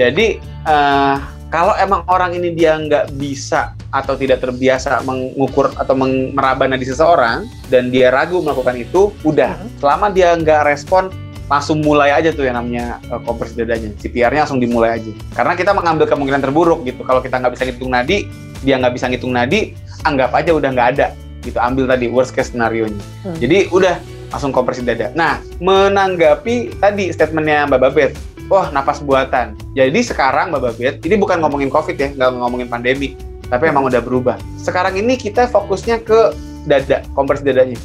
Jadi 0.00 0.26
uh, 0.64 1.20
kalau 1.52 1.76
emang 1.76 2.08
orang 2.08 2.32
ini 2.40 2.56
dia 2.56 2.80
nggak 2.80 3.20
bisa 3.20 3.76
atau 3.92 4.16
tidak 4.16 4.40
terbiasa 4.40 5.00
mengukur 5.04 5.72
atau 5.76 5.96
meraba 6.32 6.64
nadi 6.64 6.88
seseorang 6.88 7.44
dan 7.68 7.92
dia 7.92 8.08
ragu 8.08 8.40
melakukan 8.40 8.80
itu, 8.80 9.12
udah. 9.24 9.60
Hmm. 9.60 9.68
Selama 9.80 10.06
dia 10.12 10.32
nggak 10.36 10.68
respon, 10.68 11.12
langsung 11.48 11.80
mulai 11.80 12.12
aja 12.12 12.32
tuh 12.32 12.44
yang 12.44 12.60
namanya 12.60 13.00
uh, 13.08 13.20
kompresi 13.24 13.56
dadanya. 13.60 13.92
CPR-nya 13.96 14.44
langsung 14.44 14.60
dimulai 14.60 15.00
aja. 15.00 15.12
Karena 15.32 15.52
kita 15.56 15.72
mengambil 15.72 16.04
kemungkinan 16.04 16.40
terburuk 16.44 16.84
gitu. 16.84 17.00
Kalau 17.04 17.24
kita 17.24 17.40
nggak 17.40 17.52
bisa 17.56 17.64
ngitung 17.64 17.92
nadi, 17.92 18.28
dia 18.60 18.76
nggak 18.76 18.92
bisa 18.92 19.08
ngitung 19.08 19.32
nadi, 19.32 19.72
anggap 20.08 20.32
aja 20.32 20.50
udah 20.56 20.70
nggak 20.72 20.88
ada. 20.96 21.06
Gitu, 21.44 21.54
ambil 21.60 21.86
tadi 21.86 22.10
worst 22.10 22.34
case 22.34 22.50
scenario-nya. 22.50 22.98
Hmm. 23.22 23.36
Jadi 23.38 23.70
udah 23.70 23.94
langsung 24.28 24.52
kompresi 24.52 24.84
dada. 24.84 25.08
Nah, 25.16 25.40
menanggapi 25.62 26.76
tadi 26.82 27.08
statementnya 27.14 27.64
Mbak 27.70 27.80
Babet, 27.80 28.10
wah 28.52 28.68
napas 28.74 29.00
buatan. 29.00 29.56
Jadi 29.72 30.00
sekarang 30.04 30.52
Mbak 30.52 30.62
Babet, 30.64 30.94
ini 31.06 31.14
bukan 31.16 31.40
ngomongin 31.40 31.72
COVID 31.72 31.96
ya, 31.96 32.08
nggak 32.12 32.28
ngomongin 32.36 32.68
pandemi, 32.68 33.16
tapi 33.48 33.72
emang 33.72 33.88
udah 33.88 34.02
berubah. 34.04 34.36
Sekarang 34.60 34.98
ini 35.00 35.16
kita 35.16 35.48
fokusnya 35.48 36.04
ke 36.04 36.36
dada, 36.68 37.00
kompresi 37.16 37.46
dadanya. 37.46 37.78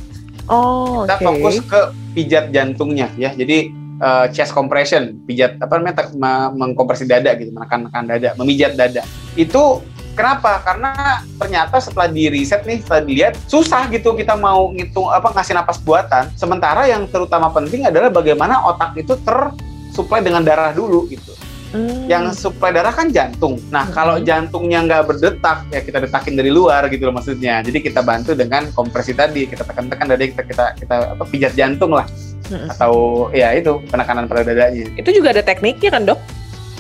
Oh, 0.52 1.08
kita 1.08 1.16
okay. 1.16 1.26
fokus 1.30 1.56
ke 1.64 1.82
pijat 2.12 2.52
jantungnya 2.52 3.08
ya. 3.16 3.32
Jadi 3.32 3.72
uh, 4.04 4.28
chest 4.28 4.52
compression, 4.52 5.16
pijat 5.24 5.56
apa 5.64 5.80
namanya 5.80 6.12
mengkompresi 6.52 7.08
dada 7.08 7.32
gitu, 7.40 7.56
menekan-nekan 7.56 8.04
dada, 8.04 8.30
memijat 8.36 8.76
dada. 8.76 9.08
Itu 9.40 9.80
kenapa? 10.14 10.62
Karena 10.64 11.22
ternyata 11.38 11.82
setelah 11.82 12.08
di 12.10 12.30
riset 12.30 12.64
nih, 12.64 12.80
setelah 12.82 13.02
dilihat 13.04 13.34
susah 13.50 13.90
gitu 13.92 14.14
kita 14.14 14.38
mau 14.38 14.72
ngitung 14.72 15.10
apa 15.10 15.34
ngasih 15.34 15.54
napas 15.58 15.82
buatan. 15.82 16.32
Sementara 16.38 16.88
yang 16.88 17.10
terutama 17.10 17.50
penting 17.52 17.86
adalah 17.90 18.14
bagaimana 18.14 18.64
otak 18.70 18.96
itu 18.98 19.18
tersuplai 19.22 20.22
dengan 20.24 20.46
darah 20.46 20.72
dulu 20.72 21.10
gitu. 21.10 21.34
Hmm. 21.74 22.06
Yang 22.06 22.38
suplai 22.38 22.70
darah 22.70 22.94
kan 22.94 23.10
jantung. 23.10 23.58
Nah, 23.74 23.90
hmm. 23.90 23.94
kalau 23.98 24.16
jantungnya 24.22 24.86
nggak 24.86 25.04
berdetak, 25.10 25.66
ya 25.74 25.82
kita 25.82 26.06
detakin 26.06 26.38
dari 26.38 26.54
luar 26.54 26.86
gitu 26.94 27.10
loh 27.10 27.18
maksudnya. 27.18 27.66
Jadi 27.66 27.82
kita 27.82 28.06
bantu 28.06 28.38
dengan 28.38 28.70
kompresi 28.78 29.18
tadi, 29.18 29.50
kita 29.50 29.66
tekan-tekan 29.66 30.06
dari 30.14 30.30
kita 30.30 30.46
kita 30.46 30.66
kita 30.78 30.96
apa 31.18 31.24
pijat 31.26 31.58
jantung 31.58 31.98
lah. 31.98 32.06
Hmm. 32.54 32.70
Atau 32.70 32.94
ya 33.34 33.58
itu 33.58 33.82
penekanan 33.90 34.30
pada 34.30 34.46
dadanya. 34.46 34.86
Itu 34.94 35.10
juga 35.10 35.34
ada 35.34 35.42
tekniknya 35.42 35.90
kan, 35.90 36.06
Dok? 36.06 36.20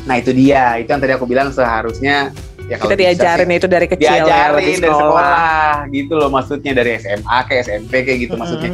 Nah, 0.05 0.15
itu 0.21 0.29
dia. 0.29 0.77
Itu 0.77 0.93
yang 0.93 1.01
tadi 1.01 1.13
aku 1.17 1.25
bilang 1.25 1.49
seharusnya 1.49 2.29
ya 2.69 2.75
kita 2.79 2.95
diajarin 2.95 3.49
sih, 3.49 3.57
itu 3.59 3.67
dari 3.67 3.87
kecil 3.87 4.07
diajarin 4.07 4.29
ya, 4.29 4.49
dari 4.55 4.73
sekolah. 4.79 4.99
sekolah 4.99 5.71
gitu 5.91 6.13
loh 6.15 6.29
maksudnya 6.31 6.71
dari 6.75 6.91
SMA 6.99 7.37
ke 7.47 7.53
SMP 7.63 7.93
kayak 8.07 8.19
gitu 8.29 8.33
hmm, 8.35 8.41
maksudnya. 8.41 8.71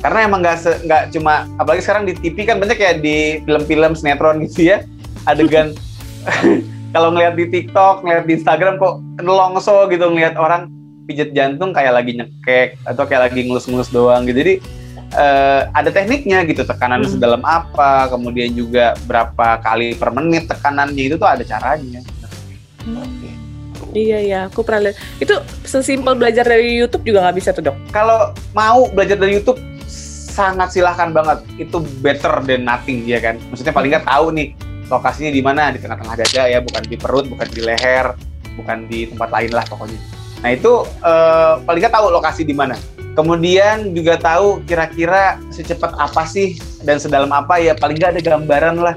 Karena 0.00 0.18
emang 0.24 0.40
nggak 0.40 0.56
nggak 0.88 1.02
cuma 1.12 1.44
apalagi 1.60 1.82
sekarang 1.84 2.08
di 2.08 2.16
TV 2.16 2.48
kan 2.48 2.56
banyak 2.56 2.78
ya 2.80 2.92
di 2.96 3.44
film-film 3.44 3.92
sinetron 3.92 4.40
gitu 4.48 4.72
ya 4.72 4.80
adegan 5.28 5.76
kalau 6.94 7.12
ngeliat 7.12 7.36
di 7.36 7.46
TikTok 7.52 8.02
ngeliat 8.02 8.24
di 8.24 8.40
Instagram 8.40 8.80
kok 8.80 9.04
nelongso 9.20 9.86
gitu 9.92 10.08
ngeliat 10.08 10.34
orang 10.40 10.72
pijet 11.04 11.34
jantung 11.34 11.74
kayak 11.74 11.96
lagi 12.00 12.16
nyekek 12.16 12.78
atau 12.86 13.04
kayak 13.04 13.30
lagi 13.30 13.44
ngelus-ngelus 13.44 13.90
doang 13.90 14.24
gitu 14.24 14.40
jadi 14.40 14.54
uh, 15.18 15.68
ada 15.74 15.90
tekniknya 15.90 16.46
gitu 16.46 16.62
tekanan 16.62 17.02
hmm. 17.02 17.12
sedalam 17.18 17.42
apa 17.42 18.08
kemudian 18.10 18.54
juga 18.54 18.94
berapa 19.04 19.58
kali 19.62 19.98
per 19.98 20.14
menit 20.14 20.46
tekanannya 20.46 21.02
itu 21.10 21.16
tuh 21.18 21.28
ada 21.28 21.42
caranya 21.42 22.00
hmm. 22.84 23.40
Iya 23.90 24.18
iya, 24.22 24.40
aku 24.46 24.62
pernah 24.62 24.90
lihat. 24.90 24.96
Itu 25.18 25.34
sesimpel 25.66 26.14
belajar 26.14 26.46
dari 26.46 26.78
YouTube 26.78 27.02
juga 27.02 27.26
nggak 27.26 27.36
bisa 27.36 27.50
tuh 27.50 27.70
dok. 27.70 27.76
Kalau 27.90 28.30
mau 28.54 28.86
belajar 28.92 29.18
dari 29.18 29.40
YouTube 29.40 29.58
sangat 30.30 30.70
silahkan 30.70 31.10
banget. 31.10 31.42
Itu 31.58 31.82
better 32.04 32.44
than 32.46 32.68
nothing 32.68 33.02
ya 33.08 33.18
kan. 33.18 33.40
Maksudnya 33.50 33.74
paling 33.74 33.90
nggak 33.90 34.06
tahu 34.06 34.30
nih 34.30 34.54
lokasinya 34.90 35.30
di 35.34 35.42
mana 35.42 35.70
di 35.74 35.78
tengah-tengah 35.82 36.14
dada 36.18 36.42
ya, 36.46 36.58
bukan 36.62 36.82
di 36.86 36.96
perut, 36.98 37.26
bukan 37.26 37.48
di 37.50 37.60
leher, 37.62 38.14
bukan 38.54 38.86
di 38.86 39.10
tempat 39.10 39.28
lain 39.34 39.50
lah 39.54 39.64
pokoknya. 39.66 39.98
Nah 40.40 40.50
itu 40.54 40.72
uh, 41.02 41.60
paling 41.66 41.80
nggak 41.82 41.94
tahu 41.94 42.06
lokasi 42.14 42.42
di 42.46 42.54
mana. 42.54 42.78
Kemudian 43.18 43.90
juga 43.90 44.16
tahu 44.16 44.62
kira-kira 44.64 45.36
secepat 45.50 45.98
apa 45.98 46.22
sih 46.30 46.56
dan 46.86 47.02
sedalam 47.02 47.28
apa 47.34 47.58
ya 47.58 47.74
paling 47.74 47.98
nggak 47.98 48.16
ada 48.16 48.22
gambaran 48.22 48.76
lah. 48.78 48.94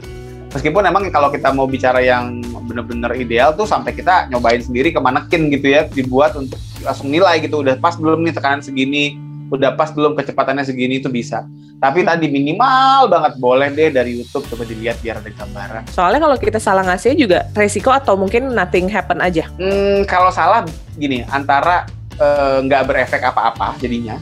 Meskipun 0.53 0.85
emang 0.85 1.09
kalau 1.09 1.33
kita 1.33 1.49
mau 1.49 1.65
bicara 1.65 1.97
yang 1.99 2.45
bener-bener 2.69 3.09
ideal 3.17 3.57
tuh 3.57 3.65
sampai 3.65 3.97
kita 3.97 4.29
nyobain 4.29 4.61
sendiri 4.61 4.93
ke 4.93 5.01
manekin 5.01 5.49
gitu 5.49 5.65
ya 5.73 5.89
dibuat 5.89 6.37
untuk 6.37 6.61
langsung 6.85 7.09
nilai 7.09 7.41
gitu. 7.41 7.65
Udah 7.65 7.73
pas 7.81 7.97
belum 7.97 8.21
nih 8.21 8.37
tekanan 8.37 8.61
segini 8.61 9.17
udah 9.53 9.77
pas 9.77 9.93
belum 9.93 10.17
kecepatannya 10.17 10.65
segini 10.65 10.97
itu 10.97 11.09
bisa. 11.13 11.45
Tapi 11.77 12.01
hmm. 12.01 12.09
tadi 12.09 12.25
minimal 12.31 13.11
banget 13.11 13.33
boleh 13.37 13.69
deh 13.69 13.89
dari 13.93 14.17
YouTube 14.17 14.49
coba 14.49 14.63
dilihat 14.65 14.97
biar 15.03 15.21
ada 15.21 15.29
gambaran. 15.29 15.83
Soalnya 15.93 16.21
kalau 16.25 16.37
kita 16.41 16.57
salah 16.57 16.81
ngasih 16.87 17.13
juga 17.13 17.45
resiko 17.53 17.93
atau 17.93 18.17
mungkin 18.17 18.49
nothing 18.53 18.89
happen 18.89 19.21
aja. 19.21 19.45
Hmm, 19.61 20.07
kalau 20.09 20.33
salah 20.33 20.65
gini 20.97 21.21
antara 21.29 21.85
eh, 22.17 22.57
nggak 22.65 22.81
uh, 22.81 22.87
berefek 22.89 23.21
apa-apa 23.21 23.77
jadinya 23.77 24.17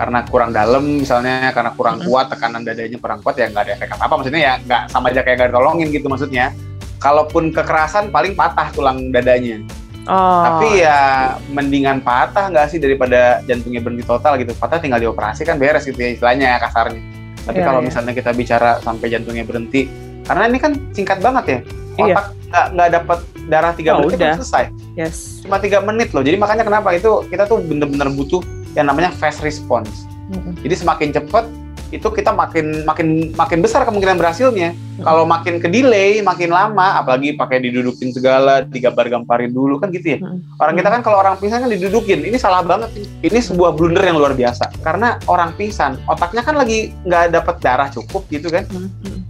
karena 0.00 0.24
kurang 0.24 0.50
dalam 0.56 1.04
misalnya 1.04 1.52
karena 1.52 1.76
kurang 1.76 2.00
hmm. 2.00 2.08
kuat 2.08 2.32
tekanan 2.32 2.64
dadanya 2.64 2.96
kurang 2.96 3.20
kuat 3.20 3.36
ya 3.36 3.52
nggak 3.52 3.68
ada 3.68 3.72
efek 3.76 3.92
apa-apa 4.00 4.24
maksudnya 4.24 4.40
ya 4.40 4.54
nggak 4.64 4.82
sama 4.88 5.12
aja 5.12 5.20
kayak 5.20 5.36
nggak 5.36 5.50
ditolongin 5.52 5.88
gitu 5.92 6.06
maksudnya 6.08 6.56
kalaupun 6.96 7.52
kekerasan 7.52 8.08
paling 8.08 8.32
patah 8.36 8.72
tulang 8.72 9.12
dadanya. 9.12 9.60
Oh. 10.08 10.44
Tapi 10.44 10.80
ya 10.80 11.36
mendingan 11.52 12.00
patah 12.00 12.48
nggak 12.48 12.72
sih 12.72 12.80
daripada 12.80 13.44
jantungnya 13.44 13.84
berhenti 13.84 14.04
total 14.08 14.40
gitu. 14.40 14.56
Patah 14.56 14.80
tinggal 14.80 15.00
dioperasi 15.00 15.44
kan 15.44 15.60
beres 15.60 15.84
gitu 15.84 15.96
ya 15.96 16.16
istilahnya 16.16 16.56
ya 16.56 16.58
kasarnya. 16.60 17.02
Tapi 17.44 17.58
yeah, 17.60 17.66
kalau 17.68 17.80
yeah. 17.80 17.88
misalnya 17.88 18.12
kita 18.16 18.30
bicara 18.36 18.80
sampai 18.84 19.06
jantungnya 19.08 19.44
berhenti, 19.48 19.88
karena 20.28 20.44
ini 20.48 20.58
kan 20.60 20.72
singkat 20.92 21.18
banget 21.24 21.44
ya. 21.44 21.58
Iya. 22.00 22.14
Otak 22.16 22.26
nggak 22.50 22.66
nggak 22.76 22.88
dapat 23.00 23.18
darah 23.48 23.72
tiga 23.76 23.90
oh, 23.96 24.04
menit 24.04 24.20
udah. 24.20 24.36
selesai. 24.40 24.64
Yes. 24.96 25.16
Cuma 25.44 25.56
tiga 25.60 25.80
menit 25.80 26.12
loh. 26.12 26.24
Jadi 26.24 26.36
makanya 26.36 26.64
kenapa 26.68 26.92
itu 26.92 27.24
kita 27.28 27.48
tuh 27.48 27.64
bener-bener 27.64 28.08
butuh 28.12 28.40
yang 28.78 28.86
namanya 28.90 29.10
fast 29.14 29.42
response. 29.42 30.06
Mm 30.30 30.38
-hmm. 30.38 30.52
Jadi 30.62 30.74
semakin 30.78 31.08
cepat 31.10 31.44
itu 31.90 32.06
kita 32.06 32.30
makin 32.30 32.86
makin 32.86 33.34
makin 33.34 33.58
besar 33.58 33.82
kemungkinan 33.82 34.14
berhasilnya. 34.14 34.70
Hmm. 34.74 35.02
Kalau 35.02 35.24
makin 35.26 35.58
ke 35.58 35.66
delay, 35.66 36.22
makin 36.22 36.54
lama, 36.54 37.02
apalagi 37.02 37.34
pakai 37.34 37.58
didudukin 37.58 38.14
segala, 38.14 38.62
digambar-gamparin 38.62 39.50
dulu 39.50 39.82
kan 39.82 39.90
gitu 39.90 40.16
ya. 40.16 40.18
Hmm. 40.22 40.38
Orang 40.62 40.78
kita 40.78 40.88
kan 40.88 41.00
kalau 41.02 41.18
orang 41.18 41.34
pingsan 41.42 41.66
kan 41.66 41.70
didudukin, 41.70 42.22
ini 42.22 42.38
salah 42.38 42.62
banget. 42.62 42.94
Ini 43.26 43.38
sebuah 43.42 43.74
blunder 43.74 44.06
yang 44.06 44.22
luar 44.22 44.38
biasa. 44.38 44.70
Karena 44.86 45.18
orang 45.26 45.50
pingsan, 45.58 45.98
otaknya 46.06 46.46
kan 46.46 46.54
lagi 46.54 46.94
nggak 47.02 47.34
dapat 47.34 47.54
darah 47.58 47.90
cukup 47.90 48.22
gitu 48.30 48.46
kan. 48.54 48.64
Hmm. 48.70 49.26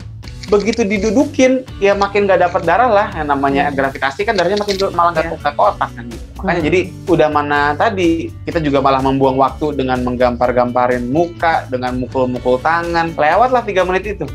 Begitu 0.51 0.83
didudukin 0.83 1.63
ya 1.79 1.95
makin 1.95 2.27
gak 2.27 2.43
dapat 2.43 2.67
darah 2.67 2.91
lah 2.91 3.09
yang 3.15 3.31
namanya 3.31 3.71
hmm. 3.71 3.79
gravitasi 3.79 4.27
kan 4.27 4.35
darahnya 4.35 4.59
makin 4.59 4.77
malah 4.93 5.15
gak 5.15 5.31
yeah. 5.31 5.39
ke 5.39 5.51
otak 5.63 5.91
kan 5.95 6.05
gitu. 6.11 6.25
Makanya 6.43 6.61
hmm. 6.61 6.69
jadi 6.69 6.81
udah 7.07 7.29
mana 7.31 7.61
tadi 7.79 8.33
kita 8.43 8.59
juga 8.59 8.83
malah 8.83 8.99
membuang 9.05 9.39
waktu 9.39 9.79
dengan 9.79 10.03
menggampar-gamparin 10.03 11.07
muka, 11.07 11.71
dengan 11.71 11.97
mukul-mukul 12.03 12.59
tangan. 12.59 13.15
Lewatlah 13.15 13.63
tiga 13.63 13.87
menit 13.87 14.19
itu. 14.19 14.27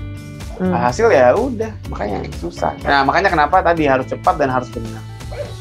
Hmm. 0.55 0.71
Nah, 0.71 0.87
hasil 0.87 1.11
ya 1.11 1.35
udah, 1.35 1.71
makanya 1.91 2.23
susah. 2.39 2.71
Nah, 2.87 3.03
makanya 3.03 3.27
kenapa 3.27 3.59
tadi 3.59 3.91
harus 3.91 4.07
cepat 4.07 4.39
dan 4.39 4.47
harus 4.47 4.71
benar. 4.71 5.03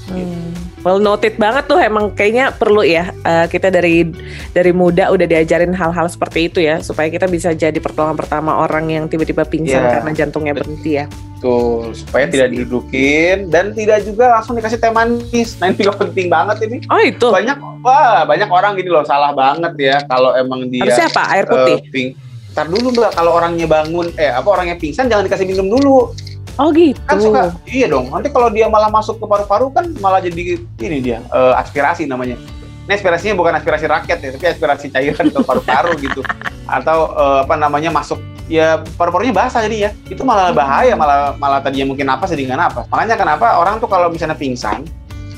Hmm. 0.07 0.55
Well 0.85 1.01
noted 1.01 1.41
banget 1.41 1.65
tuh 1.65 1.81
emang 1.81 2.13
kayaknya 2.13 2.53
perlu 2.53 2.85
ya 2.85 3.09
uh, 3.25 3.49
kita 3.49 3.73
dari 3.73 4.05
dari 4.53 4.69
muda 4.69 5.09
udah 5.09 5.25
diajarin 5.25 5.73
hal-hal 5.73 6.05
seperti 6.13 6.53
itu 6.53 6.61
ya 6.61 6.85
supaya 6.85 7.09
kita 7.09 7.25
bisa 7.25 7.57
jadi 7.57 7.81
pertolongan 7.81 8.21
pertama 8.21 8.61
orang 8.61 8.93
yang 8.93 9.05
tiba-tiba 9.09 9.49
pingsan 9.49 9.81
yeah. 9.81 9.93
karena 9.99 10.13
jantungnya 10.13 10.53
berhenti 10.53 11.01
ya. 11.01 11.09
Tuh 11.41 11.89
supaya 11.97 12.29
tidak 12.29 12.53
didudukin 12.53 13.49
dan 13.49 13.73
tidak 13.73 14.05
juga 14.05 14.37
langsung 14.37 14.61
dikasih 14.61 14.77
teh 14.77 14.93
manis. 14.93 15.57
Nah 15.57 15.73
ini 15.73 15.81
juga 15.81 16.05
penting 16.05 16.29
banget 16.29 16.57
ini. 16.69 16.77
Oh 16.93 17.01
itu. 17.01 17.33
Banyak 17.33 17.57
wah 17.81 18.29
banyak 18.29 18.49
orang 18.53 18.77
gini 18.77 18.93
loh 18.93 19.09
salah 19.09 19.33
banget 19.33 19.73
ya 19.81 19.97
kalau 20.05 20.37
emang 20.37 20.69
dia. 20.69 20.85
Harusnya 20.85 21.09
apa 21.09 21.23
air 21.33 21.45
putih? 21.49 21.81
Uh, 21.81 21.89
ping. 21.89 22.09
Ntar 22.53 22.69
dulu 22.69 22.93
mbak 22.93 23.17
kalau 23.17 23.33
orangnya 23.41 23.65
bangun 23.65 24.13
eh 24.21 24.29
apa 24.29 24.47
orangnya 24.53 24.77
pingsan 24.77 25.09
jangan 25.09 25.25
dikasih 25.25 25.49
minum 25.49 25.65
dulu 25.65 26.13
Oh 26.55 26.71
gitu. 26.71 26.99
Kan 27.11 27.19
suka, 27.19 27.43
iya 27.67 27.91
dong. 27.91 28.15
Nanti 28.15 28.31
kalau 28.31 28.47
dia 28.47 28.71
malah 28.71 28.87
masuk 28.87 29.19
ke 29.19 29.27
paru-paru 29.27 29.75
kan 29.75 29.91
malah 29.99 30.23
jadi 30.23 30.63
ini 30.63 30.99
dia 31.03 31.19
uh, 31.35 31.59
aspirasi 31.59 32.07
namanya. 32.07 32.39
Ini 32.87 32.93
aspirasinya 32.95 33.35
bukan 33.35 33.59
aspirasi 33.59 33.89
rakyat 33.91 34.19
ya, 34.23 34.31
tapi 34.39 34.47
aspirasi 34.47 34.87
cairan 34.95 35.35
ke 35.35 35.41
paru-paru 35.43 35.99
gitu. 36.07 36.23
Atau 36.71 37.11
uh, 37.11 37.43
apa 37.43 37.59
namanya 37.59 37.91
masuk 37.91 38.23
ya 38.47 38.87
paru-parunya 38.95 39.35
basah 39.35 39.67
jadi 39.67 39.77
ya. 39.77 39.91
Itu 40.07 40.23
malah 40.23 40.55
bahaya, 40.55 40.95
malah 40.95 41.35
malah 41.35 41.59
tadinya 41.59 41.91
mungkin 41.91 42.07
apa 42.07 42.23
jadi 42.31 42.47
nggak 42.47 42.71
apa. 42.71 42.81
Makanya 42.87 43.19
kenapa 43.19 43.59
orang 43.59 43.83
tuh 43.83 43.91
kalau 43.91 44.07
misalnya 44.07 44.39
pingsan, 44.39 44.87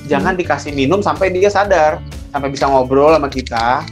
jangan 0.05 0.37
hmm. 0.37 0.41
dikasih 0.45 0.77
minum 0.77 1.01
sampai 1.01 1.33
dia 1.33 1.49
sadar, 1.49 1.97
sampai 2.29 2.53
bisa 2.53 2.69
ngobrol 2.69 3.17
sama 3.17 3.33
kita, 3.33 3.89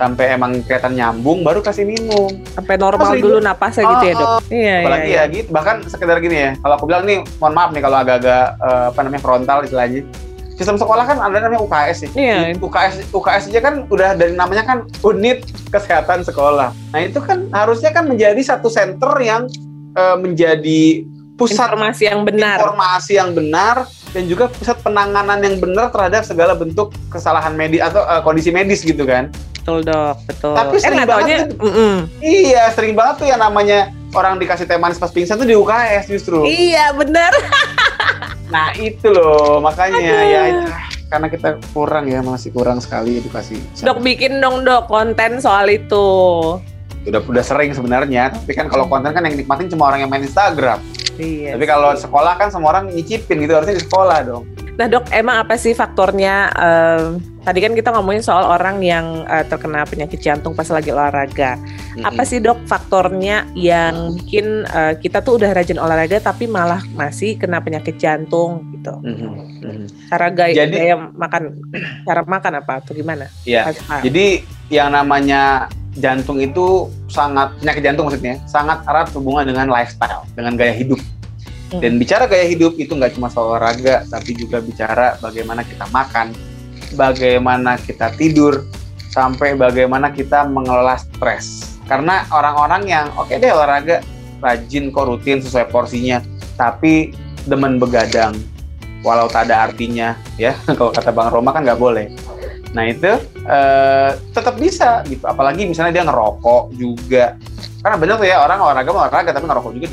sampai 0.00 0.32
emang 0.32 0.64
kelihatan 0.64 0.96
nyambung 0.96 1.44
baru 1.44 1.60
kasih 1.60 1.84
minum 1.84 2.32
sampai 2.56 2.80
normal 2.80 3.12
dulu 3.20 3.36
napasnya 3.36 3.84
oh, 3.84 3.90
gitu 4.00 4.04
ya 4.08 4.14
dok 4.16 4.28
oh. 4.28 4.40
iya, 4.48 4.76
apalagi 4.80 5.10
iya, 5.12 5.20
ya 5.20 5.22
iya. 5.28 5.34
gitu 5.36 5.48
bahkan 5.52 5.76
sekedar 5.84 6.16
gini 6.24 6.36
ya 6.40 6.50
kalau 6.64 6.74
aku 6.80 6.84
bilang 6.88 7.04
nih 7.04 7.20
mohon 7.36 7.52
maaf 7.52 7.70
nih 7.76 7.82
kalau 7.84 7.96
agak-agak 8.00 8.44
uh, 8.64 8.88
apa 8.88 9.00
namanya 9.04 9.22
frontal 9.22 9.58
istilahnya 9.60 10.08
sistem 10.60 10.76
sekolah 10.76 11.08
kan 11.08 11.16
ada 11.24 11.40
namanya 11.40 11.64
UKS 11.64 11.96
sih. 12.04 12.10
Iya. 12.12 12.52
UKS 12.60 13.16
UKS 13.16 13.48
aja 13.48 13.60
kan 13.64 13.74
udah 13.88 14.12
dari 14.12 14.36
namanya 14.36 14.68
kan 14.68 14.78
unit 15.00 15.48
kesehatan 15.72 16.20
sekolah. 16.20 16.76
Nah 16.92 17.00
itu 17.00 17.16
kan 17.24 17.48
harusnya 17.48 17.88
kan 17.96 18.04
menjadi 18.04 18.36
satu 18.44 18.68
center 18.68 19.08
yang 19.24 19.48
uh, 19.96 20.20
menjadi 20.20 21.08
pusat 21.40 21.64
informasi 21.64 22.12
yang 22.12 22.20
benar. 22.28 22.60
Informasi 22.60 23.12
yang 23.16 23.32
benar 23.32 23.88
dan 24.12 24.22
juga 24.28 24.52
pusat 24.52 24.76
penanganan 24.84 25.40
yang 25.40 25.56
benar 25.56 25.88
terhadap 25.88 26.28
segala 26.28 26.52
bentuk 26.52 26.92
kesalahan 27.08 27.56
medis 27.56 27.80
atau 27.80 28.04
uh, 28.04 28.20
kondisi 28.20 28.52
medis 28.52 28.84
gitu 28.84 29.08
kan. 29.08 29.32
Betul 29.60 29.84
dok, 29.84 30.16
betul. 30.24 30.54
Tapi 30.56 30.76
eh, 30.76 30.80
sering 30.80 31.04
banget 31.04 31.52
tuh, 31.52 31.58
mm 31.60 31.72
-mm. 31.76 31.94
iya 32.24 32.62
sering 32.72 32.96
banget 32.96 33.14
tuh 33.20 33.26
yang 33.28 33.40
namanya 33.44 33.92
orang 34.16 34.40
dikasih 34.40 34.64
teh 34.64 34.80
manis 34.80 34.96
pas 34.96 35.12
pingsan 35.12 35.36
tuh 35.36 35.44
di 35.44 35.52
UKS 35.52 36.08
justru. 36.08 36.48
Iya 36.48 36.96
bener. 36.96 37.28
nah 38.54 38.72
itu 38.74 39.12
loh 39.12 39.62
makanya 39.62 40.00
ya, 40.00 40.16
Aduh. 40.16 40.26
ya 40.26 40.40
itu 40.48 40.62
karena 41.10 41.26
kita 41.26 41.48
kurang 41.74 42.06
ya 42.06 42.22
masih 42.22 42.54
kurang 42.54 42.78
sekali 42.80 43.18
edukasi. 43.20 43.58
Dok 43.82 44.00
bikin 44.00 44.38
dong 44.40 44.62
dok 44.64 44.88
konten 44.88 45.42
soal 45.42 45.68
itu. 45.68 46.08
Udah 47.04 47.20
udah 47.20 47.44
sering 47.44 47.76
sebenarnya, 47.76 48.32
tapi 48.32 48.56
kan 48.56 48.70
kalau 48.70 48.88
konten 48.88 49.12
kan 49.12 49.26
yang 49.26 49.36
nikmatin 49.36 49.68
cuma 49.68 49.92
orang 49.92 50.06
yang 50.06 50.10
main 50.10 50.24
Instagram. 50.24 50.78
Iya. 51.20 51.58
Tapi 51.58 51.66
kalau 51.68 51.92
sekolah 51.98 52.38
kan 52.40 52.48
semua 52.48 52.78
orang 52.78 52.94
nyicipin 52.94 53.44
gitu 53.44 53.52
harusnya 53.58 53.76
di 53.76 53.84
sekolah 53.84 54.18
dong. 54.24 54.44
Nah 54.80 54.88
dok, 54.88 55.12
emang 55.12 55.44
apa 55.44 55.60
sih 55.60 55.76
faktornya? 55.76 56.48
Uh, 56.56 57.20
tadi 57.44 57.60
kan 57.60 57.76
kita 57.76 57.92
ngomongin 57.92 58.24
soal 58.24 58.48
orang 58.48 58.80
yang 58.80 59.28
uh, 59.28 59.44
terkena 59.44 59.84
penyakit 59.84 60.24
jantung 60.24 60.56
pas 60.56 60.64
lagi 60.72 60.88
olahraga. 60.88 61.60
Mm-hmm. 61.60 62.08
Apa 62.08 62.24
sih 62.24 62.40
dok 62.40 62.64
faktornya 62.64 63.44
yang 63.52 64.16
bikin 64.16 64.64
uh, 64.72 64.96
kita 64.96 65.20
tuh 65.20 65.36
udah 65.36 65.52
rajin 65.52 65.76
olahraga 65.76 66.16
tapi 66.24 66.48
malah 66.48 66.80
masih 66.96 67.36
kena 67.36 67.60
penyakit 67.60 68.00
jantung 68.00 68.72
gitu? 68.72 68.96
Mm-hmm. 69.04 70.08
Cara 70.08 70.32
gaya, 70.32 70.64
Jadi, 70.64 70.72
gaya 70.80 70.96
makan, 70.96 71.42
cara 72.08 72.22
makan 72.24 72.52
apa 72.64 72.72
atau 72.80 72.96
gimana? 72.96 73.28
Iya. 73.44 73.76
Jadi 74.00 74.48
yang 74.72 74.96
namanya 74.96 75.68
jantung 75.92 76.40
itu 76.40 76.88
sangat 77.12 77.52
penyakit 77.60 77.84
jantung 77.84 78.08
maksudnya 78.08 78.40
sangat 78.48 78.80
erat 78.88 79.12
hubungan 79.12 79.44
dengan 79.44 79.68
lifestyle, 79.68 80.24
dengan 80.32 80.56
gaya 80.56 80.72
hidup. 80.72 81.19
Dan 81.78 82.02
bicara 82.02 82.26
gaya 82.26 82.50
hidup 82.50 82.74
itu 82.82 82.90
nggak 82.98 83.14
cuma 83.14 83.30
soal 83.30 83.54
olahraga, 83.54 84.02
tapi 84.10 84.34
juga 84.34 84.58
bicara 84.58 85.14
bagaimana 85.22 85.62
kita 85.62 85.86
makan, 85.94 86.34
bagaimana 86.98 87.78
kita 87.78 88.10
tidur, 88.18 88.66
sampai 89.14 89.54
bagaimana 89.54 90.10
kita 90.10 90.50
mengelola 90.50 90.98
stres. 90.98 91.78
Karena 91.86 92.26
orang-orang 92.34 92.82
yang 92.90 93.06
oke 93.14 93.30
okay 93.30 93.38
deh 93.38 93.54
olahraga, 93.54 94.02
rajin 94.42 94.90
kok 94.90 95.06
rutin 95.06 95.38
sesuai 95.38 95.70
porsinya, 95.70 96.18
tapi 96.58 97.14
demen 97.46 97.78
begadang, 97.78 98.34
walau 99.06 99.26
tak 99.30 99.48
ada 99.48 99.68
artinya 99.68 100.16
ya 100.36 100.52
kalau 100.78 100.92
kata 100.92 101.10
Bang 101.12 101.30
Roma 101.32 101.54
kan 101.54 101.62
nggak 101.62 101.80
boleh. 101.80 102.10
Nah 102.70 102.86
itu 102.86 103.10
uh, 103.50 104.10
tetap 104.30 104.54
bisa 104.58 105.02
gitu. 105.10 105.26
Apalagi 105.26 105.66
misalnya 105.66 105.90
dia 105.90 106.04
ngerokok 106.06 106.62
juga. 106.78 107.34
Karena 107.82 107.96
benar 107.98 108.14
tuh 108.20 108.28
ya 108.28 108.36
orang 108.44 108.58
olahraga 108.62 108.90
olahraga 108.94 109.30
tapi 109.34 109.46
ngerokok 109.50 109.72
juga. 109.74 109.88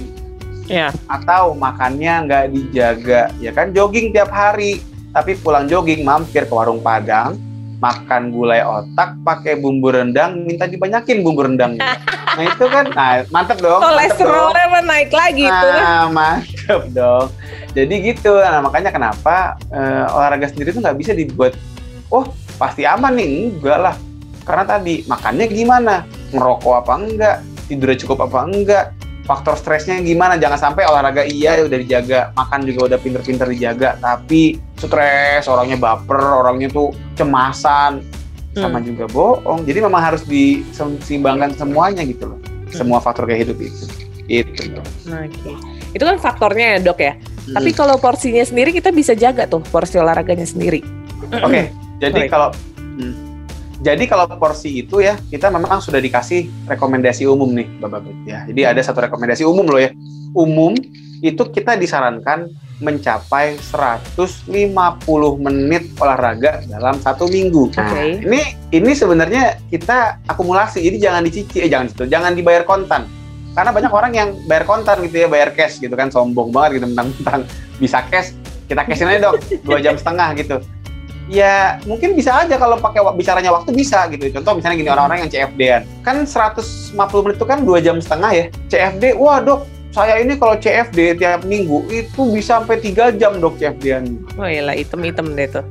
Iya. 0.68 0.92
Atau 1.08 1.56
makannya 1.56 2.14
nggak 2.28 2.46
dijaga, 2.52 3.32
ya 3.40 3.52
kan 3.56 3.72
jogging 3.72 4.12
tiap 4.12 4.32
hari, 4.32 4.84
tapi 5.16 5.40
pulang 5.40 5.66
jogging 5.66 6.04
mampir 6.04 6.44
ke 6.44 6.54
warung 6.54 6.84
Padang, 6.84 7.40
makan 7.80 8.36
gulai 8.36 8.62
otak 8.62 9.16
pakai 9.24 9.58
bumbu 9.58 9.96
rendang, 9.96 10.44
minta 10.44 10.68
dibanyakin 10.68 11.24
bumbu 11.24 11.48
rendangnya. 11.48 11.98
nah 12.38 12.44
itu 12.44 12.66
kan, 12.68 12.86
nah 12.92 13.24
mantep 13.32 13.58
dong. 13.64 13.80
Kolesterolnya 13.82 14.82
naik 14.84 15.12
lagi 15.16 15.46
nah, 15.48 15.62
tuh. 15.64 15.74
mantep 16.12 16.82
dong. 16.92 17.28
Jadi 17.72 17.94
gitu, 18.14 18.34
nah 18.38 18.60
makanya 18.60 18.92
kenapa 18.92 19.56
uh, 19.72 20.16
olahraga 20.20 20.52
sendiri 20.52 20.76
tuh 20.76 20.84
nggak 20.84 21.00
bisa 21.00 21.12
dibuat, 21.16 21.56
oh 22.12 22.28
pasti 22.60 22.84
aman 22.84 23.16
nih, 23.16 23.56
enggak 23.56 23.80
lah. 23.80 23.96
Karena 24.44 24.64
tadi 24.64 25.04
makannya 25.08 25.46
gimana, 25.48 25.96
ngerokok 26.36 26.76
apa 26.84 26.94
enggak, 26.98 27.38
tidurnya 27.68 27.98
cukup 28.04 28.18
apa 28.26 28.40
enggak, 28.48 28.86
faktor 29.28 29.60
stresnya 29.60 30.00
gimana 30.00 30.40
jangan 30.40 30.56
sampai 30.56 30.88
olahraga 30.88 31.28
iya 31.28 31.60
udah 31.60 31.78
dijaga 31.84 32.32
makan 32.32 32.64
juga 32.64 32.96
udah 32.96 33.00
pinter-pinter 33.04 33.48
dijaga 33.52 34.00
tapi 34.00 34.56
stres 34.80 35.52
orangnya 35.52 35.76
baper 35.76 36.24
orangnya 36.24 36.72
tuh 36.72 36.96
cemasan 37.20 38.00
sama 38.56 38.80
hmm. 38.80 38.88
juga 38.88 39.06
bohong 39.12 39.68
jadi 39.68 39.84
memang 39.84 40.00
harus 40.00 40.24
diseimbangkan 40.24 41.52
semuanya 41.60 42.08
gitu 42.08 42.32
loh 42.32 42.40
hmm. 42.40 42.72
semua 42.72 43.04
faktor 43.04 43.28
kayak 43.28 43.52
hidup 43.52 43.60
itu 43.60 43.86
itu 44.32 44.80
Oke. 44.80 44.96
Okay. 45.12 45.56
itu 45.92 46.04
kan 46.08 46.18
faktornya 46.24 46.80
ya 46.80 46.88
dok 46.88 47.00
ya 47.04 47.14
hmm. 47.20 47.56
tapi 47.60 47.70
kalau 47.76 48.00
porsinya 48.00 48.48
sendiri 48.48 48.72
kita 48.72 48.96
bisa 48.96 49.12
jaga 49.12 49.44
tuh 49.44 49.60
porsi 49.68 50.00
olahraganya 50.00 50.48
sendiri 50.48 50.80
oke 51.36 51.52
okay. 51.52 51.68
jadi 52.00 52.32
kalau 52.32 52.56
hmm, 52.80 53.27
jadi 53.78 54.04
kalau 54.10 54.26
porsi 54.42 54.82
itu 54.82 55.06
ya 55.06 55.14
kita 55.30 55.54
memang 55.54 55.78
sudah 55.78 56.02
dikasih 56.02 56.50
rekomendasi 56.66 57.30
umum 57.30 57.54
nih 57.54 57.68
Bapak 57.78 58.10
ya. 58.26 58.42
Jadi 58.50 58.62
ada 58.66 58.82
satu 58.82 59.06
rekomendasi 59.06 59.46
umum 59.46 59.70
loh 59.70 59.78
ya. 59.78 59.94
Umum 60.34 60.74
itu 61.22 61.44
kita 61.50 61.78
disarankan 61.78 62.50
mencapai 62.78 63.58
150 63.58 64.54
menit 65.42 65.90
olahraga 65.98 66.62
dalam 66.70 66.98
satu 67.02 67.26
minggu. 67.26 67.74
Nah, 67.74 67.90
okay. 67.90 68.22
ini 68.22 68.42
ini 68.70 68.92
sebenarnya 68.94 69.58
kita 69.70 70.22
akumulasi. 70.30 70.86
Jadi 70.86 70.98
jangan 71.02 71.22
dicicil, 71.26 71.66
eh, 71.66 71.70
jangan 71.70 71.90
itu, 71.90 72.04
jangan 72.06 72.32
dibayar 72.38 72.62
kontan. 72.66 73.10
Karena 73.58 73.74
banyak 73.74 73.90
orang 73.90 74.14
yang 74.14 74.30
bayar 74.46 74.70
kontan 74.70 75.02
gitu 75.10 75.26
ya, 75.26 75.28
bayar 75.30 75.58
cash 75.58 75.82
gitu 75.82 75.98
kan, 75.98 76.14
sombong 76.14 76.54
banget 76.54 76.78
gitu 76.78 76.94
tentang 76.94 77.42
bisa 77.82 78.06
cash. 78.14 78.38
Kita 78.70 78.86
cashin 78.86 79.10
aja 79.10 79.32
dok, 79.32 79.42
dua 79.66 79.82
jam 79.82 79.98
setengah 79.98 80.38
gitu 80.38 80.62
ya 81.28 81.78
mungkin 81.84 82.16
bisa 82.16 82.44
aja 82.44 82.56
kalau 82.56 82.80
pakai 82.80 83.04
bicaranya 83.16 83.52
waktu 83.52 83.76
bisa 83.76 84.08
gitu. 84.12 84.32
Contoh 84.40 84.60
misalnya 84.60 84.76
gini 84.80 84.90
orang-orang 84.92 85.28
yang 85.28 85.32
CFD-an. 85.32 85.82
Kan 86.02 86.24
150 86.24 86.96
menit 87.24 87.38
itu 87.38 87.48
kan 87.48 87.60
dua 87.68 87.80
jam 87.84 88.00
setengah 88.00 88.32
ya. 88.32 88.46
CFD, 88.72 89.04
wah 89.20 89.44
dok, 89.44 89.68
saya 89.92 90.20
ini 90.24 90.40
kalau 90.40 90.56
CFD 90.58 91.20
tiap 91.20 91.44
minggu 91.44 91.88
itu 91.92 92.22
bisa 92.32 92.60
sampai 92.64 92.80
tiga 92.80 93.12
jam 93.14 93.38
dok 93.44 93.60
CFD-an. 93.60 94.04
Oh 94.40 94.48
iya 94.48 94.64
item-item 94.72 95.36
deh 95.36 95.48
tuh. 95.52 95.66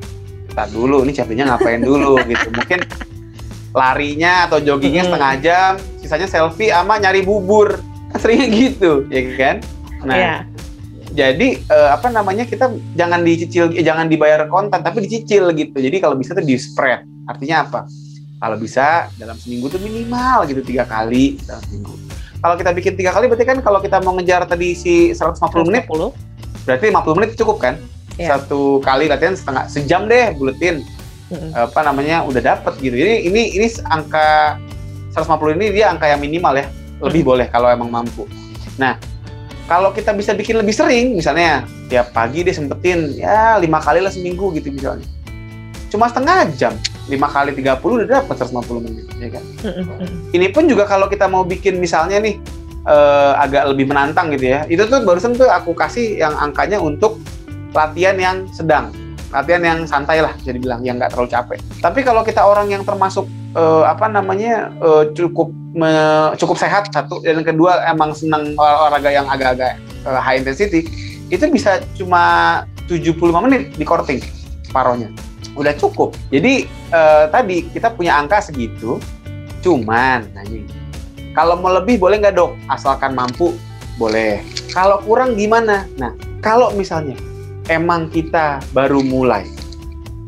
Tak 0.53 0.73
dulu, 0.73 1.05
ini 1.05 1.13
CFD-nya 1.13 1.45
ngapain 1.53 1.81
dulu 1.85 2.21
gitu. 2.31 2.49
Mungkin 2.53 2.81
larinya 3.77 4.49
atau 4.49 4.57
joggingnya 4.61 5.05
hmm. 5.05 5.11
setengah 5.13 5.33
jam, 5.45 5.71
sisanya 6.01 6.29
selfie 6.29 6.73
sama 6.73 6.97
nyari 7.01 7.25
bubur. 7.25 7.81
Kan 8.13 8.19
seringnya 8.23 8.49
gitu, 8.49 9.05
ya 9.13 9.21
kan? 9.37 9.57
Nah, 10.07 10.17
yeah 10.17 10.56
jadi 11.17 11.57
uh, 11.73 11.97
apa 11.97 12.13
namanya 12.13 12.45
kita 12.45 12.69
jangan 12.93 13.25
dicicil 13.25 13.73
eh, 13.73 13.81
jangan 13.81 14.05
dibayar 14.05 14.45
kontan 14.53 14.85
tapi 14.85 15.09
dicicil 15.09 15.49
gitu. 15.57 15.73
Jadi 15.73 15.97
kalau 15.97 16.13
bisa 16.13 16.37
tuh 16.37 16.45
di 16.45 16.61
spread 16.61 17.09
artinya 17.25 17.65
apa? 17.65 17.89
Kalau 18.37 18.61
bisa 18.61 19.09
dalam 19.17 19.41
seminggu 19.41 19.73
tuh 19.73 19.81
minimal 19.81 20.45
gitu 20.45 20.61
tiga 20.61 20.85
kali 20.85 21.41
dalam 21.49 21.65
seminggu. 21.65 21.97
Kalau 22.37 22.55
kita 22.61 22.71
bikin 22.77 22.93
tiga 23.01 23.17
kali 23.17 23.33
berarti 23.33 23.49
kan 23.49 23.59
kalau 23.65 23.81
kita 23.81 23.97
mau 24.05 24.13
ngejar 24.21 24.45
tadi 24.45 24.77
si 24.77 25.17
150 25.17 25.41
menit 25.65 25.89
berarti 26.69 26.93
50 26.93 27.17
menit 27.17 27.31
cukup 27.41 27.65
kan? 27.65 27.81
Yeah. 28.17 28.33
satu 28.33 28.81
kali 28.81 29.13
latihan 29.13 29.37
setengah 29.37 29.69
sejam 29.73 30.05
deh 30.05 30.37
buletin. 30.37 30.85
Mm-hmm. 31.27 31.59
apa 31.59 31.81
namanya 31.83 32.23
udah 32.23 32.39
dapet 32.39 32.79
gitu. 32.79 32.95
Jadi 32.95 33.27
ini 33.27 33.57
ini 33.57 33.67
angka 33.91 34.61
150 35.11 35.59
ini 35.59 35.75
dia 35.75 35.91
angka 35.91 36.07
yang 36.07 36.21
minimal 36.21 36.55
ya. 36.55 36.69
Lebih 37.01 37.25
mm-hmm. 37.25 37.25
boleh 37.25 37.47
kalau 37.49 37.67
emang 37.73 37.89
mampu. 37.89 38.29
Nah 38.79 39.01
kalau 39.67 39.91
kita 39.91 40.15
bisa 40.15 40.31
bikin 40.33 40.63
lebih 40.63 40.75
sering 40.75 41.19
misalnya 41.19 41.67
tiap 41.91 42.15
pagi 42.15 42.47
dia 42.47 42.55
sempetin 42.55 43.15
ya 43.19 43.59
lima 43.59 43.83
kali 43.83 43.99
lah 43.99 44.11
seminggu 44.11 44.55
gitu 44.55 44.71
misalnya. 44.71 45.07
Cuma 45.91 46.11
setengah 46.11 46.51
jam 46.59 46.75
lima 47.07 47.31
kali 47.31 47.55
30 47.55 47.79
udah 47.79 48.07
dapat 48.07 48.35
150 48.43 48.87
menit 48.87 49.07
ya 49.19 49.29
kan? 49.31 49.45
Ini 50.37 50.47
pun 50.51 50.67
juga 50.67 50.87
kalau 50.87 51.07
kita 51.07 51.31
mau 51.31 51.47
bikin 51.47 51.79
misalnya 51.79 52.19
nih 52.19 52.39
uh, 52.87 53.39
agak 53.39 53.71
lebih 53.71 53.91
menantang 53.91 54.35
gitu 54.35 54.55
ya. 54.55 54.67
Itu 54.67 54.87
tuh 54.87 55.03
barusan 55.07 55.39
tuh 55.39 55.51
aku 55.51 55.75
kasih 55.75 56.19
yang 56.19 56.35
angkanya 56.39 56.79
untuk 56.83 57.19
latihan 57.75 58.17
yang 58.19 58.47
sedang 58.55 58.95
latihan 59.35 59.63
yang 59.63 59.79
santai 59.85 60.23
lah 60.23 60.33
jadi 60.47 60.57
bilang 60.57 60.81
yang 60.87 60.99
nggak 60.99 61.11
terlalu 61.11 61.31
capek. 61.35 61.59
Tapi 61.83 62.01
kalau 62.07 62.23
kita 62.23 62.47
orang 62.47 62.71
yang 62.71 62.87
termasuk 62.87 63.27
uh, 63.59 63.85
apa 63.87 64.07
namanya 64.07 64.71
uh, 64.79 65.11
cukup 65.11 65.51
me, 65.77 65.91
cukup 66.41 66.57
sehat 66.57 66.89
satu. 66.91 67.21
Dan 67.21 67.45
kedua 67.45 67.85
emang 67.87 68.17
senang 68.17 68.57
olahraga 68.57 69.13
yang 69.13 69.29
agak-agak 69.29 69.77
uh, 70.09 70.19
high 70.19 70.41
intensity 70.41 70.89
itu 71.29 71.45
bisa 71.53 71.83
cuma 71.99 72.65
75 72.89 73.19
menit 73.45 73.75
di 73.75 73.85
courting 73.85 74.23
separohnya 74.65 75.11
udah 75.57 75.75
cukup. 75.75 76.15
Jadi 76.31 76.69
uh, 76.93 77.27
tadi 77.33 77.67
kita 77.73 77.93
punya 77.97 78.17
angka 78.21 78.45
segitu 78.45 79.01
cuman 79.65 80.29
ini 80.47 80.69
kalau 81.33 81.59
mau 81.59 81.73
lebih 81.73 81.99
boleh 81.99 82.21
nggak 82.23 82.37
dok? 82.37 82.55
Asalkan 82.71 83.17
mampu 83.17 83.57
boleh. 83.97 84.45
Kalau 84.71 85.01
kurang 85.03 85.35
gimana? 85.35 85.89
Nah 85.97 86.13
kalau 86.45 86.71
misalnya 86.77 87.17
emang 87.67 88.13
kita 88.13 88.63
baru 88.71 89.03
mulai 89.03 89.49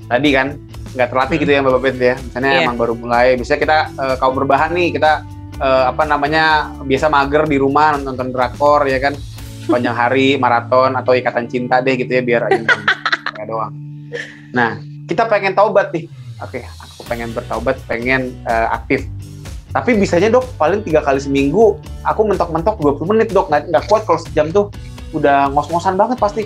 tadi 0.09 0.33
kan 0.33 0.57
nggak 0.97 1.09
terlatih 1.13 1.37
gitu 1.45 1.51
ya 1.53 1.61
Mbak 1.61 1.73
Babet 1.79 1.97
ya. 2.01 2.17
Misalnya 2.19 2.51
yeah. 2.51 2.65
emang 2.65 2.77
baru 2.81 2.95
mulai 2.97 3.37
bisa 3.37 3.55
kita 3.61 3.93
uh, 4.01 4.17
kaum 4.17 4.35
berbahan 4.35 4.73
nih 4.73 4.97
kita 4.97 5.23
uh, 5.59 5.85
apa 5.91 6.03
namanya 6.07 6.73
biasa 6.83 7.11
mager 7.11 7.45
di 7.47 7.59
rumah 7.61 7.99
nonton 7.99 8.31
drakor 8.31 8.87
ya 8.87 8.99
kan 9.03 9.15
panjang 9.69 9.93
hari 9.93 10.41
maraton 10.41 10.97
atau 10.97 11.13
ikatan 11.13 11.47
cinta 11.47 11.85
deh 11.85 11.95
gitu 12.01 12.09
ya 12.09 12.23
biar 12.25 12.43
ya 13.39 13.45
doang. 13.45 13.75
Nah 14.55 14.81
kita 15.05 15.29
pengen 15.29 15.53
taubat 15.53 15.93
nih, 15.93 16.09
oke 16.41 16.61
aku 16.65 17.01
pengen 17.07 17.31
bertaubat, 17.37 17.77
pengen 17.85 18.33
uh, 18.49 18.73
aktif. 18.73 19.05
Tapi 19.69 20.01
bisanya 20.01 20.33
dok 20.33 20.49
paling 20.57 20.81
tiga 20.81 21.05
kali 21.05 21.21
seminggu 21.21 21.77
aku 22.01 22.25
mentok-mentok 22.25 22.81
20 22.81 23.05
menit 23.13 23.29
dok 23.37 23.53
nggak, 23.53 23.69
nggak 23.69 23.85
kuat 23.93 24.09
kalau 24.09 24.17
sejam 24.17 24.49
tuh 24.49 24.73
udah 25.13 25.53
ngos-ngosan 25.53 25.95
banget 25.95 26.17
pasti. 26.17 26.43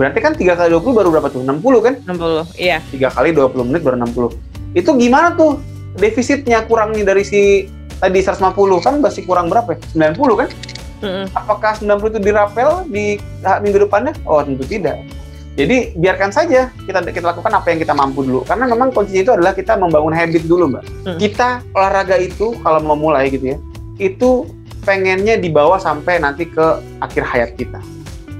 Berarti 0.00 0.18
kan 0.24 0.32
tiga 0.32 0.56
kali 0.56 0.72
20 0.72 0.96
baru 0.96 1.08
berapa 1.12 1.28
tuh? 1.28 1.44
60 1.44 1.60
kan? 1.84 1.94
60, 2.08 2.56
iya. 2.56 2.80
Tiga 2.88 3.12
kali 3.12 3.36
20 3.36 3.68
menit 3.68 3.82
baru 3.84 3.96
60. 4.00 4.72
Itu 4.72 4.96
gimana 4.96 5.36
tuh 5.36 5.60
defisitnya 5.98 6.64
kurang 6.64 6.94
nih 6.94 7.04
dari 7.04 7.26
si 7.26 7.66
tadi 8.00 8.18
150 8.24 8.56
kan 8.80 8.94
masih 8.98 9.22
kurang 9.28 9.52
berapa 9.52 9.76
ya? 9.76 10.10
90 10.16 10.40
kan? 10.40 10.48
Mm-hmm. 11.00 11.24
Apakah 11.36 11.72
90 11.76 12.12
itu 12.16 12.20
dirapel 12.20 12.70
di 12.88 13.20
minggu 13.60 13.88
depannya? 13.88 14.12
Oh 14.24 14.40
tentu 14.40 14.64
tidak. 14.64 15.00
Jadi 15.58 15.92
biarkan 15.98 16.30
saja 16.32 16.72
kita 16.88 17.04
kita 17.12 17.36
lakukan 17.36 17.52
apa 17.52 17.66
yang 17.68 17.78
kita 17.84 17.92
mampu 17.92 18.24
dulu. 18.24 18.40
Karena 18.48 18.64
memang 18.64 18.94
kuncinya 18.96 19.22
itu 19.28 19.32
adalah 19.36 19.52
kita 19.52 19.76
membangun 19.76 20.14
habit 20.16 20.48
dulu, 20.48 20.72
Mbak. 20.72 20.84
Mm. 21.04 21.18
Kita 21.20 21.48
olahraga 21.76 22.16
itu 22.16 22.56
kalau 22.64 22.80
mau 22.80 22.96
mulai 22.96 23.28
gitu 23.28 23.52
ya, 23.52 23.58
itu 24.00 24.48
pengennya 24.86 25.36
dibawa 25.36 25.76
sampai 25.76 26.22
nanti 26.22 26.48
ke 26.48 26.66
akhir 27.04 27.24
hayat 27.28 27.50
kita. 27.60 27.80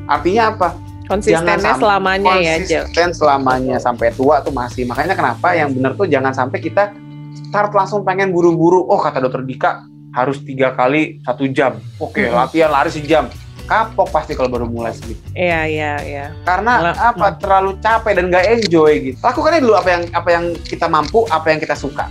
Artinya 0.08 0.54
apa? 0.54 0.68
Konsistennya 1.10 1.74
selamanya 1.74 2.38
konsisten 2.38 2.70
ya, 2.70 2.82
Konsisten 2.86 3.10
selamanya 3.18 3.76
sampai 3.82 4.14
tua 4.14 4.38
tuh 4.46 4.54
masih. 4.54 4.86
Makanya 4.86 5.18
kenapa 5.18 5.58
yang 5.58 5.74
benar 5.74 5.98
tuh 5.98 6.06
jangan 6.06 6.30
sampai 6.30 6.62
kita 6.62 6.94
start 7.34 7.74
langsung 7.74 8.02
pengen 8.06 8.30
buru-buru. 8.34 8.86
Oh 8.86 8.98
kata 8.98 9.22
dokter 9.22 9.42
Dika 9.42 9.84
harus 10.14 10.42
tiga 10.42 10.74
kali 10.74 11.22
satu 11.22 11.46
jam. 11.50 11.78
Oke 12.02 12.22
okay, 12.22 12.26
hmm. 12.30 12.36
latihan 12.36 12.70
lari 12.70 12.90
sejam. 12.90 13.26
Kapok 13.70 14.10
pasti 14.10 14.34
kalau 14.34 14.50
baru 14.50 14.66
mulai 14.66 14.90
segitu 14.90 15.22
iya 15.38 15.62
iya 15.62 15.94
iya. 16.02 16.26
Karena 16.42 16.90
Mal 16.90 16.98
apa? 16.98 17.38
terlalu 17.38 17.78
capek 17.78 18.18
dan 18.18 18.26
gak 18.26 18.46
enjoy 18.50 18.92
gitu. 18.98 19.18
Lakukannya 19.22 19.62
dulu 19.62 19.74
apa 19.78 19.88
yang 19.94 20.02
apa 20.10 20.28
yang 20.34 20.44
kita 20.66 20.90
mampu 20.90 21.22
apa 21.30 21.54
yang 21.54 21.62
kita 21.62 21.78
suka. 21.78 22.10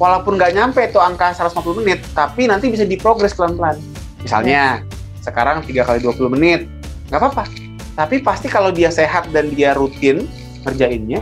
Walaupun 0.00 0.40
nggak 0.40 0.56
nyampe 0.56 0.80
itu 0.80 0.96
angka 0.96 1.36
150 1.36 1.84
menit 1.84 2.00
tapi 2.16 2.48
nanti 2.48 2.72
bisa 2.72 2.88
diprogres 2.88 3.36
pelan-pelan. 3.36 3.76
Misalnya 4.24 4.80
hmm. 4.80 5.20
sekarang 5.20 5.60
tiga 5.68 5.84
kali 5.84 6.00
20 6.00 6.34
menit 6.40 6.64
nggak 7.12 7.20
apa-apa. 7.20 7.44
Tapi 7.94 8.24
pasti 8.24 8.48
kalau 8.48 8.72
dia 8.72 8.88
sehat 8.88 9.28
dan 9.28 9.52
dia 9.52 9.76
rutin 9.76 10.24
ngerjainnya 10.64 11.20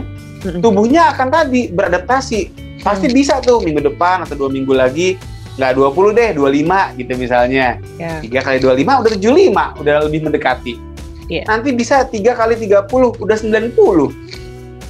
tubuhnya 0.63 1.15
akan 1.15 1.29
tadi 1.31 1.71
beradaptasi 1.71 2.41
pasti 2.83 3.07
hmm. 3.09 3.17
bisa 3.17 3.39
tuh 3.39 3.63
minggu 3.63 3.81
depan 3.81 4.27
atau 4.27 4.35
dua 4.37 4.51
minggu 4.51 4.75
lagi. 4.75 5.17
Nggak 5.53 5.73
20 5.77 6.17
deh 6.17 6.29
25 6.33 6.99
gitu 6.99 7.13
misalnya. 7.21 7.77
Ya. 8.01 8.19
tiga 8.25 8.41
kali 8.41 8.57
25 8.59 9.03
udah 9.05 9.11
75 9.21 9.81
udah 9.85 9.95
lebih 10.09 10.21
mendekati. 10.25 10.75
Yeah. 11.31 11.49
nanti 11.49 11.73
bisa 11.73 12.05
tiga 12.05 12.37
kali 12.37 12.59
30 12.61 12.93
udah 12.93 13.37
90 13.41 13.73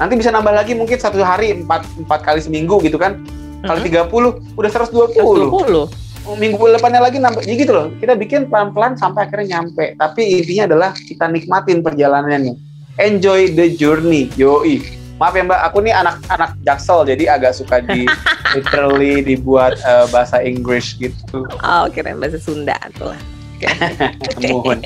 nanti 0.00 0.14
bisa 0.18 0.34
nambah 0.34 0.50
lagi 0.50 0.74
mungkin 0.74 0.98
satu 0.98 1.22
hari 1.22 1.54
empat 1.62 1.86
empat 2.02 2.20
kali 2.26 2.40
seminggu 2.42 2.82
gitu 2.82 2.98
kan. 2.98 3.22
Kali 3.62 3.86
tiga 3.86 4.10
puluh 4.10 4.42
udah 4.58 4.66
120 4.66 5.22
120. 5.22 6.34
minggu 6.38 6.62
depannya 6.74 7.02
lagi 7.02 7.22
nambah 7.22 7.46
ya 7.46 7.54
gitu 7.54 7.70
loh. 7.70 7.86
Kita 7.98 8.18
bikin 8.18 8.50
pelan-pelan 8.50 8.98
sampai 8.98 9.30
akhirnya 9.30 9.58
nyampe. 9.58 9.94
Tapi 9.94 10.42
intinya 10.42 10.66
adalah 10.70 10.90
kita 10.94 11.30
nikmatin 11.30 11.82
perjalanannya. 11.82 12.54
Enjoy 12.98 13.54
the 13.54 13.70
journey 13.78 14.30
yoi 14.34 15.01
maaf 15.22 15.38
ya 15.38 15.46
mbak 15.46 15.60
aku 15.70 15.78
nih 15.86 15.94
anak-anak 15.94 16.50
jaksel 16.66 17.06
jadi 17.06 17.38
agak 17.38 17.54
suka 17.54 17.78
di 17.78 18.10
literally 18.58 19.22
dibuat 19.22 19.78
uh, 19.86 20.10
bahasa 20.10 20.42
Inggris 20.42 20.98
gitu 20.98 21.46
Oh, 21.62 21.86
keren 21.94 22.18
bahasa 22.18 22.42
Sunda 22.42 22.74
tuh. 22.98 23.14
Mohon. 24.42 24.82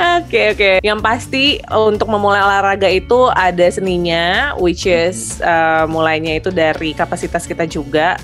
Oke 0.00 0.56
oke. 0.56 0.70
Yang 0.80 1.00
pasti 1.04 1.44
untuk 1.68 2.08
memulai 2.08 2.40
olahraga 2.40 2.88
itu 2.88 3.28
ada 3.28 3.68
seninya, 3.68 4.56
which 4.56 4.88
is 4.88 5.38
uh, 5.44 5.84
mulainya 5.84 6.40
itu 6.40 6.48
dari 6.48 6.96
kapasitas 6.96 7.44
kita 7.44 7.68
juga. 7.68 8.16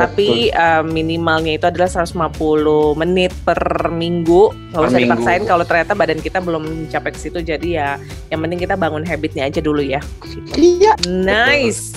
Tapi 0.00 0.28
uh, 0.50 0.80
minimalnya 0.80 1.52
itu 1.54 1.64
adalah 1.64 1.86
150 1.86 2.32
menit 2.96 3.32
per 3.44 3.60
minggu. 3.86 4.48
Nggak 4.72 4.74
Per 4.74 4.88
usah 4.88 4.96
minggu. 4.96 5.04
dipaksain 5.12 5.42
kalau 5.44 5.64
ternyata 5.64 5.92
badan 5.92 6.18
kita 6.18 6.38
belum 6.38 6.62
mencapai 6.64 7.12
ke 7.12 7.20
situ. 7.20 7.38
Jadi 7.38 7.76
ya 7.76 8.00
yang 8.28 8.40
penting 8.40 8.58
kita 8.58 8.74
bangun 8.74 9.04
habitnya 9.04 9.44
aja 9.44 9.60
dulu 9.60 9.80
ya. 9.80 10.00
iya 10.56 10.96
Nice. 11.04 11.92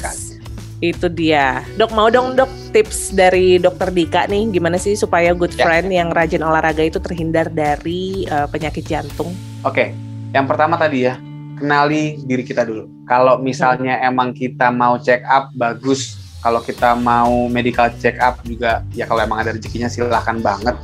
Itu 0.77 1.07
dia. 1.07 1.63
Dok, 1.73 1.95
mau 1.95 2.11
dong 2.11 2.35
dok 2.35 2.51
tips 2.69 3.15
dari 3.15 3.55
dokter 3.55 3.87
Dika 3.87 4.27
nih 4.27 4.51
gimana 4.51 4.75
sih 4.75 4.93
supaya 4.93 5.31
good 5.31 5.55
Ya. 5.55 5.63
friend 5.63 5.87
yang 5.87 6.11
rajin 6.11 6.43
olahraga 6.43 6.83
itu 6.83 6.99
terhindar 6.99 7.47
dari 7.47 8.27
uh, 8.27 8.45
penyakit 8.45 8.83
jantung? 8.83 9.31
Oke, 9.63 9.95
yang 10.29 10.43
pertama 10.43 10.75
tadi 10.75 11.07
ya, 11.07 11.15
kenali 11.55 12.19
diri 12.19 12.43
kita 12.43 12.67
dulu. 12.67 12.91
Kalau 13.05 13.39
misalnya 13.39 13.95
emang 14.01 14.35
kita 14.35 14.67
mau 14.69 14.99
check 14.99 15.23
up, 15.23 15.55
bagus. 15.55 16.19
Kalau 16.43 16.59
kita 16.59 16.99
mau 16.99 17.47
medical 17.47 17.87
check 18.03 18.19
up 18.19 18.43
juga, 18.43 18.83
ya 18.91 19.07
kalau 19.07 19.23
emang 19.23 19.39
ada 19.39 19.55
rezekinya 19.55 19.87
silahkan 19.87 20.43
banget. 20.43 20.75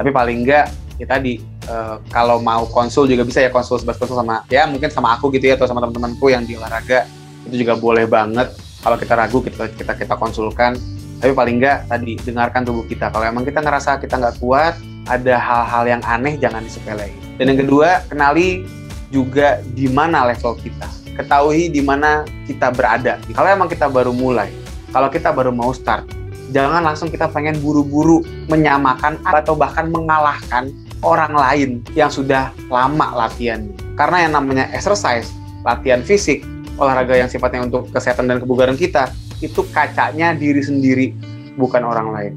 Tapi 0.00 0.08
paling 0.08 0.48
enggak, 0.48 0.72
ya 0.96 1.04
tadi, 1.04 1.44
eh, 1.44 1.96
kalau 2.08 2.40
mau 2.40 2.64
konsul 2.72 3.04
juga 3.04 3.20
bisa 3.20 3.44
ya 3.44 3.52
konsul 3.52 3.76
sebat 3.76 4.00
konsul 4.00 4.16
sama, 4.16 4.40
ya 4.48 4.64
mungkin 4.64 4.88
sama 4.88 5.12
aku 5.12 5.28
gitu 5.36 5.52
ya, 5.52 5.60
atau 5.60 5.68
sama 5.68 5.84
teman-temanku 5.84 6.32
yang 6.32 6.48
di 6.48 6.56
olahraga, 6.56 7.04
itu 7.44 7.60
juga 7.60 7.76
boleh 7.76 8.08
banget. 8.08 8.56
Kalau 8.80 8.96
kita 8.96 9.12
ragu, 9.12 9.44
kita 9.44 9.68
kita 9.76 9.92
kita 9.92 10.14
konsulkan. 10.16 10.72
Tapi 11.20 11.32
paling 11.36 11.60
enggak 11.60 11.84
tadi 11.88 12.16
dengarkan 12.20 12.64
tubuh 12.64 12.84
kita. 12.88 13.12
Kalau 13.12 13.24
emang 13.28 13.44
kita 13.44 13.60
ngerasa 13.60 14.00
kita 14.00 14.16
nggak 14.16 14.40
kuat, 14.40 14.76
ada 15.04 15.36
hal-hal 15.36 15.84
yang 15.84 16.02
aneh 16.08 16.40
jangan 16.40 16.64
disepelein. 16.64 17.12
Dan 17.36 17.52
yang 17.52 17.60
kedua, 17.60 18.00
kenali 18.08 18.64
juga 19.12 19.60
di 19.76 19.84
mana 19.88 20.24
level 20.32 20.56
kita. 20.58 20.88
Ketahui 21.14 21.70
di 21.70 21.78
mana 21.84 22.26
kita 22.48 22.74
berada. 22.74 23.20
Kalau 23.30 23.48
emang 23.48 23.70
kita 23.70 23.86
baru 23.86 24.10
mulai, 24.10 24.50
kalau 24.94 25.10
kita 25.10 25.34
baru 25.34 25.50
mau 25.50 25.74
start, 25.74 26.06
jangan 26.54 26.86
langsung 26.86 27.10
kita 27.10 27.26
pengen 27.26 27.58
buru-buru 27.58 28.22
menyamakan 28.46 29.18
atau 29.26 29.58
bahkan 29.58 29.90
mengalahkan 29.90 30.70
orang 31.02 31.34
lain 31.34 31.70
yang 31.98 32.06
sudah 32.06 32.54
lama 32.70 33.10
latihan. 33.26 33.66
Karena 33.98 34.22
yang 34.22 34.38
namanya 34.38 34.70
exercise, 34.70 35.34
latihan 35.66 35.98
fisik, 36.06 36.46
olahraga 36.78 37.18
yang 37.18 37.26
sifatnya 37.26 37.66
untuk 37.66 37.90
kesehatan 37.90 38.30
dan 38.30 38.38
kebugaran 38.38 38.78
kita, 38.78 39.10
itu 39.42 39.66
kacanya 39.74 40.30
diri 40.30 40.62
sendiri, 40.62 41.10
bukan 41.58 41.82
orang 41.82 42.08
lain. 42.14 42.34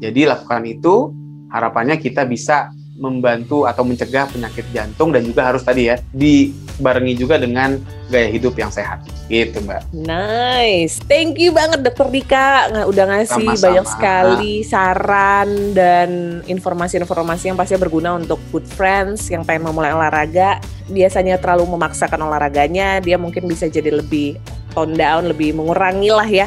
Jadi 0.00 0.24
lakukan 0.24 0.64
itu, 0.64 1.12
harapannya 1.52 2.00
kita 2.00 2.24
bisa 2.24 2.72
membantu 2.94 3.64
atau 3.64 3.80
mencegah 3.80 4.26
penyakit 4.26 4.66
jantung 4.70 5.10
dan 5.10 5.22
juga 5.22 5.46
harus 5.46 5.62
tadi 5.62 5.88
ya 5.88 5.96
dibarengi 6.10 7.14
juga 7.14 7.36
dengan 7.36 7.78
gaya 8.06 8.26
hidup 8.26 8.54
yang 8.54 8.68
sehat. 8.68 9.00
Gitu, 9.26 9.62
Mbak. 9.62 9.94
Nice, 9.94 10.98
thank 11.06 11.38
you 11.38 11.50
banget 11.50 11.80
Dokter 11.80 12.10
Dika 12.10 12.66
Nggak- 12.68 12.88
udah 12.88 13.04
ngasih 13.06 13.30
Sama-sama. 13.46 13.62
banyak 13.62 13.86
sekali 13.86 14.54
saran 14.66 15.48
dan 15.70 16.10
informasi-informasi 16.44 17.44
yang 17.46 17.56
pasti 17.56 17.78
berguna 17.78 18.14
untuk 18.14 18.42
good 18.50 18.66
friends 18.66 19.30
yang 19.30 19.46
pengen 19.46 19.70
memulai 19.70 19.94
olahraga. 19.94 20.58
Biasanya 20.86 21.38
terlalu 21.38 21.70
memaksakan 21.70 22.18
olahraganya, 22.20 22.98
dia 22.98 23.14
mungkin 23.14 23.46
bisa 23.46 23.64
jadi 23.64 23.94
lebih 23.94 24.34
tone 24.70 24.94
down, 24.94 25.24
lebih 25.24 25.54
mengurangi 25.54 26.10
lah 26.10 26.26
ya 26.26 26.46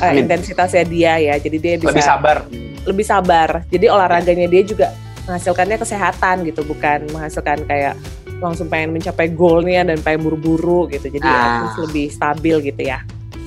eh, 0.00 0.08
Amin. 0.08 0.24
intensitasnya 0.24 0.82
dia 0.82 1.20
ya. 1.20 1.34
Jadi 1.36 1.56
dia 1.56 1.74
bisa 1.76 1.92
Lebih 1.92 2.02
sabar. 2.02 2.36
lebih 2.82 3.04
sabar. 3.04 3.48
Jadi 3.68 3.86
olahraganya 3.86 4.48
dia 4.48 4.64
juga 4.64 4.88
menghasilkannya 5.24 5.78
kesehatan 5.78 6.42
gitu, 6.42 6.60
bukan 6.62 7.06
menghasilkan 7.10 7.62
kayak 7.64 7.94
langsung 8.42 8.66
pengen 8.66 8.90
mencapai 8.90 9.30
goalnya 9.30 9.86
dan 9.86 10.02
pengen 10.02 10.26
buru-buru 10.26 10.90
gitu. 10.90 11.06
Jadi 11.06 11.24
Ah. 11.24 11.70
at 11.70 11.78
lebih 11.78 12.10
stabil 12.10 12.56
gitu 12.66 12.82
ya. 12.82 12.98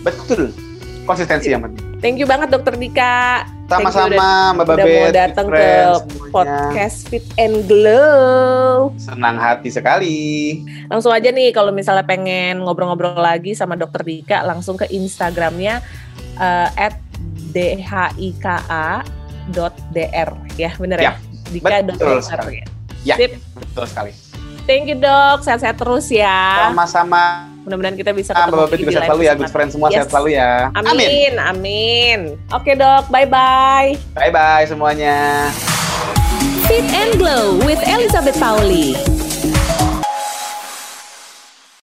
Betul. 0.01 0.55
Konsistensi 1.03 1.51
yang 1.51 1.61
penting. 1.61 1.84
Thank 1.99 2.17
you 2.17 2.26
banget 2.26 2.49
Dokter 2.49 2.73
Dika. 2.73 3.45
Sama-sama, 3.65 4.53
Mbak 4.53 4.61
udah 4.61 4.78
Babet. 4.78 4.93
mau 4.93 5.09
datang 5.09 5.45
ke 5.49 5.57
semuanya. 5.57 6.30
podcast 6.30 6.97
Fit 7.09 7.26
and 7.36 7.65
Glow. 7.65 8.93
Senang 8.95 9.38
hati 9.38 9.69
sekali. 9.69 10.17
Langsung 10.86 11.09
aja 11.09 11.30
nih 11.30 11.49
kalau 11.49 11.69
misalnya 11.69 12.05
pengen 12.05 12.61
ngobrol-ngobrol 12.61 13.17
lagi 13.17 13.53
sama 13.53 13.73
Dokter 13.73 14.01
Dika, 14.01 14.45
langsung 14.45 14.78
ke 14.78 14.86
Instagramnya 14.88 15.82
eh, 16.38 16.69
at 16.78 16.97
dhika.dr 17.53 20.30
ya 20.55 20.71
bener 20.78 20.97
ya? 20.99 21.05
Ya, 21.05 21.11
Dika 21.50 21.82
betul 21.84 22.18
dot 22.18 22.24
sekali. 22.24 22.54
ya. 22.60 22.66
Ya, 23.06 23.16
Sip. 23.22 23.32
betul 23.54 23.86
sekali. 23.86 24.12
Thank 24.66 24.89
you 24.89 24.98
dok, 24.98 25.46
sehat-sehat 25.46 25.78
terus 25.78 26.10
ya. 26.10 26.70
Sama-sama. 26.70 27.54
Mudah-mudahan 27.66 27.93
kita 27.93 28.14
bisa 28.14 28.34
ketemu 28.34 28.66
lagi 28.66 28.78
juga 28.78 28.89
di 28.89 28.93
sehat 28.93 29.06
selalu 29.06 29.22
ya. 29.22 29.34
Good 29.38 29.54
friends 29.54 29.72
semua 29.74 29.88
Yes. 29.89 29.96
sehat 29.98 30.10
selalu 30.10 30.30
ya. 30.34 30.52
Amin, 30.74 31.34
amin. 31.38 32.20
Oke 32.50 32.74
dok, 32.74 33.06
bye-bye. 33.10 33.93
Bye-bye 34.18 34.66
semuanya. 34.66 35.50
Fit 36.66 36.86
and 36.89 37.14
Glow 37.22 37.62
with 37.62 37.78
Elizabeth 37.86 38.38
Pauli. 38.41 38.98